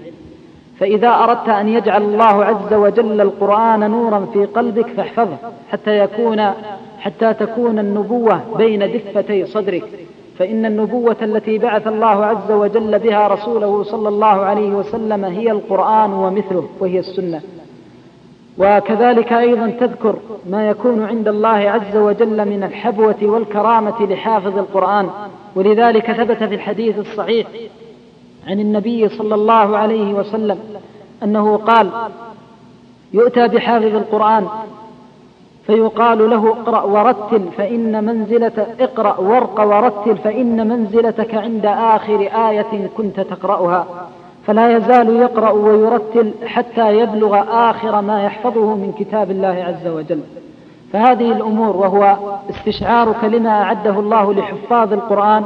فإذا 0.80 1.10
أردت 1.10 1.50
أن 1.50 1.70
يجعل 1.70 2.02
الله 2.02 2.46
عز 2.46 2.74
وجل 2.74 3.22
القرآن 3.22 3.92
نورا 3.92 4.28
في 4.34 4.46
قلبك 4.46 4.88
فاحفظه 4.88 5.38
حتى 5.72 6.00
يكون 6.00 6.42
حتى 7.00 7.34
تكون 7.34 7.80
النبوة 7.80 8.42
بين 8.58 8.80
دفتي 8.80 9.46
صدرك. 9.46 9.84
فإن 10.40 10.66
النبوة 10.66 11.16
التي 11.22 11.58
بعث 11.58 11.88
الله 11.88 12.26
عز 12.26 12.52
وجل 12.52 13.00
بها 13.00 13.28
رسوله 13.28 13.84
صلى 13.84 14.10
الله 14.10 14.26
عليه 14.28 14.70
وسلم 14.70 15.26
هي 15.26 15.52
القرآن 15.52 16.14
ومثله 16.14 16.70
وهي 16.80 17.00
السنة. 17.00 17.42
وكذلك 18.58 19.34
أيضا 19.34 19.70
تذكر 19.80 20.16
ما 20.50 20.70
يكون 20.70 21.04
عند 21.04 21.28
الله 21.28 21.48
عز 21.50 21.96
وجل 21.96 22.46
من 22.46 22.64
الحبوة 22.64 23.16
والكرامة 23.22 24.06
لحافظ 24.06 24.58
القرآن. 24.58 25.10
ولذلك 25.58 26.12
ثبت 26.12 26.44
في 26.44 26.56
الحديث 26.56 27.00
الصحيح 27.00 27.48
عن 28.48 28.60
النبي 28.60 29.10
صلى 29.10 29.36
الله 29.36 29.78
عليه 29.78 30.14
وسلم 30.14 30.60
أنه 31.24 31.58
قال 31.58 31.90
يؤتى 33.14 33.48
بحافظ 33.48 33.96
القرآن 33.96 34.48
فيقال 35.68 36.30
له 36.30 36.50
اقرأ 36.50 36.84
ورتل 36.84 37.46
فإن 37.58 38.04
منزلة 38.04 38.68
اقرأ 38.80 39.20
وارق 39.20 39.60
ورتل 39.60 40.18
فإن 40.18 40.68
منزلتك 40.68 41.36
عند 41.36 41.66
آخر 41.66 42.20
آية 42.50 42.90
كنت 42.98 43.20
تقرأها 43.20 43.88
فلا 44.46 44.78
يزال 44.78 45.16
يقرأ 45.16 45.50
ويرتل 45.50 46.32
حتى 46.46 47.00
يبلغ 47.00 47.44
آخر 47.70 48.02
ما 48.02 48.24
يحفظه 48.24 48.76
من 48.76 48.94
كتاب 49.00 49.32
الله 49.32 49.48
عز 49.68 49.88
وجل. 49.88 50.22
فهذه 50.94 51.32
الأمور 51.32 51.78
وهو 51.78 52.18
استشعارك 52.50 53.24
لما 53.24 53.62
أعده 53.62 54.00
الله 54.00 54.34
لحفاظ 54.34 54.94
القرآن 54.94 55.46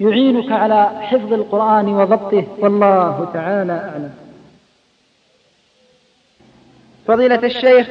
يعينك 0.00 0.52
على 0.52 0.90
حفظ 1.00 1.32
القرآن 1.32 1.88
وضبطه. 1.94 2.44
والله 2.58 3.28
تعالى 3.34 3.72
أعلم. 3.72 4.10
فضيلة 7.06 7.40
الشيخ 7.44 7.88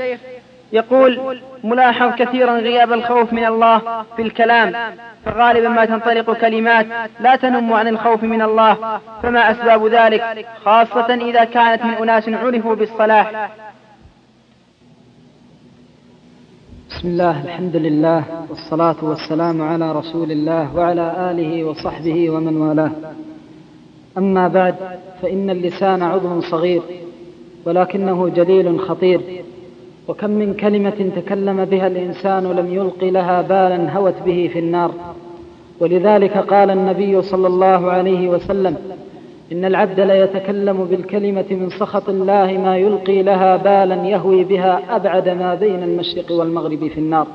يقول 0.74 1.42
ملاحظ 1.64 2.16
كثيرا 2.16 2.52
غياب 2.52 2.94
الخوف 2.94 3.34
من 3.34 3.46
الله 3.46 4.04
في 4.16 4.22
الكلام 4.22 4.74
فغالبا 5.26 5.70
ما 5.70 5.86
تنطلق 5.86 6.34
كلمات 6.34 6.86
لا 7.20 7.36
تنم 7.36 7.74
عن 7.74 7.88
الخوف 7.88 8.24
من 8.24 8.42
الله 8.42 9.00
فما 9.24 9.52
أسباب 9.52 9.88
ذلك 9.88 10.46
خاصة 10.66 11.14
إذا 11.14 11.44
كانت 11.44 11.86
من 11.86 11.94
أناس 11.94 12.30
عرفوا 12.30 12.76
بالصلاح؟ 12.76 13.50
بسم 17.00 17.08
الله 17.08 17.44
الحمد 17.46 17.76
لله 17.76 18.24
والصلاة 18.50 18.96
والسلام 19.02 19.62
على 19.62 19.92
رسول 19.92 20.32
الله 20.32 20.76
وعلى 20.76 21.32
آله 21.32 21.64
وصحبه 21.64 22.30
ومن 22.30 22.58
والاه. 22.58 22.92
أما 24.18 24.48
بعد 24.48 24.76
فإن 25.22 25.50
اللسان 25.50 26.02
عضو 26.02 26.42
صغير 26.42 26.82
ولكنه 27.66 28.30
جليل 28.30 28.80
خطير 28.80 29.22
وكم 30.08 30.30
من 30.30 30.54
كلمة 30.54 31.12
تكلم 31.16 31.66
بها 31.66 31.88
الإنسان 31.88 32.44
لم 32.44 32.74
يلق 32.74 33.04
لها 33.04 33.42
بالا 33.42 33.94
هوت 33.98 34.16
به 34.26 34.50
في 34.54 34.60
النار. 34.60 34.92
ولذلك 35.80 36.38
قال 36.38 36.70
النبي 36.72 37.22
صلى 37.22 37.48
الله 37.48 37.92
عليه 37.92 38.30
وسلم 38.30 38.76
إن 39.52 39.66
العبد 39.66 40.00
ليتكلم 40.00 40.86
بالكلمة 40.86 41.46
من 41.52 41.70
سخط 41.70 42.10
الله 42.10 42.58
ما 42.58 42.78
يلقي 42.78 43.24
لها 43.24 43.58
بالا 43.58 43.96
يهوي 43.96 44.44
بها 44.44 44.96
أبعد 44.96 45.30
ما 45.30 45.56
بين 45.56 45.84
المشرق 45.84 46.32
والمغرب 46.32 46.88
في 46.88 46.98
النار. 46.98 47.28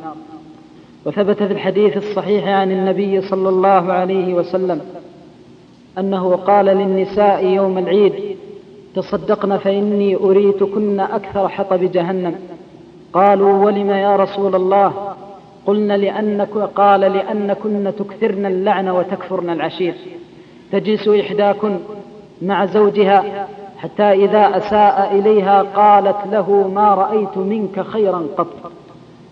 وثبت 1.07 1.43
في 1.43 1.53
الحديث 1.53 1.97
الصحيح 1.97 2.49
عن 2.49 2.73
النبي 2.73 3.21
صلى 3.21 3.49
الله 3.49 3.93
عليه 3.93 4.35
وسلم 4.35 4.81
أنه 5.99 6.37
قال 6.37 6.67
للنساء 6.67 7.47
يوم 7.47 7.79
العيد 7.79 8.13
تصدقن 8.95 9.57
فإني 9.57 10.17
أريتكن 10.17 11.01
أكثر 11.01 11.49
حطب 11.49 11.81
جهنم. 11.93 12.35
قالوا 13.13 13.65
ولم 13.65 13.91
يا 13.91 14.17
رسول 14.17 14.55
الله؟ 14.55 14.93
قلن 15.67 15.93
لأنك 15.93 16.57
قال 16.57 17.01
لأنكن 17.01 17.93
تكثرن 17.99 18.47
اللعن 18.47 18.89
وتكفرن 18.89 19.51
العشير. 19.51 19.95
تجلس 20.75 21.09
إحداكن 21.09 21.79
مع 22.43 22.67
زوجها 22.67 23.49
حتى 23.79 24.03
إذا 24.03 24.57
أساء 24.57 25.19
إليها 25.19 25.63
قالت 25.63 26.17
له 26.33 26.69
ما 26.75 26.95
رأيت 26.95 27.39
منك 27.39 27.81
خيرا 27.81 28.27
قط. 28.37 28.73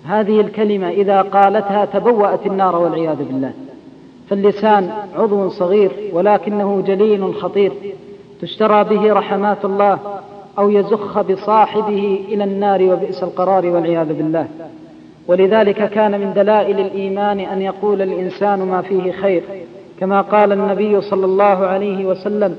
هذه 0.06 0.40
الكلمة 0.40 0.88
إذا 0.88 1.22
قالتها 1.22 1.84
تبوأت 1.84 2.46
النار 2.46 2.76
والعياذ 2.76 3.16
بالله. 3.16 3.52
فاللسان 4.30 4.90
عضو 5.18 5.48
صغير 5.48 5.90
ولكنه 6.12 6.82
جليل 6.86 7.34
خطير. 7.34 7.72
تشترى 8.40 8.84
به 8.84 9.12
رحمات 9.12 9.64
الله 9.64 9.98
أو 10.58 10.70
يزخ 10.70 11.20
بصاحبه 11.20 12.24
إلى 12.28 12.44
النار 12.44 12.82
وبئس 12.82 13.22
القرار 13.22 13.66
والعياذ 13.66 14.12
بالله. 14.12 14.46
ولذلك 15.28 15.90
كان 15.90 16.20
من 16.20 16.32
دلائل 16.32 16.80
الإيمان 16.80 17.40
أن 17.40 17.62
يقول 17.62 18.02
الإنسان 18.02 18.58
ما 18.58 18.82
فيه 18.82 19.12
خير. 19.12 19.42
كما 20.02 20.20
قال 20.20 20.52
النبي 20.52 21.00
صلى 21.00 21.24
الله 21.24 21.66
عليه 21.66 22.06
وسلم 22.06 22.56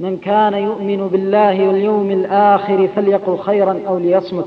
من 0.00 0.16
كان 0.16 0.54
يؤمن 0.54 1.08
بالله 1.08 1.68
واليوم 1.68 2.10
الآخر 2.10 2.88
فليقل 2.96 3.38
خيرا 3.38 3.80
أو 3.88 3.98
ليصمت. 3.98 4.46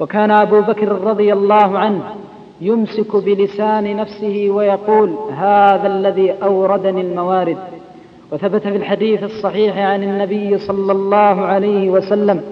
وكان 0.00 0.30
أبو 0.30 0.60
بكر 0.60 0.88
رضي 0.88 1.32
الله 1.32 1.78
عنه 1.78 2.00
يمسك 2.60 3.16
بلسان 3.16 3.96
نفسه 3.96 4.50
ويقول 4.50 5.14
هذا 5.36 5.86
الذي 5.86 6.34
أوردني 6.42 7.00
الموارد. 7.00 7.58
وثبت 8.32 8.62
في 8.62 8.76
الحديث 8.76 9.22
الصحيح 9.22 9.78
عن 9.78 10.02
النبي 10.02 10.58
صلى 10.58 10.92
الله 10.92 11.44
عليه 11.44 11.90
وسلم 11.90 12.42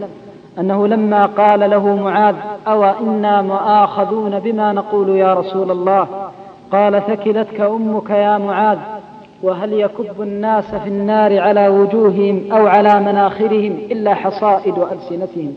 أنه 0.59 0.87
لما 0.87 1.27
قال 1.27 1.71
له 1.71 1.97
معاذ 1.97 2.35
أو 2.67 2.85
إنا 2.85 3.43
مؤاخذون 3.43 4.39
بما 4.39 4.73
نقول 4.73 5.09
يا 5.09 5.35
رسول 5.35 5.71
الله؟ 5.71 6.07
قال 6.73 7.03
ثكلتك 7.07 7.61
أمك 7.61 8.11
يا 8.11 8.39
معاذ. 8.39 8.79
وهل 9.43 9.73
يكب 9.73 10.23
الناس 10.23 10.75
في 10.75 10.89
النار 10.89 11.41
على 11.41 11.69
وجوههم 11.69 12.53
أو 12.53 12.67
على 12.67 13.01
مناخرهم 13.01 13.79
إلا 13.91 14.15
حصائد 14.15 14.75
ألسنتهم؟ 14.79 15.55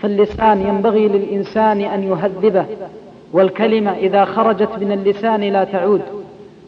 فاللسان 0.00 0.60
ينبغي 0.60 1.08
للإنسان 1.08 1.80
أن 1.80 2.02
يهذبه 2.02 2.66
والكلمة 3.32 3.90
إذا 3.90 4.24
خرجت 4.24 4.70
من 4.80 4.92
اللسان 4.92 5.40
لا 5.40 5.64
تعود. 5.64 6.02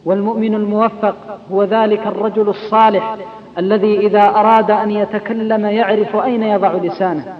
والمؤمن 0.05 0.55
الموفق 0.55 1.15
هو 1.51 1.63
ذلك 1.63 2.07
الرجل 2.07 2.49
الصالح 2.49 3.17
الذي 3.57 3.99
إذا 3.99 4.23
أراد 4.23 4.71
أن 4.71 4.91
يتكلم 4.91 5.65
يعرف 5.65 6.15
أين 6.15 6.43
يضع 6.43 6.73
لسانه 6.73 7.37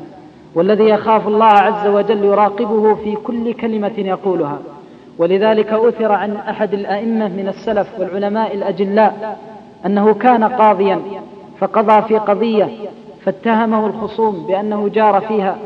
والذي 0.55 0.84
يخاف 0.84 1.27
الله 1.27 1.45
عز 1.45 1.88
وجل 1.88 2.25
يراقبه 2.25 2.95
في 2.95 3.15
كل 3.15 3.53
كلمة 3.53 3.93
يقولها. 3.97 4.59
ولذلك 5.20 5.74
أثر 5.74 6.11
عن 6.11 6.36
أحد 6.36 6.74
الأئمة 6.74 7.28
من 7.28 7.47
السلف 7.47 7.88
والعلماء 7.99 8.55
الأجلاء 8.55 9.38
أنه 9.86 10.13
كان 10.13 10.43
قاضيا 10.43 10.99
فقضى 11.59 12.07
في 12.07 12.17
قضية 12.17 12.70
فاتهمه 13.26 13.86
الخصوم 13.86 14.47
بأنه 14.47 14.89
جار 14.89 15.22
فيها 15.22 15.57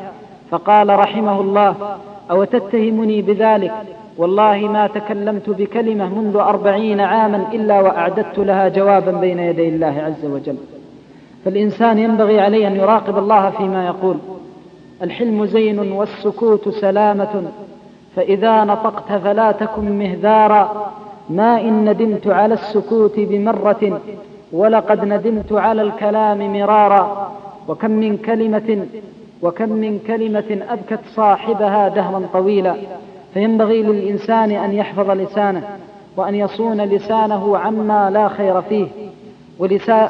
فقال 0.51 0.99
رحمه 0.99 1.41
الله 1.41 1.75
أو 2.31 2.43
تتهمني 2.43 3.21
بذلك؟ 3.21 3.71
والله 4.17 4.57
ما 4.57 4.87
تكلمت 4.87 5.49
بكلمة 5.49 6.19
منذ 6.19 6.35
أربعين 6.35 6.99
عاما 6.99 7.45
إلا 7.53 7.81
وأعددت 7.81 8.39
لها 8.39 8.67
جوابا 8.67 9.11
بين 9.11 9.39
يدي 9.39 9.69
الله 9.69 10.01
عز 10.01 10.25
وجل. 10.25 10.57
فالإنسان 11.45 11.99
ينبغي 11.99 12.39
عليه 12.39 12.67
أن 12.67 12.75
يراقب 12.75 13.17
الله 13.17 13.49
فيما 13.49 13.85
يقول 13.85 14.17
الحلم 15.01 15.45
زين 15.45 15.91
والسكوت 15.91 16.69
سلامة 16.69 17.43
فإذا 18.15 18.63
نطقت 18.63 19.11
فلا 19.23 19.51
تكن 19.51 19.99
مهذارا. 19.99 20.91
ما 21.29 21.61
إن 21.61 21.89
ندمت 21.89 22.27
على 22.27 22.53
السكوت 22.53 23.19
بمرة 23.19 24.01
ولقد 24.51 25.05
ندمت 25.05 25.51
على 25.53 25.81
الكلام 25.81 26.53
مرارا. 26.53 27.31
وكم 27.67 27.91
من 27.91 28.17
كلمة 28.17 28.85
وكم 29.41 29.69
من 29.69 29.99
كلمة 30.07 30.59
أبكت 30.69 30.99
صاحبها 31.15 31.87
دهرا 31.87 32.27
طويلا. 32.33 32.75
فينبغي 33.33 33.83
للإنسان 33.83 34.51
أن 34.51 34.73
يحفظ 34.73 35.09
لسانه 35.09 35.63
وأن 36.17 36.35
يصون 36.35 36.81
لسانه 36.81 37.57
عما 37.57 38.09
لا 38.09 38.27
خير 38.27 38.61
فيه. 38.61 38.87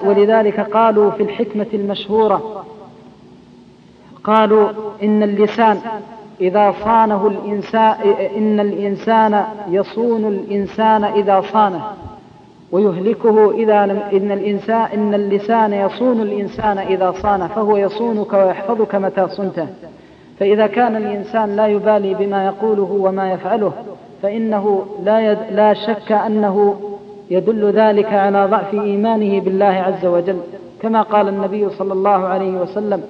ولذلك 0.04 0.60
قالوا 0.60 1.12
في 1.12 1.24
الحكمة 1.24 1.66
المشهورة 1.74 2.64
قالوا 4.24 4.70
إن 5.04 5.24
اللسان 5.24 5.78
إذا 6.44 6.74
صانه 6.84 7.28
الإنسان 7.28 7.96
إن 8.38 8.60
الإنسان 8.60 9.44
يصون 9.70 10.28
الإنسان 10.28 11.04
إذا 11.04 11.41
صانه 11.54 11.82
ويهلكه 12.72 13.52
إذا 13.52 13.86
لم 13.86 14.00
إن 14.14 14.32
الإنسان 14.32 14.82
إن 14.94 15.14
اللسان 15.14 15.74
يصون 15.74 16.22
الإنسان 16.22 16.78
إذا 16.78 17.12
صانه 17.12 17.48
فهو 17.48 17.78
يصونك 17.78 18.34
ويحفظك 18.34 18.96
متى 18.96 19.28
صنته. 19.28 19.68
فإذا 20.39 20.68
كان 20.68 20.96
الإنسان 20.96 21.56
لا 21.56 21.68
يبالي 21.68 22.14
بما 22.14 22.46
يقوله 22.46 22.98
وما 23.02 23.32
يفعله 23.32 23.72
فإنه 24.22 24.86
لا, 25.04 25.32
يد 25.32 25.38
لا 25.52 25.74
شك 25.74 26.12
أنه 26.12 26.76
يدل 27.30 27.72
ذلك 27.72 28.14
على 28.14 28.46
ضعف 28.46 28.74
إيمانه 28.74 29.39
بالله 29.39 29.66
عز 29.66 30.06
وجل. 30.06 30.38
كما 30.82 31.02
قال 31.02 31.28
النبي 31.28 31.70
صلى 31.70 31.94
الله 31.94 32.26
عليه 32.28 32.52
وسلم 32.62 33.02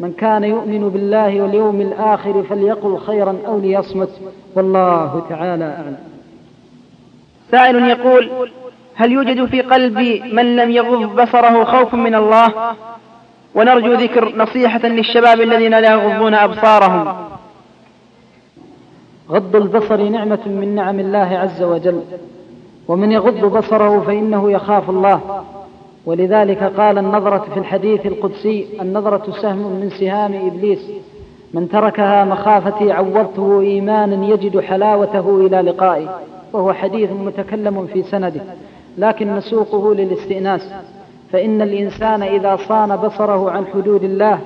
من 0.00 0.12
كان 0.12 0.44
يؤمن 0.44 0.88
بالله 0.88 1.42
واليوم 1.42 1.80
الآخر 1.80 2.42
فليقل 2.42 2.98
خيرا 2.98 3.36
أو 3.46 3.58
ليصمت 3.58 4.10
والله 4.56 5.22
تعالى 5.28 5.64
أعلم. 5.64 5.96
سائل 7.50 7.88
يقول 7.88 8.30
هل 8.94 9.12
يوجد 9.12 9.44
في 9.44 9.60
قلب 9.60 9.98
من 10.32 10.56
لم 10.56 10.70
يغض 10.70 11.20
بصره 11.20 11.64
خوف 11.64 11.94
من 11.94 12.14
الله؟ 12.14 12.52
ونرجو 13.54 13.92
ذكر 13.92 14.36
نصيحة 14.36 14.88
للشباب 14.88 15.40
الذين 15.40 15.78
لا 15.78 15.92
يغضون 15.92 16.34
أبصارهم. 16.34 17.14
غض 19.30 19.56
البصر 19.56 20.02
نعمة 20.02 20.40
من 20.46 20.74
نعم 20.74 21.00
الله 21.00 21.38
عز 21.38 21.62
وجل 21.62 22.02
ومن 22.88 23.12
يغض 23.12 23.44
بصره 23.58 24.00
فإنه 24.00 24.52
يخاف 24.52 24.90
الله. 24.90 25.44
ولذلك 26.06 26.62
قال 26.62 26.98
النظرة 26.98 27.46
في 27.54 27.60
الحديث 27.60 28.06
القدسي 28.06 28.66
النظرة 28.80 29.32
سهم 29.42 29.80
من 29.80 29.90
سهام 29.90 30.34
إبليس. 30.46 30.90
من 31.54 31.68
تركها 31.68 32.24
مخافتي 32.24 32.92
عوضته 32.92 33.60
إيمانا 33.60 34.26
يجد 34.26 34.60
حلاوته 34.60 35.46
إلى 35.46 35.60
لقائي 35.60 36.08
وهو 36.52 36.72
حديث 36.72 37.10
متكلم 37.12 37.86
في 37.86 38.02
سنده 38.02 38.40
لكن 38.98 39.36
نسوقه 39.36 39.94
للاستئناس. 39.94 40.72
فإن 41.32 41.62
الإنسان 41.62 42.22
إذا 42.22 42.56
صان 42.56 42.96
بصره 42.96 43.50
عن 43.50 43.66
حدود 43.66 44.04
الله 44.04 44.38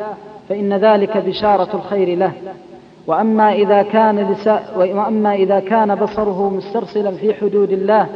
فإن 0.48 0.72
ذلك 0.72 1.16
بشارة 1.16 1.76
الخير 1.76 2.18
له. 2.18 2.32
وأما 3.06 3.52
إذا 3.52 3.82
كان 3.82 4.36
وأما 4.76 5.34
إذا 5.34 5.60
كان 5.60 5.94
بصره 5.94 6.50
مسترسلا 6.50 7.10
في 7.10 7.34
حدود 7.34 7.72
الله 7.72 8.06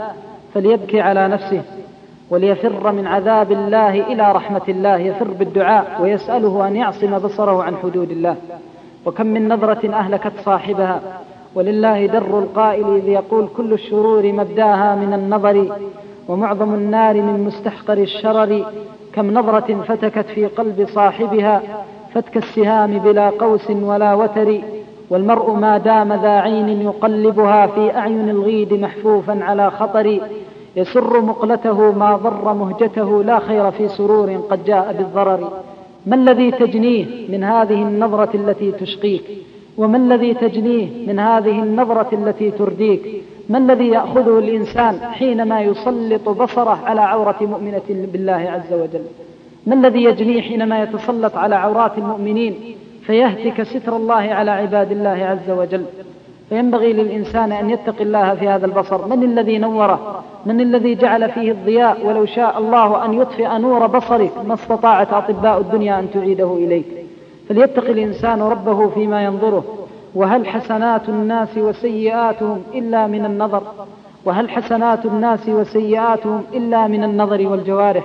فليبكي 0.54 1.00
على 1.00 1.28
نفسه. 1.28 1.62
وليفر 2.30 2.92
من 2.92 3.06
عذاب 3.06 3.52
الله 3.52 4.12
إلى 4.12 4.32
رحمة 4.32 4.62
الله 4.68 4.96
يفر 4.96 5.28
بالدعاء 5.28 6.02
ويسأله 6.02 6.68
أن 6.68 6.76
يعصم 6.76 7.18
بصره 7.18 7.62
عن 7.62 7.76
حدود 7.76 8.10
الله. 8.10 8.36
وكم 9.06 9.26
من 9.26 9.48
نظرة 9.48 9.94
أهلكت 9.94 10.32
صاحبها. 10.44 11.00
ولله 11.54 12.06
در 12.06 12.38
القائل 12.38 12.96
إذ 12.96 13.08
يقول 13.08 13.48
كل 13.56 13.72
الشرور 13.72 14.32
مبداها 14.32 14.94
من 14.94 15.12
النظر 15.12 15.76
ومعظم 16.28 16.74
النار 16.74 17.14
من 17.14 17.44
مستحقر 17.44 17.98
الشرر. 17.98 18.64
كم 19.14 19.34
نظرة 19.34 19.84
فتكت 19.88 20.26
في 20.26 20.46
قلب 20.46 20.86
صاحبها 20.94 21.62
فتك 22.14 22.36
السهام 22.36 22.98
بلا 22.98 23.30
قوس 23.30 23.70
ولا 23.70 24.14
وتر. 24.14 24.60
والمرء 25.10 25.52
ما 25.52 25.78
دام 25.78 26.12
ذا 26.12 26.40
عين 26.40 26.82
يقلبها 26.82 27.66
في 27.66 27.96
أعين 27.96 28.28
الغيد 28.28 28.74
محفوفا 28.74 29.38
على 29.42 29.70
خطر. 29.70 30.20
يسر 30.80 31.20
مقلته 31.20 31.92
ما 31.92 32.16
ضر 32.16 32.54
مهجته 32.54 33.24
لا 33.24 33.38
خير 33.38 33.70
في 33.70 33.88
سرور 33.88 34.28
قد 34.50 34.64
جاء 34.64 34.92
بالضرر. 34.98 35.52
ما 36.06 36.16
الذي 36.16 36.50
تجنيه 36.50 37.04
من 37.28 37.44
هذه 37.44 37.82
النظرة 37.82 38.30
التي 38.34 38.72
تشقيك؟ 38.72 39.24
وما 39.78 39.96
الذي 39.96 40.34
تجنيه 40.34 40.86
من 41.08 41.18
هذه 41.18 41.62
النظرة 41.62 42.08
التي 42.12 42.50
ترديك؟ 42.50 43.02
ما 43.48 43.58
الذي 43.58 43.88
يأخذه 43.88 44.38
الإنسان 44.38 44.94
حينما 45.00 45.60
يسلط 45.60 46.28
بصره 46.28 46.78
على 46.84 47.00
عورة 47.00 47.36
مؤمنة 47.40 47.88
بالله 48.12 48.32
عز 48.54 48.72
وجل؟ 48.72 49.04
ما 49.66 49.74
الذي 49.74 50.04
يجنيه 50.04 50.40
حينما 50.40 50.82
يتسلط 50.82 51.36
على 51.36 51.54
عورات 51.54 51.98
المؤمنين 51.98 52.54
فيهتك 53.06 53.62
ستر 53.62 53.96
الله 53.96 54.14
على 54.14 54.50
عباد 54.50 54.92
الله 54.92 55.10
عز 55.10 55.50
وجل؟ 55.50 55.84
فينبغي 56.48 56.92
للإنسان 56.92 57.52
أن 57.52 57.70
يتقي 57.70 58.04
الله 58.04 58.34
في 58.34 58.48
هذا 58.48 58.66
البصر. 58.66 59.08
من 59.08 59.22
الذي 59.22 59.58
نوره؟ 59.58 60.22
من 60.46 60.60
الذي 60.60 60.94
جعل 60.94 61.30
فيه 61.30 61.52
الضياء؟ 61.52 62.06
ولو 62.06 62.26
شاء 62.26 62.58
الله 62.58 63.04
أن 63.04 63.14
يطفئ 63.14 63.58
نور 63.58 63.86
بصرك 63.86 64.32
ما 64.48 64.54
استطاعت 64.54 65.12
أطباء 65.12 65.60
الدنيا 65.60 65.98
أن 65.98 66.10
تعيده 66.14 66.54
إليك. 66.54 66.86
فليتقي 67.48 67.92
الإنسان 67.92 68.42
ربه 68.42 68.88
فيما 68.88 69.24
ينظره. 69.24 69.64
وهل 70.14 70.46
حسنات 70.46 71.08
الناس 71.08 71.58
وسيئاتهم 71.58 72.62
إلا 72.74 73.06
من 73.06 73.24
النظر؟ 73.24 73.62
وهل 74.24 74.50
حسنات 74.50 75.06
الناس 75.06 75.48
وسيئاتهم 75.48 76.42
إلا 76.54 76.86
من 76.86 77.04
النظر 77.04 77.48
والجوارح؟ 77.48 78.04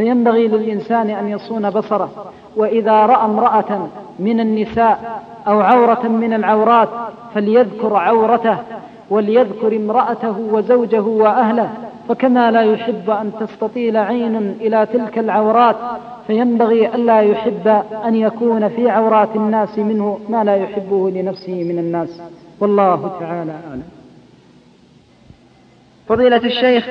فينبغي 0.00 0.48
للإنسان 0.48 1.10
أن 1.10 1.28
يصون 1.28 1.70
بصره 1.70 2.32
وإذا 2.56 3.06
رأى 3.06 3.24
امرأة 3.24 3.88
من 4.18 4.40
النساء 4.40 5.22
أو 5.48 5.60
عورة 5.60 6.08
من 6.08 6.32
العورات 6.32 6.88
فليذكر 7.34 7.96
عورته 7.96 8.58
وليذكر 9.10 9.76
امرأته 9.76 10.38
وزوجه 10.38 11.00
وأهله 11.00 11.70
فكما 12.08 12.50
لا 12.50 12.62
يحب 12.62 13.10
أن 13.10 13.32
تستطيل 13.40 13.96
عين 13.96 14.36
إلى 14.60 14.86
تلك 14.92 15.18
العورات 15.18 15.76
فينبغي 16.26 16.94
ألا 16.94 17.20
يحب 17.20 17.68
أن 18.04 18.14
يكون 18.14 18.68
في 18.68 18.90
عورات 18.90 19.36
الناس 19.36 19.78
منه 19.78 20.20
ما 20.28 20.44
لا 20.44 20.56
يحبه 20.56 21.10
لنفسه 21.10 21.64
من 21.64 21.78
الناس. 21.78 22.22
والله 22.60 23.16
تعالى 23.20 23.52
أعلم. 23.68 23.82
فضيلة 26.08 26.36
الشيخ 26.36 26.88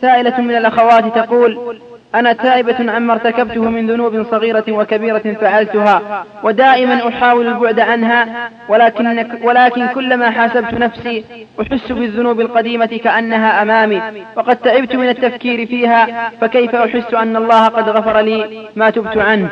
سائلة 0.00 0.40
من 0.40 0.56
الأخوات 0.56 1.04
تقول 1.14 1.78
أنا 2.14 2.32
تائبة 2.32 2.92
عما 2.92 3.12
ارتكبته 3.12 3.60
من 3.70 3.90
ذنوب 3.90 4.22
صغيرة 4.30 4.64
وكبيرة 4.68 5.36
فعلتها 5.40 6.24
ودائما 6.42 7.08
أحاول 7.08 7.46
البعد 7.46 7.80
عنها 7.80 8.50
ولكن, 8.68 9.26
ولكن 9.42 9.86
كلما 9.86 10.30
حاسبت 10.30 10.74
نفسي 10.74 11.24
أحس 11.60 11.92
بالذنوب 11.92 12.40
القديمة 12.40 12.86
كأنها 12.86 13.62
أمامي 13.62 14.02
وقد 14.36 14.56
تعبت 14.56 14.96
من 14.96 15.08
التفكير 15.08 15.66
فيها 15.66 16.30
فكيف 16.40 16.74
أحس 16.74 17.14
أن 17.14 17.36
الله 17.36 17.66
قد 17.66 17.88
غفر 17.88 18.20
لي 18.20 18.68
ما 18.76 18.90
تبت 18.90 19.16
عنه؟ 19.16 19.50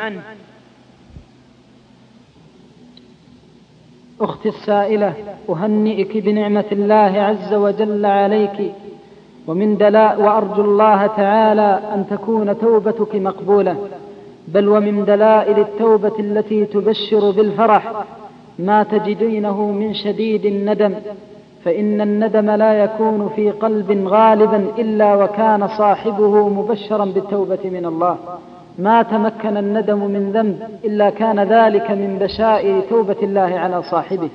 أختي 4.21 4.49
السائلة 4.49 5.13
أهنئك 5.49 6.17
بنعمة 6.17 6.65
الله 6.71 7.21
عز 7.21 7.53
وجل 7.53 8.05
عليك. 8.05 8.71
ومن 9.47 9.77
دلاء 9.77 10.21
وأرجو 10.21 10.61
الله 10.61 11.07
تعالى 11.07 11.79
أن 11.93 12.05
تكون 12.09 12.59
توبتك 12.59 13.15
مقبولة. 13.15 13.75
بل 14.47 14.69
ومن 14.69 15.05
دلائل 15.05 15.59
التوبة 15.59 16.19
التي 16.19 16.65
تبشر 16.65 17.31
بالفرح 17.31 17.91
ما 18.59 18.83
تجدينه 18.83 19.71
من 19.71 19.93
شديد 19.93 20.45
الندم 20.45 20.93
فإن 21.63 22.01
الندم 22.01 22.49
لا 22.49 22.83
يكون 22.83 23.29
في 23.35 23.51
قلب 23.51 24.07
غالبا 24.07 24.67
إلا 24.77 25.15
وكان 25.15 25.67
صاحبه 25.67 26.49
مبشرا 26.49 27.05
بالتوبة 27.05 27.59
من 27.63 27.85
الله. 27.85 28.17
ما 28.79 29.01
تمكن 29.01 29.57
الندم 29.57 29.99
من 29.99 30.31
ذنب 30.31 30.59
إلا 30.85 31.09
كان 31.09 31.39
ذلك 31.39 31.91
من 31.91 32.17
بشائر 32.21 32.81
توبة 32.89 33.15
الله 33.23 33.41
على 33.59 33.83
صاحبه. 33.83 34.29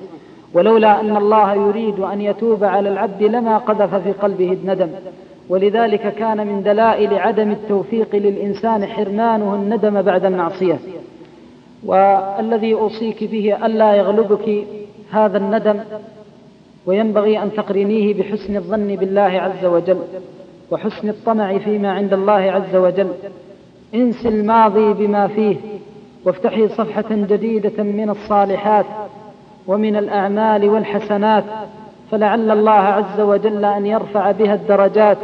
ولولا 0.55 1.01
أن 1.01 1.17
الله 1.17 1.55
يريد 1.55 2.01
أن 2.01 2.21
يتوب 2.21 2.65
على 2.65 2.89
العبد 2.89 3.23
لما 3.23 3.59
قذف 3.59 3.95
في 3.95 4.13
قلبه 4.13 4.53
الندم. 4.53 4.89
ولذلك 5.49 6.15
كان 6.15 6.47
من 6.47 6.63
دلائل 6.63 7.15
عدم 7.15 7.51
التوفيق 7.51 8.17
للإنسان 8.17 8.87
حرمانه 8.87 9.55
الندم 9.55 10.03
بعد 10.03 10.25
المعصية. 10.25 10.79
والذي 11.85 12.75
أوصيك 12.75 13.25
به 13.25 13.67
ألا 13.67 13.95
يغلبك 13.95 14.65
هذا 15.11 15.39
الندم 15.39 15.81
وينبغي 16.87 17.43
أن 17.43 17.53
تقرنيه 17.53 18.15
بحسن 18.15 18.57
الظن 18.57 18.97
بالله 18.97 19.23
عز 19.23 19.65
وجل 19.65 19.99
وحسن 20.71 21.09
الطمع 21.09 21.59
فيما 21.59 21.93
عند 21.93 22.13
الله 22.13 22.33
عز 22.33 22.77
وجل. 22.77 23.09
انس 23.95 24.27
الماضي 24.27 24.93
بما 24.93 25.27
فيه 25.27 25.57
وافتحي 26.25 26.69
صفحة 26.69 27.05
جديدة 27.11 27.83
من 27.83 28.11
الصالحات 28.11 28.87
ومن 29.67 29.97
الأعمال 29.97 30.69
والحسنات 30.69 31.45
فلعل 32.11 32.51
الله 32.51 32.71
عز 32.73 33.21
وجل 33.21 33.65
أن 33.65 33.87
يرفع 33.87 34.31
بها 34.31 34.55
الدرجات 34.55 35.19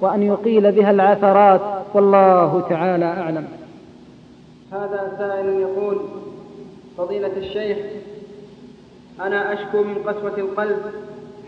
وأن 0.00 0.22
يقيل 0.22 0.72
بها 0.72 0.90
العثرات 0.90 1.60
والله 1.94 2.66
تعالى 2.68 3.04
أعلم. 3.04 3.48
هذا 4.72 5.12
سائل 5.18 5.60
يقول 5.60 6.00
فضيلة 6.98 7.36
الشيخ 7.36 7.78
أنا 9.20 9.52
أشكو 9.52 9.82
من 9.82 9.94
قسوة 9.94 10.38
القلب 10.38 10.78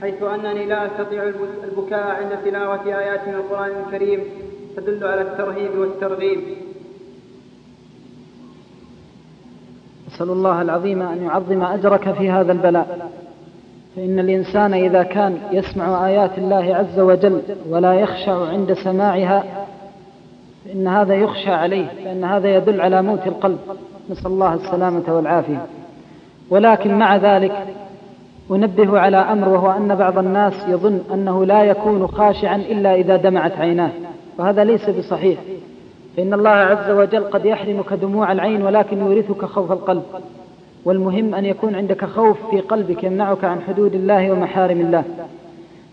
حيث 0.00 0.22
أنني 0.22 0.66
لا 0.66 0.86
أستطيع 0.86 1.22
البكاء 1.64 2.06
عند 2.22 2.38
تلاوة 2.44 2.84
آيات 2.86 3.28
من 3.28 3.34
القرآن 3.34 3.70
الكريم 3.86 4.24
تدل 4.76 5.06
على 5.06 5.20
الترهيب 5.20 5.78
والترغيب. 5.78 6.65
أسأل 10.08 10.30
الله 10.30 10.62
العظيم 10.62 11.02
أن 11.02 11.22
يعظم 11.24 11.62
أجرك 11.62 12.12
في 12.12 12.30
هذا 12.30 12.52
البلاء. 12.52 13.10
فإن 13.96 14.18
الإنسان 14.18 14.74
إذا 14.74 15.02
كان 15.02 15.38
يسمع 15.52 16.06
آيات 16.06 16.38
الله 16.38 16.76
عز 16.76 17.00
وجل 17.00 17.42
ولا 17.70 17.94
يخشع 17.94 18.48
عند 18.48 18.72
سماعها 18.72 19.44
فإن 20.64 20.88
هذا 20.88 21.14
يخشى 21.14 21.50
عليه 21.50 21.86
فإن 22.04 22.24
هذا 22.24 22.56
يدل 22.56 22.80
على 22.80 23.02
موت 23.02 23.26
القلب. 23.26 23.58
نسأل 24.10 24.26
الله 24.26 24.54
السلامة 24.54 25.02
والعافية. 25.08 25.66
ولكن 26.50 26.98
مع 26.98 27.16
ذلك 27.16 27.52
أنبه 28.50 28.98
على 28.98 29.16
أمر 29.16 29.48
وهو 29.48 29.70
أن 29.70 29.94
بعض 29.94 30.18
الناس 30.18 30.68
يظن 30.68 31.00
أنه 31.14 31.44
لا 31.44 31.64
يكون 31.64 32.06
خاشعا 32.06 32.56
إلا 32.56 32.94
إذا 32.94 33.16
دمعت 33.16 33.52
عيناه. 33.52 33.90
وهذا 34.38 34.64
ليس 34.64 34.90
بصحيح. 34.90 35.38
فإن 36.16 36.34
الله 36.34 36.50
عز 36.50 36.90
وجل 36.90 37.24
قد 37.24 37.44
يحرمك 37.44 37.92
دموع 37.92 38.32
العين 38.32 38.62
ولكن 38.62 38.98
يورثك 38.98 39.44
خوف 39.44 39.72
القلب. 39.72 40.02
والمهم 40.84 41.34
أن 41.34 41.44
يكون 41.44 41.74
عندك 41.74 42.04
خوف 42.04 42.36
في 42.50 42.60
قلبك 42.60 43.04
يمنعك 43.04 43.44
عن 43.44 43.60
حدود 43.68 43.94
الله 43.94 44.32
ومحارم 44.32 44.80
الله. 44.80 45.04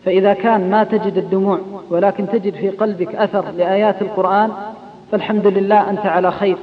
فإذا 0.05 0.33
كان 0.33 0.69
ما 0.69 0.83
تجد 0.83 1.17
الدموع 1.17 1.59
ولكن 1.89 2.27
تجد 2.27 2.53
في 2.53 2.69
قلبك 2.69 3.15
أثر 3.15 3.45
لآيات 3.57 4.01
القرآن 4.01 4.51
فالحمد 5.11 5.47
لله 5.47 5.89
أنت 5.89 6.05
على 6.05 6.31
خير. 6.31 6.57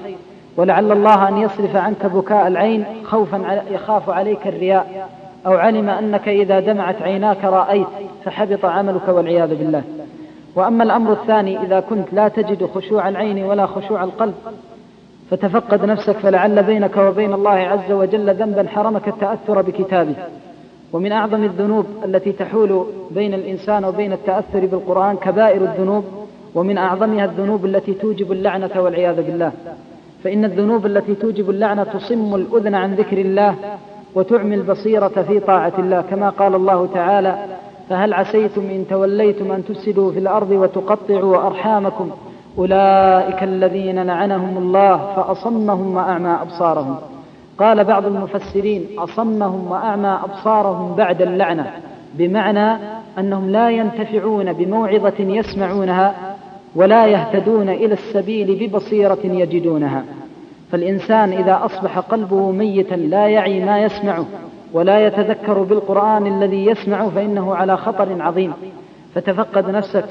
ولعل 0.56 0.92
الله 0.92 1.28
أن 1.28 1.38
يصرف 1.38 1.76
عنك 1.76 2.06
بكاء 2.06 2.46
العين 2.46 2.84
خوفا 3.04 3.62
يخاف 3.70 4.11
عليك 4.11 4.46
الرياء. 4.46 5.08
أو 5.46 5.52
علم 5.52 5.88
أنك 5.88 6.28
إذا 6.28 6.61
دمعت 6.61 7.02
عيناك 7.02 7.44
رأيت 7.44 7.86
فحبط 8.24 8.64
عملك 8.64 9.08
والعياذ 9.08 9.54
بالله. 9.54 9.82
وأما 10.55 10.84
الأمر 10.84 11.12
الثاني 11.12 11.62
إذا 11.62 11.80
كنت 11.80 12.12
لا 12.12 12.28
تجد 12.28 12.66
خشوع 12.66 13.09
العين 13.09 13.44
ولا 13.44 13.66
خشوع 13.66 14.05
القلب 14.05 14.34
فتفقد 15.30 15.84
نفسك 15.84 16.16
فلعل 16.16 16.62
بينك 16.62 16.96
وبين 16.96 17.32
الله 17.32 17.51
عز 17.51 17.92
وجل 17.92 18.34
ذنبا 18.34 18.68
حرمك 18.68 19.09
التأثر 19.09 19.62
بكتابه. 19.62 20.14
ومن 20.92 21.12
أعظم 21.12 21.44
الذنوب 21.44 21.86
التي 22.05 22.32
تحول 22.32 22.86
بين 23.11 23.34
الإنسان 23.34 23.84
وبين 23.84 24.12
التأثر 24.12 24.66
بالقرآن 24.66 25.16
كبائر 25.16 25.62
الذنوب 25.62 26.05
ومن 26.55 26.78
أعظمها 26.78 27.24
الذنوب 27.24 27.64
التي 27.64 27.94
توجب 27.94 28.32
اللعنة 28.32 28.70
والعياذ 28.76 29.16
بالله. 29.16 29.53
فإن 30.24 30.44
الذنوب 30.44 30.86
التي 30.86 31.14
توجب 31.14 31.51
اللعنة 31.51 31.84
تصم 31.84 32.34
الأذن 32.34 32.74
عن 32.74 32.94
ذكر 32.94 33.18
الله 33.18 33.55
وتعمي 34.14 34.55
البصيرة 34.55 35.24
في 35.28 35.40
طاعة 35.40 35.72
الله 35.78 36.01
كما 36.01 36.30
قال 36.30 36.55
الله 36.55 36.88
تعالى 36.94 37.38
فهل 37.91 38.14
عسيتم 38.14 38.61
إن 38.61 38.84
توليتم 38.91 39.53
أن 39.53 39.64
تفسدوا 39.64 40.12
في 40.12 40.18
الأرض 40.18 40.51
وتقطعوا 40.51 41.47
أرحامكم؟ 41.47 42.11
أولئك 42.59 43.43
الذين 43.43 44.03
لعنهم 44.03 44.59
الله 44.59 44.97
فأصمهم 45.16 45.97
وأعمى 45.97 46.38
أبصارهم. 46.43 46.97
قال 47.59 47.84
بعض 47.84 48.07
المفسرين 48.07 48.86
أصمهم 48.99 49.70
وأعمى 49.70 50.18
أبصارهم 50.24 50.95
بعد 50.95 51.22
اللعنة 51.22 51.70
بمعنى 52.14 52.78
أنهم 53.18 53.51
لا 53.51 53.70
ينتفعون 53.70 54.53
بموعظة 54.53 55.14
يسمعونها 55.18 56.36
ولا 56.74 57.07
يهتدون 57.07 57.68
إلى 57.68 57.95
السبيل 57.95 58.59
ببصيرة 58.61 59.18
يجدونها. 59.24 60.05
فالإنسان 60.72 61.32
إذا 61.32 61.61
أصبح 61.64 61.99
قلبه 61.99 62.51
ميتا 62.51 62.95
لا 62.95 63.26
يعي 63.26 63.64
ما 63.64 63.82
يسمعه 63.82 64.24
ولا 64.72 65.06
يتذكر 65.06 65.62
بالقرآن 65.62 66.26
الذي 66.26 66.66
يسمع 66.66 67.08
فإنه 67.08 67.54
على 67.54 67.76
خطر 67.76 68.22
عظيم. 68.22 68.52
فتفقد 69.14 69.70
نفسك 69.70 70.04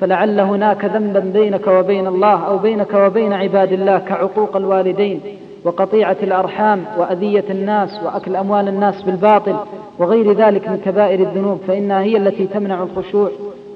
فلعل 0.00 0.40
هناك 0.40 0.84
ذنبا 0.84 1.20
بينك 1.20 1.66
وبين 1.66 2.06
الله 2.06 2.46
أو 2.46 2.58
بينك 2.58 2.94
وبين 2.94 3.32
عباد 3.32 3.72
الله 3.72 3.98
كعقوق 3.98 4.56
الوالدين 4.56 5.20
وقطيعة 5.64 6.16
الأرحام 6.22 6.84
وأذية 6.98 7.44
الناس 7.50 8.02
وأكل 8.04 8.36
أموال 8.36 8.68
الناس 8.68 9.02
بالباطل 9.02 9.56
وغير 9.98 10.32
ذلك 10.32 10.68
من 10.68 10.80
كبائر 10.84 11.20
الذنوب 11.20 11.60
فإنها 11.68 12.00
هي 12.00 12.16
التي 12.16 12.46
تمنع 12.46 12.82
الخشوع. 12.82 13.30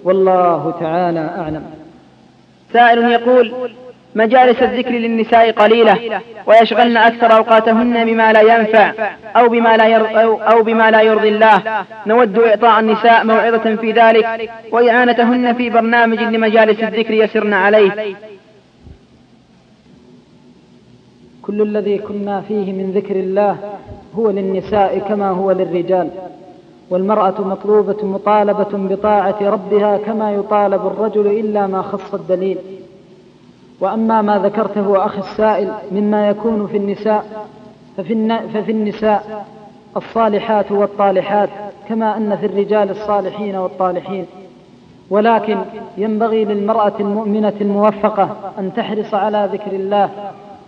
والله 0.05 0.75
تعالى 0.81 1.21
أعلم. 1.21 1.63
سائل 2.73 2.99
يقول 2.99 3.53
مجالس 4.15 4.63
الذكر 4.63 4.91
للنساء 4.91 5.51
قليلة 5.51 6.21
ويشغلن 6.47 6.97
أكثر 6.97 7.37
أوقاتهن 7.37 8.05
بما 8.05 8.33
لا 8.33 8.41
ينفع 8.41 8.93
أو 9.37 9.49
بما 9.49 9.77
لا 9.77 10.23
أو, 10.25 10.41
أو 10.41 10.63
بما 10.63 10.91
لا 10.91 11.03
يرضي 11.03 11.29
الله. 11.29 11.63
نود 12.07 12.39
إعطاء 12.39 12.81
النساء 12.81 13.25
موعظة 13.25 13.77
في 13.77 13.93
ذلك 13.93 14.51
وإعانتهن 14.73 15.55
في 15.55 15.71
برنامج 15.71 16.19
لمجالس 16.19 16.81
الذكر 16.81 17.15
يسرن 17.15 17.53
عليه. 17.53 18.17
كل 21.43 21.63
الذي 21.63 21.99
كنا 21.99 22.41
فيه 22.49 22.73
من 22.73 22.93
ذكر 22.95 23.17
الله 23.17 23.57
هو 24.15 24.31
للنساء 24.31 24.99
كما 24.99 25.31
هو 25.31 25.53
للرجال 25.53 26.11
والمرأة 26.91 27.41
مطلوبة 27.41 28.07
مطالبة 28.07 28.69
بطاعة 28.73 29.39
ربها 29.43 29.97
كما 29.97 30.33
يطالب 30.33 30.87
الرجل 30.87 31.27
إلا 31.27 31.67
ما 31.67 31.83
خص 31.83 32.15
الدليل. 32.15 32.59
وأما 33.83 34.23
ما 34.23 34.39
ذكرته 34.39 35.07
أخي 35.07 35.19
السائل 35.19 35.73
مما 35.93 36.29
يكون 36.29 36.67
في 36.67 36.77
النساء 36.77 37.25
ففي, 37.97 38.39
ففي 38.55 38.73
النساء 38.73 39.47
الصالحات 39.97 40.73
والطالحات 40.73 41.49
كما 41.89 42.17
أن 42.17 42.37
في 42.37 42.47
الرجال 42.47 42.91
الصالحين 42.91 43.57
والطالحين. 43.57 44.27
ولكن 45.11 45.59
ينبغي 45.97 46.45
للمرأة 46.45 46.93
المؤمنة 47.01 47.53
الموفقة 47.61 48.29
أن 48.59 48.75
تحرص 48.77 49.15
على 49.15 49.49
ذكر 49.53 49.73
الله 49.73 50.11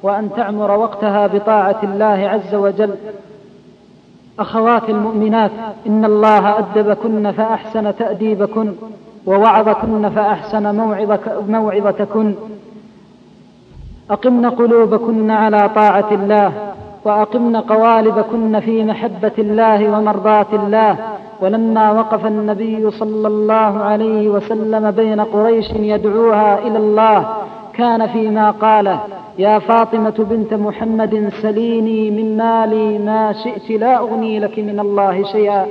وأن 0.02 0.30
تعمر 0.36 0.70
وقتها 0.70 1.26
بطاعة 1.26 1.80
الله 1.82 2.28
عز 2.28 2.54
وجل. 2.54 2.94
أخوات 4.38 4.90
المؤمنات 4.90 5.50
إن 5.86 6.04
الله 6.04 6.58
أدبكن 6.58 7.32
فأحسن 7.32 7.96
تأديبكن 7.96 8.72
ووعظكن 9.26 10.10
فأحسن 10.10 10.74
موعظتكن. 11.48 12.34
أقمن 14.10 14.46
قلوبكن 14.46 15.30
على 15.30 15.70
طاعة 15.74 16.08
الله 16.12 16.52
وأقمن 17.04 17.56
قوالبكن 17.56 18.60
في 18.60 18.84
محبة 18.84 19.32
الله 19.38 19.98
ومرضاة 19.98 20.46
الله 20.52 20.96
ولما 21.40 21.90
وقف 21.90 22.26
النبي 22.26 22.90
صلى 22.90 23.28
الله 23.28 23.82
عليه 23.82 24.28
وسلم 24.28 24.90
بين 24.90 25.20
قريش 25.20 25.70
يدعوها 25.70 26.58
إلى 26.58 26.78
الله 26.78 27.26
كان 27.74 28.06
فيما 28.06 28.50
قاله 28.50 29.00
يا 29.38 29.58
فاطمة 29.58 30.14
بنت 30.30 30.54
محمد 30.54 31.32
سليني 31.42 32.10
من 32.10 32.36
مالي 32.36 32.98
ما 32.98 33.32
شئت 33.32 33.80
لا 33.80 33.98
أغني 33.98 34.40
لك 34.40 34.58
من 34.58 34.80
الله 34.80 35.22
شيئا 35.22 35.66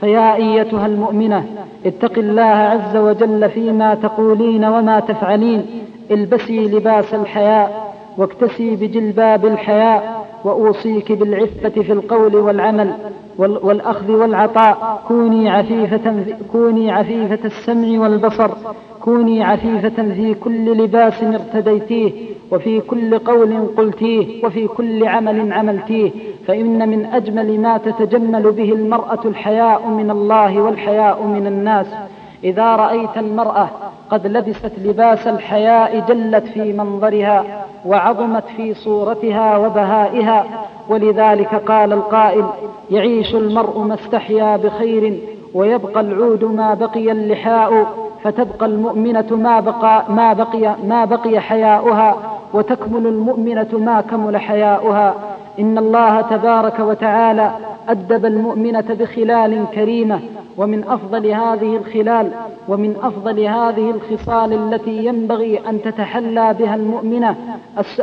فيا 0.00 0.34
أيتها 0.34 0.86
المؤمنة 0.86 1.44
اتق 1.86 2.18
الله 2.18 2.42
عز 2.42 2.96
وجل 2.96 3.50
فيما 3.50 3.94
تقولين 3.94 4.64
وما 4.64 5.00
تفعلين 5.00 5.66
البسي 6.10 6.60
لباس 6.60 7.14
الحياء 7.14 7.94
واكتسي 8.18 8.76
بجلباب 8.76 9.46
الحياء 9.46 10.26
وأوصيك 10.44 11.12
بالعفة 11.12 11.68
في 11.68 11.92
القول 11.92 12.36
والعمل 12.36 12.92
والأخذ 13.38 14.10
والعطاء. 14.10 15.02
كوني 15.08 15.50
عفيفة, 15.50 16.24
كوني 16.52 16.90
عفيفة 16.90 17.38
السمع 17.44 18.00
والبصر. 18.00 18.50
كوني 19.00 19.44
عفيفة 19.44 20.02
في 20.14 20.34
كل 20.34 20.84
لباس 20.84 21.22
ارتديتيه 21.22 22.12
وفي 22.52 22.80
كل 22.80 23.18
قول 23.18 23.66
قلتيه 23.76 24.44
وفي 24.44 24.66
كل 24.66 25.06
عمل 25.06 25.52
عملتيه. 25.52 26.10
فإن 26.46 26.88
من 26.88 27.06
أجمل 27.06 27.60
ما 27.60 27.78
تتجمل 27.78 28.52
به 28.52 28.72
المرأة 28.72 29.20
الحياء 29.24 29.88
من 29.88 30.10
الله 30.10 30.62
والحياء 30.62 31.22
من 31.22 31.46
الناس. 31.46 31.86
إذا 32.44 32.76
رأيت 32.76 33.16
المرأة 33.16 33.68
قد 34.10 34.26
لبست 34.26 34.72
لباس 34.84 35.26
الحياء 35.26 36.04
جلت 36.08 36.44
في 36.46 36.72
منظرها 36.72 37.44
وعظمت 37.86 38.44
في 38.56 38.74
صورتها 38.74 39.56
وبهائها 39.56 40.44
ولذلك 40.88 41.54
قال 41.54 41.92
القائل 41.92 42.44
يعيش 42.90 43.34
المرء 43.34 43.78
ما 43.78 43.94
استحيا 43.94 44.56
بخير 44.56 45.18
ويبقى 45.54 46.00
العود 46.00 46.44
ما 46.44 46.74
بقي 46.74 47.12
اللحاء 47.12 47.86
فتبقى 48.22 48.66
المؤمنة 48.66 49.26
ما 49.30 49.60
بقى 49.60 50.04
ما 50.08 50.32
بقي 50.32 50.74
ما 50.84 51.04
بقي 51.04 51.40
حياؤها 51.40 52.16
وتكمل 52.54 53.06
المؤمنة 53.06 53.68
ما 53.72 54.00
كمل 54.00 54.36
حياؤها. 54.36 55.14
إن 55.60 55.78
الله 55.78 56.20
تبارك 56.20 56.80
وتعالى 56.80 57.50
أدب 57.88 58.26
المؤمنة 58.26 58.84
بخلال 59.00 59.64
كريمة 59.74 60.20
ومن 60.56 60.84
أفضل 60.84 61.26
هذه 61.26 61.76
الخلال 61.76 62.30
ومن 62.68 62.96
أفضل 63.02 63.40
هذه 63.40 63.90
الخصال 63.90 64.52
التي 64.52 65.06
ينبغي 65.06 65.68
أن 65.68 65.82
تتحلى 65.82 66.54
بها 66.58 66.74
المؤمنة 66.74 67.36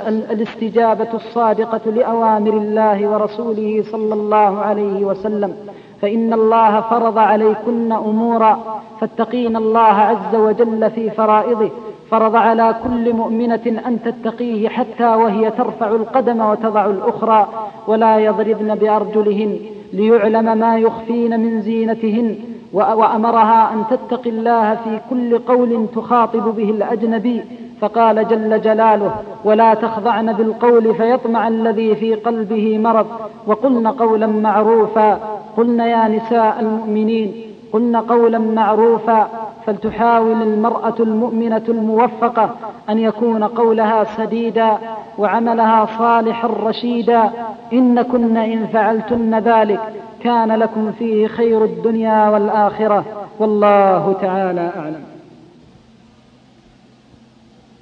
الاستجابة 0.06 1.14
الصادقة 1.14 1.92
لأوامر 1.92 2.54
الله 2.54 3.08
ورسوله 3.08 3.84
صلى 3.92 4.14
الله 4.14 4.60
عليه 4.60 5.06
وسلم. 5.06 5.56
فإن 6.02 6.34
الله 6.34 6.82
فرض 6.82 7.18
عليكن 7.18 7.92
أمورا 7.92 8.82
فاتقين 9.00 9.56
الله 9.56 9.80
عز 9.80 10.36
وجل 10.36 10.92
في 10.92 11.10
فرائضه. 11.10 11.70
فرض 12.12 12.36
على 12.36 12.76
كل 12.84 13.14
مؤمنة 13.14 13.82
أن 13.88 14.00
تتقيه 14.06 14.70
حتى 14.70 15.06
وهي 15.06 15.52
ترفع 15.52 15.88
القدم 15.88 16.42
وتضع 16.42 16.86
الأخرى 16.86 17.48
ولا 17.88 18.18
يضربن 18.20 18.76
بأرجلهن 18.76 19.60
ليعلم 19.94 20.58
ما 20.58 20.78
يخفين 20.78 21.40
من 21.40 21.62
زينتهن 21.62 22.36
وأمرها 22.74 23.74
أن 23.74 23.84
تتقي 23.90 24.30
الله 24.30 24.76
في 24.76 25.00
كل 25.10 25.40
قول 25.40 25.88
تخاطب 25.96 26.56
به 26.56 26.70
الأجنبي 26.70 27.42
فقال 27.82 28.28
جل 28.28 28.62
جلاله 28.62 29.16
ولا 29.44 29.74
تخضعن 29.74 30.34
بالقول 30.34 30.96
فيطمع 30.96 31.48
الذي 31.48 31.96
في 31.96 32.16
قلبه 32.16 32.78
مرض 32.78 33.08
وقلن 33.48 33.88
قولا 33.88 34.28
معروفا 34.28 35.20
قلن 35.58 35.80
يا 35.80 36.08
نساء 36.08 36.60
المؤمنين 36.60 37.34
قلن 37.74 37.96
قولا 37.96 38.40
معروفا 38.40 39.30
فلتحاول 39.66 40.42
المرأة 40.42 40.96
المؤمنة 41.00 41.64
الموفقة 41.70 42.56
أن 42.90 43.00
يكون 43.00 43.44
قولها 43.44 44.04
سديدا 44.04 44.78
وعملها 45.18 45.86
صالحا 45.98 46.48
رشيدا. 46.48 47.32
إن 47.74 48.02
كن 48.02 48.38
إن 48.38 48.68
فعلتن 48.68 49.40
ذلك 49.40 49.80
كان 50.24 50.52
لكم 50.52 50.92
فيه 50.92 51.28
خير 51.28 51.64
الدنيا 51.64 52.30
والآخرة. 52.30 53.06
والله 53.40 54.16
تعالى 54.22 54.72
أعلم. 54.78 55.04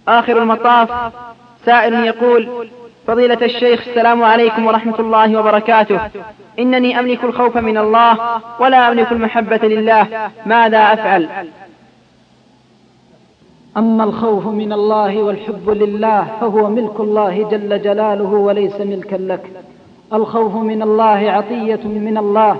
آخر 0.07 0.41
المطاف. 0.41 1.13
سائل 1.65 1.93
يقول 1.93 2.67
فضيلة 3.07 3.45
الشيخ 3.45 3.87
السلام 3.87 4.23
عليكم 4.23 4.65
ورحمة 4.65 4.99
الله 4.99 5.39
وبركاته. 5.39 5.99
إنني 6.59 6.99
أملك 6.99 7.23
الخوف 7.23 7.57
من 7.57 7.77
الله 7.77 8.17
ولا 8.59 8.87
أملك 8.87 9.11
المحبة 9.11 9.67
لله. 9.67 10.07
ماذا 10.45 10.77
أفعل؟ 10.77 11.29
أما 13.79 14.03
الخوف 14.03 14.47
من 14.47 14.73
الله 14.73 15.23
والحب 15.23 15.69
لله 15.69 16.27
فهو 16.41 16.69
ملك 16.69 16.99
الله 16.99 17.49
جل 17.51 17.81
جلاله 17.81 18.33
وليس 18.33 18.81
ملكا 18.81 19.15
لك. 19.15 19.51
الخوف 20.13 20.55
من 20.55 20.81
الله 20.81 21.31
عطية 21.31 21.83
من 21.83 22.17
الله 22.17 22.57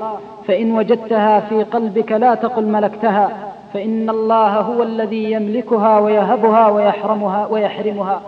فإن 0.48 0.78
وجدتها 0.78 1.40
في 1.40 1.64
قلبك 1.64 2.12
لا 2.12 2.36
تقل 2.36 2.66
ملكتها 2.66 3.30
فإن 3.74 4.10
الله 4.10 4.60
هو 4.60 4.84
الذي 4.84 5.32
يملكها 5.32 6.00
ويهبها 6.00 6.68
ويحرمها 6.68 7.48
ويحرمها. 7.48 8.22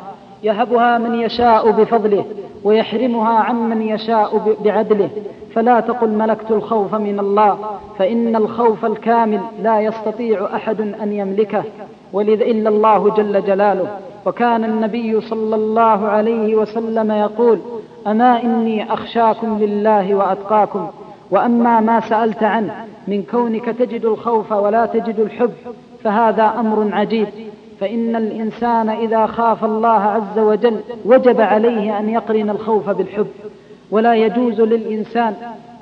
يهبها 0.44 0.98
من 0.98 1.16
يشاء 1.16 1.72
بفضله 1.72 2.26
ويحرمها 2.64 3.40
عمن 3.40 3.82
يشاء 3.82 4.58
بعدله. 4.66 5.10
فلا 5.56 5.80
تقل 5.80 6.10
ملكت 6.10 6.52
الخوف 6.52 6.96
من 6.96 7.20
الله 7.20 7.58
فإن 7.98 8.36
الخوف 8.36 8.86
الكامل 8.86 9.42
لا 9.64 9.82
يستطيع 9.82 10.56
أحد 10.56 10.82
أن 10.82 11.14
يملكه. 11.14 11.64
ولذا 12.14 12.46
إلا 12.46 12.70
الله 12.70 13.10
جل 13.10 13.46
جلاله. 13.46 13.88
وكان 14.26 14.64
النبي 14.64 15.22
صلى 15.22 15.56
الله 15.56 16.08
عليه 16.08 16.56
وسلم 16.56 17.12
يقول 17.12 17.60
أما 18.08 18.44
إني 18.44 18.94
أخشاكم 18.94 19.58
لله 19.60 20.16
وأتقاكم 20.16 20.88
وأما 21.32 21.80
ما 21.80 22.00
سألت 22.00 22.44
عنه 22.44 22.86
من 23.08 23.24
كونك 23.24 23.66
تجد 23.66 24.06
الخوف 24.06 24.52
ولا 24.52 24.86
تجد 24.86 25.20
الحب 25.20 25.52
فهذا 26.04 26.54
أمر 26.60 26.90
عجيب. 26.94 27.28
فإن 27.82 28.16
الإنسان 28.16 28.90
إذا 28.90 29.26
خاف 29.26 29.66
الله 29.66 29.90
عز 29.90 30.40
وجل 30.40 30.80
وجب 31.06 31.42
عليه 31.42 32.00
أن 32.00 32.10
يقرن 32.10 32.50
الخوف 32.50 32.90
بالحب. 32.90 33.28
ولا 33.92 34.16
يجوز 34.16 34.62
للإنسان 34.62 35.34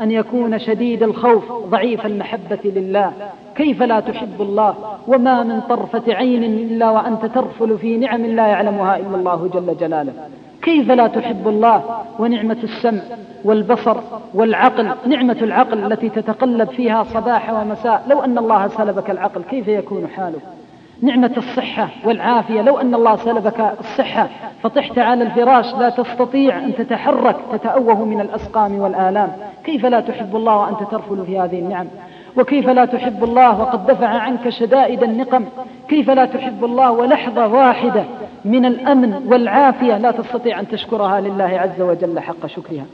أن 0.02 0.12
يكون 0.12 0.60
شديد 0.60 1.04
الخوف 1.04 1.52
ضعيف 1.52 2.06
المحبة 2.06 2.60
لله. 2.66 3.12
كيف 3.56 3.84
لا 3.84 4.00
تحب 4.00 4.41
الله؟ 4.41 4.76
وما 5.08 5.43
من 5.43 5.62
طرفة 5.62 6.14
عين 6.14 6.43
إلا 6.43 6.89
وأنت 6.89 7.26
ترفل 7.26 7.78
في 7.78 7.97
نعم 7.97 8.26
لا 8.26 8.47
يعلمها 8.47 8.97
إلا 8.97 9.16
الله 9.16 9.50
جل 9.54 9.78
جلاله. 9.78 10.14
كيف 10.62 10.91
لا 10.91 11.08
تحب 11.08 11.47
الله؟ 11.47 11.84
ونعمة 12.20 12.58
السمع 12.64 13.02
والبصر 13.43 13.97
والعقل. 14.34 14.89
نعمة 15.08 15.38
العقل 15.41 15.91
التي 15.91 16.10
تتقلب 16.10 16.70
فيها 16.70 17.04
صباح 17.04 17.54
ومساء. 17.54 18.04
لو 18.10 18.20
أن 18.20 18.38
الله 18.38 18.68
سلبك 18.68 19.10
العقل 19.10 19.41
كيف 19.43 19.68
يكون 19.68 20.08
حالك 20.08 20.41
نعمة 21.02 21.32
الصحة 21.38 21.89
والعافية. 22.06 22.62
لو 22.62 22.78
أن 22.78 22.95
الله 22.95 23.16
سلبك 23.16 23.74
الصحة 23.80 24.28
فطحت 24.64 25.00
على 25.00 25.24
الفراش 25.24 25.76
لا 25.76 25.89
تستطيع 25.89 26.58
أن 26.58 26.76
تتحرك 26.76 27.36
تتأوه 27.54 28.06
من 28.06 28.22
الأسقام 28.22 28.80
والآلام. 28.80 29.32
كيف 29.64 29.86
لا 29.86 30.00
تحب 30.00 30.36
الله 30.36 30.58
وأنت 30.58 30.91
ترفل 30.91 31.26
في 31.26 31.39
هذه 31.39 31.60
النعم؟ 31.60 31.88
وكيف 32.38 32.70
لا 32.70 32.86
تحب 32.86 33.24
الله 33.24 33.62
وقد 33.62 33.86
دفع 33.86 34.08
عنك 34.08 34.50
شدائد 34.50 35.04
النقم؟ 35.04 35.45
كيف 35.88 36.10
لا 36.10 36.26
تحب 36.26 36.66
الله 36.66 36.91
ولحظة 36.91 37.47
واحدة 37.47 38.04
من 38.45 38.66
الأمن 38.66 39.14
والعافية؟ 39.28 39.97
لا 39.97 40.12
تستطيع 40.12 40.60
أن 40.60 40.68
تشكرها 40.68 41.22
لله 41.22 41.60
عز 41.60 41.82
وجل 41.82 42.20
حق 42.20 42.45
شكرها. 42.45 42.86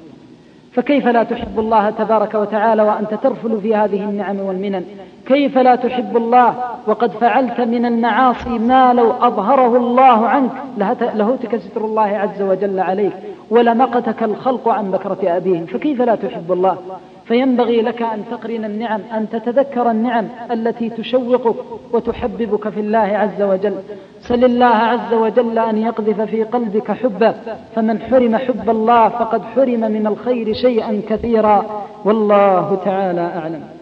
فكيف 0.76 1.08
لا 1.08 1.24
تحب 1.24 1.60
الله 1.60 1.90
تبارك 1.90 2.34
وتعالى 2.36 2.84
وأنت 2.84 3.14
ترفل 3.14 3.62
في 3.62 3.76
هذه 3.76 4.04
النعم 4.04 4.40
والمنن؟ 4.40 4.86
كيف 5.26 5.58
لا 5.58 5.76
تحب 5.76 6.18
الله 6.18 6.56
وقد 6.88 7.12
فعلت 7.12 7.62
من 7.62 7.86
المعاصي 7.86 8.50
ما 8.50 8.94
لو 8.94 9.12
أظهره 9.12 9.78
الله 9.78 10.28
عنك؟ 10.28 10.52
لهتك 11.16 11.58
ستر 11.58 11.86
الله 11.86 12.02
عز 12.02 12.42
وجل 12.42 12.80
عليك. 12.80 13.14
ولمقتك 13.50 14.24
الخلق 14.24 14.70
عن 14.70 14.92
بكرة 14.92 15.18
أبيهم. 15.24 15.66
فكيف 15.66 16.02
لا 16.02 16.16
تحب 16.16 16.52
الله؟ 16.52 16.78
فينبغي 17.26 17.82
لك 17.82 18.02
أن 18.02 18.24
تقرن 18.32 18.66
النعم 18.66 19.02
أن 19.14 19.30
تتذكر 19.30 19.92
النعم 19.92 20.28
التي 20.52 20.90
تشوقك 20.90 21.56
وتحببك 21.94 22.70
في 22.70 22.80
الله 22.80 23.00
عز 23.00 23.42
وجل. 23.42 23.76
سل 24.28 24.46
الله 24.46 24.66
عز 24.66 25.14
وجل 25.14 25.60
أن 25.60 25.78
يقذف 25.78 26.22
في 26.22 26.44
قلبك 26.44 26.92
حبه 26.92 27.34
فمن 27.76 28.02
حرم 28.02 28.36
حب 28.36 28.70
الله 28.70 29.10
فقد 29.10 29.42
حرم 29.56 29.80
من 29.80 30.08
الخير 30.08 30.54
شيئا 30.54 31.02
كثيرا. 31.10 31.86
والله 32.06 32.78
تعالى 32.86 33.22
أعلم. 33.22 33.75